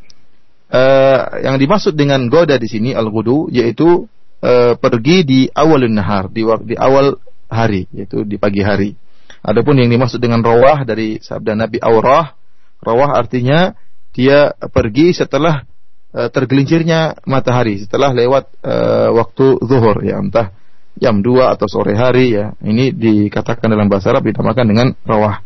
uh, 0.76 1.19
yang 1.39 1.55
dimaksud 1.55 1.95
dengan 1.95 2.28
goda 2.28 2.59
di 2.59 2.67
sini 2.67 2.91
al-ghudu 2.91 3.47
yaitu 3.51 4.11
uh, 4.43 4.73
pergi 4.76 5.23
di 5.23 5.39
awal 5.55 5.88
nahar, 5.88 6.28
di, 6.28 6.43
di 6.67 6.76
awal 6.76 7.15
hari, 7.47 7.88
yaitu 7.95 8.28
di 8.28 8.36
pagi 8.36 8.61
hari. 8.65 8.99
Adapun 9.45 9.78
yang 9.78 9.93
dimaksud 9.93 10.17
dengan 10.17 10.41
rawah 10.41 10.84
dari 10.84 11.21
sabda 11.21 11.53
Nabi 11.53 11.78
Aurah, 11.78 12.34
rawah 12.82 13.13
artinya 13.13 13.78
dia 14.11 14.51
pergi 14.73 15.13
setelah 15.13 15.63
uh, 16.11 16.30
tergelincirnya 16.34 17.21
matahari, 17.30 17.86
setelah 17.86 18.09
lewat 18.11 18.49
uh, 18.65 19.09
waktu 19.13 19.61
zuhur, 19.61 20.01
ya 20.01 20.17
entah 20.17 20.49
jam 20.95 21.19
2 21.19 21.53
atau 21.53 21.67
sore 21.69 21.93
hari 21.93 22.34
ya. 22.34 22.55
Ini 22.63 22.95
dikatakan 22.95 23.69
dalam 23.69 23.91
bahasa 23.91 24.15
Arab 24.15 24.26
dinamakan 24.26 24.65
dengan 24.65 24.88
rawah. 25.05 25.45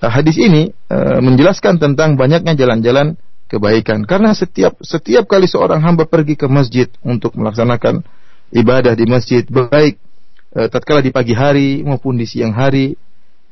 Uh, 0.00 0.08
hadis 0.08 0.40
ini 0.40 0.72
uh, 0.88 1.20
menjelaskan 1.20 1.76
tentang 1.76 2.16
banyaknya 2.16 2.56
jalan-jalan 2.56 3.20
kebaikan. 3.50 4.06
Karena 4.06 4.30
setiap 4.30 4.78
setiap 4.78 5.26
kali 5.26 5.50
seorang 5.50 5.82
hamba 5.82 6.06
pergi 6.06 6.38
ke 6.38 6.46
masjid 6.46 6.86
untuk 7.02 7.34
melaksanakan 7.34 8.06
ibadah 8.54 8.94
di 8.94 9.04
masjid, 9.10 9.42
baik 9.42 9.98
e, 10.54 10.60
tatkala 10.70 11.02
di 11.02 11.10
pagi 11.10 11.34
hari 11.34 11.82
maupun 11.82 12.14
di 12.14 12.30
siang 12.30 12.54
hari, 12.54 12.94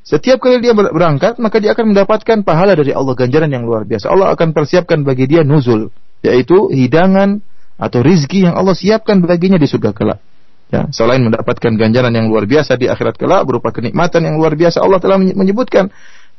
setiap 0.07 0.39
kali 0.39 0.63
dia 0.63 0.73
berangkat 0.73 1.43
maka 1.43 1.59
dia 1.59 1.75
akan 1.75 1.93
mendapatkan 1.93 2.47
pahala 2.47 2.79
dari 2.79 2.95
Allah 2.95 3.19
ganjaran 3.19 3.51
yang 3.51 3.67
luar 3.67 3.83
biasa. 3.83 4.07
Allah 4.07 4.31
akan 4.31 4.55
persiapkan 4.55 5.03
bagi 5.03 5.27
dia 5.27 5.43
nuzul, 5.43 5.91
yaitu 6.23 6.71
hidangan 6.71 7.43
atau 7.75 7.99
rizki 8.03 8.47
yang 8.47 8.55
Allah 8.55 8.79
siapkan 8.79 9.19
baginya 9.19 9.59
di 9.59 9.67
surga 9.67 9.91
kelak. 9.91 10.23
Ya, 10.69 10.85
selain 10.93 11.25
mendapatkan 11.25 11.81
ganjaran 11.81 12.13
yang 12.13 12.29
luar 12.29 12.45
biasa 12.45 12.77
di 12.77 12.93
akhirat 12.93 13.17
kelak 13.17 13.49
berupa 13.49 13.73
kenikmatan 13.73 14.21
yang 14.21 14.37
luar 14.37 14.53
biasa, 14.53 14.85
Allah 14.85 15.01
telah 15.01 15.17
menyebutkan 15.17 15.89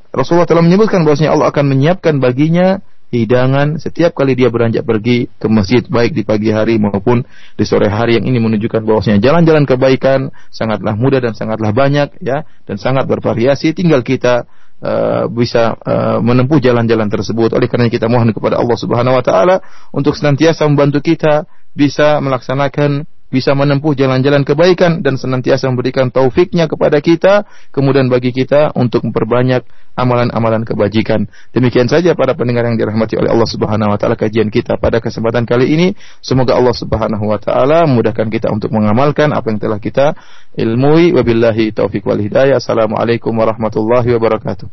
Rasulullah 0.10 0.50
telah 0.50 0.66
menyebutkan 0.66 1.06
bahwasanya 1.06 1.38
Allah 1.38 1.54
akan 1.54 1.66
menyiapkan 1.70 2.18
baginya 2.18 2.82
hidangan. 3.10 3.82
Setiap 3.82 4.14
kali 4.14 4.38
dia 4.38 4.54
beranjak 4.54 4.86
pergi 4.86 5.30
ke 5.30 5.48
masjid 5.50 5.82
baik 5.82 6.14
di 6.14 6.24
pagi 6.26 6.54
hari 6.54 6.78
maupun 6.78 7.26
di 7.58 7.66
sore 7.66 7.90
hari 7.90 8.22
yang 8.22 8.26
ini 8.30 8.38
menunjukkan 8.38 8.86
bahwasanya 8.86 9.20
jalan-jalan 9.22 9.66
kebaikan 9.66 10.30
sangatlah 10.54 10.94
mudah 10.94 11.20
dan 11.22 11.34
sangatlah 11.34 11.74
banyak 11.74 12.14
ya 12.22 12.46
dan 12.70 12.78
sangat 12.78 13.10
bervariasi. 13.10 13.74
Tinggal 13.74 14.06
kita 14.06 14.46
uh, 14.82 15.26
bisa 15.30 15.74
uh, 15.82 16.22
menempuh 16.22 16.62
jalan-jalan 16.62 17.10
tersebut. 17.10 17.54
Oleh 17.58 17.68
karena 17.68 17.90
kita 17.90 18.06
mohon 18.06 18.30
kepada 18.30 18.62
Allah 18.62 18.78
Subhanahu 18.78 19.18
wa 19.18 19.24
taala 19.26 19.56
untuk 19.90 20.14
senantiasa 20.14 20.70
membantu 20.70 21.02
kita 21.02 21.50
bisa 21.74 22.18
melaksanakan 22.22 23.06
bisa 23.30 23.54
menempuh 23.54 23.94
jalan-jalan 23.94 24.42
kebaikan 24.42 25.06
dan 25.06 25.16
senantiasa 25.16 25.70
memberikan 25.70 26.10
taufiknya 26.10 26.66
kepada 26.66 26.98
kita, 26.98 27.46
kemudian 27.70 28.10
bagi 28.10 28.34
kita 28.34 28.74
untuk 28.74 29.06
memperbanyak 29.06 29.66
amalan-amalan 29.94 30.64
kebajikan. 30.64 31.28
Demikian 31.52 31.92
saja 31.92 32.16
para 32.16 32.34
pendengar 32.34 32.66
yang 32.66 32.80
dirahmati 32.80 33.20
oleh 33.20 33.30
Allah 33.30 33.50
Subhanahu 33.50 33.92
wa 33.92 33.98
taala 34.00 34.16
kajian 34.16 34.48
kita 34.48 34.80
pada 34.80 35.04
kesempatan 35.04 35.44
kali 35.44 35.70
ini. 35.76 35.88
Semoga 36.24 36.56
Allah 36.56 36.74
Subhanahu 36.74 37.26
wa 37.28 37.38
taala 37.38 37.84
memudahkan 37.84 38.32
kita 38.32 38.48
untuk 38.50 38.72
mengamalkan 38.72 39.36
apa 39.36 39.52
yang 39.52 39.60
telah 39.60 39.80
kita 39.82 40.16
ilmui. 40.56 41.12
Wabillahi 41.12 41.76
taufik 41.76 42.08
wal 42.08 42.20
hidayah. 42.20 42.58
Assalamualaikum 42.58 43.36
warahmatullahi 43.36 44.08
wabarakatuh. 44.16 44.72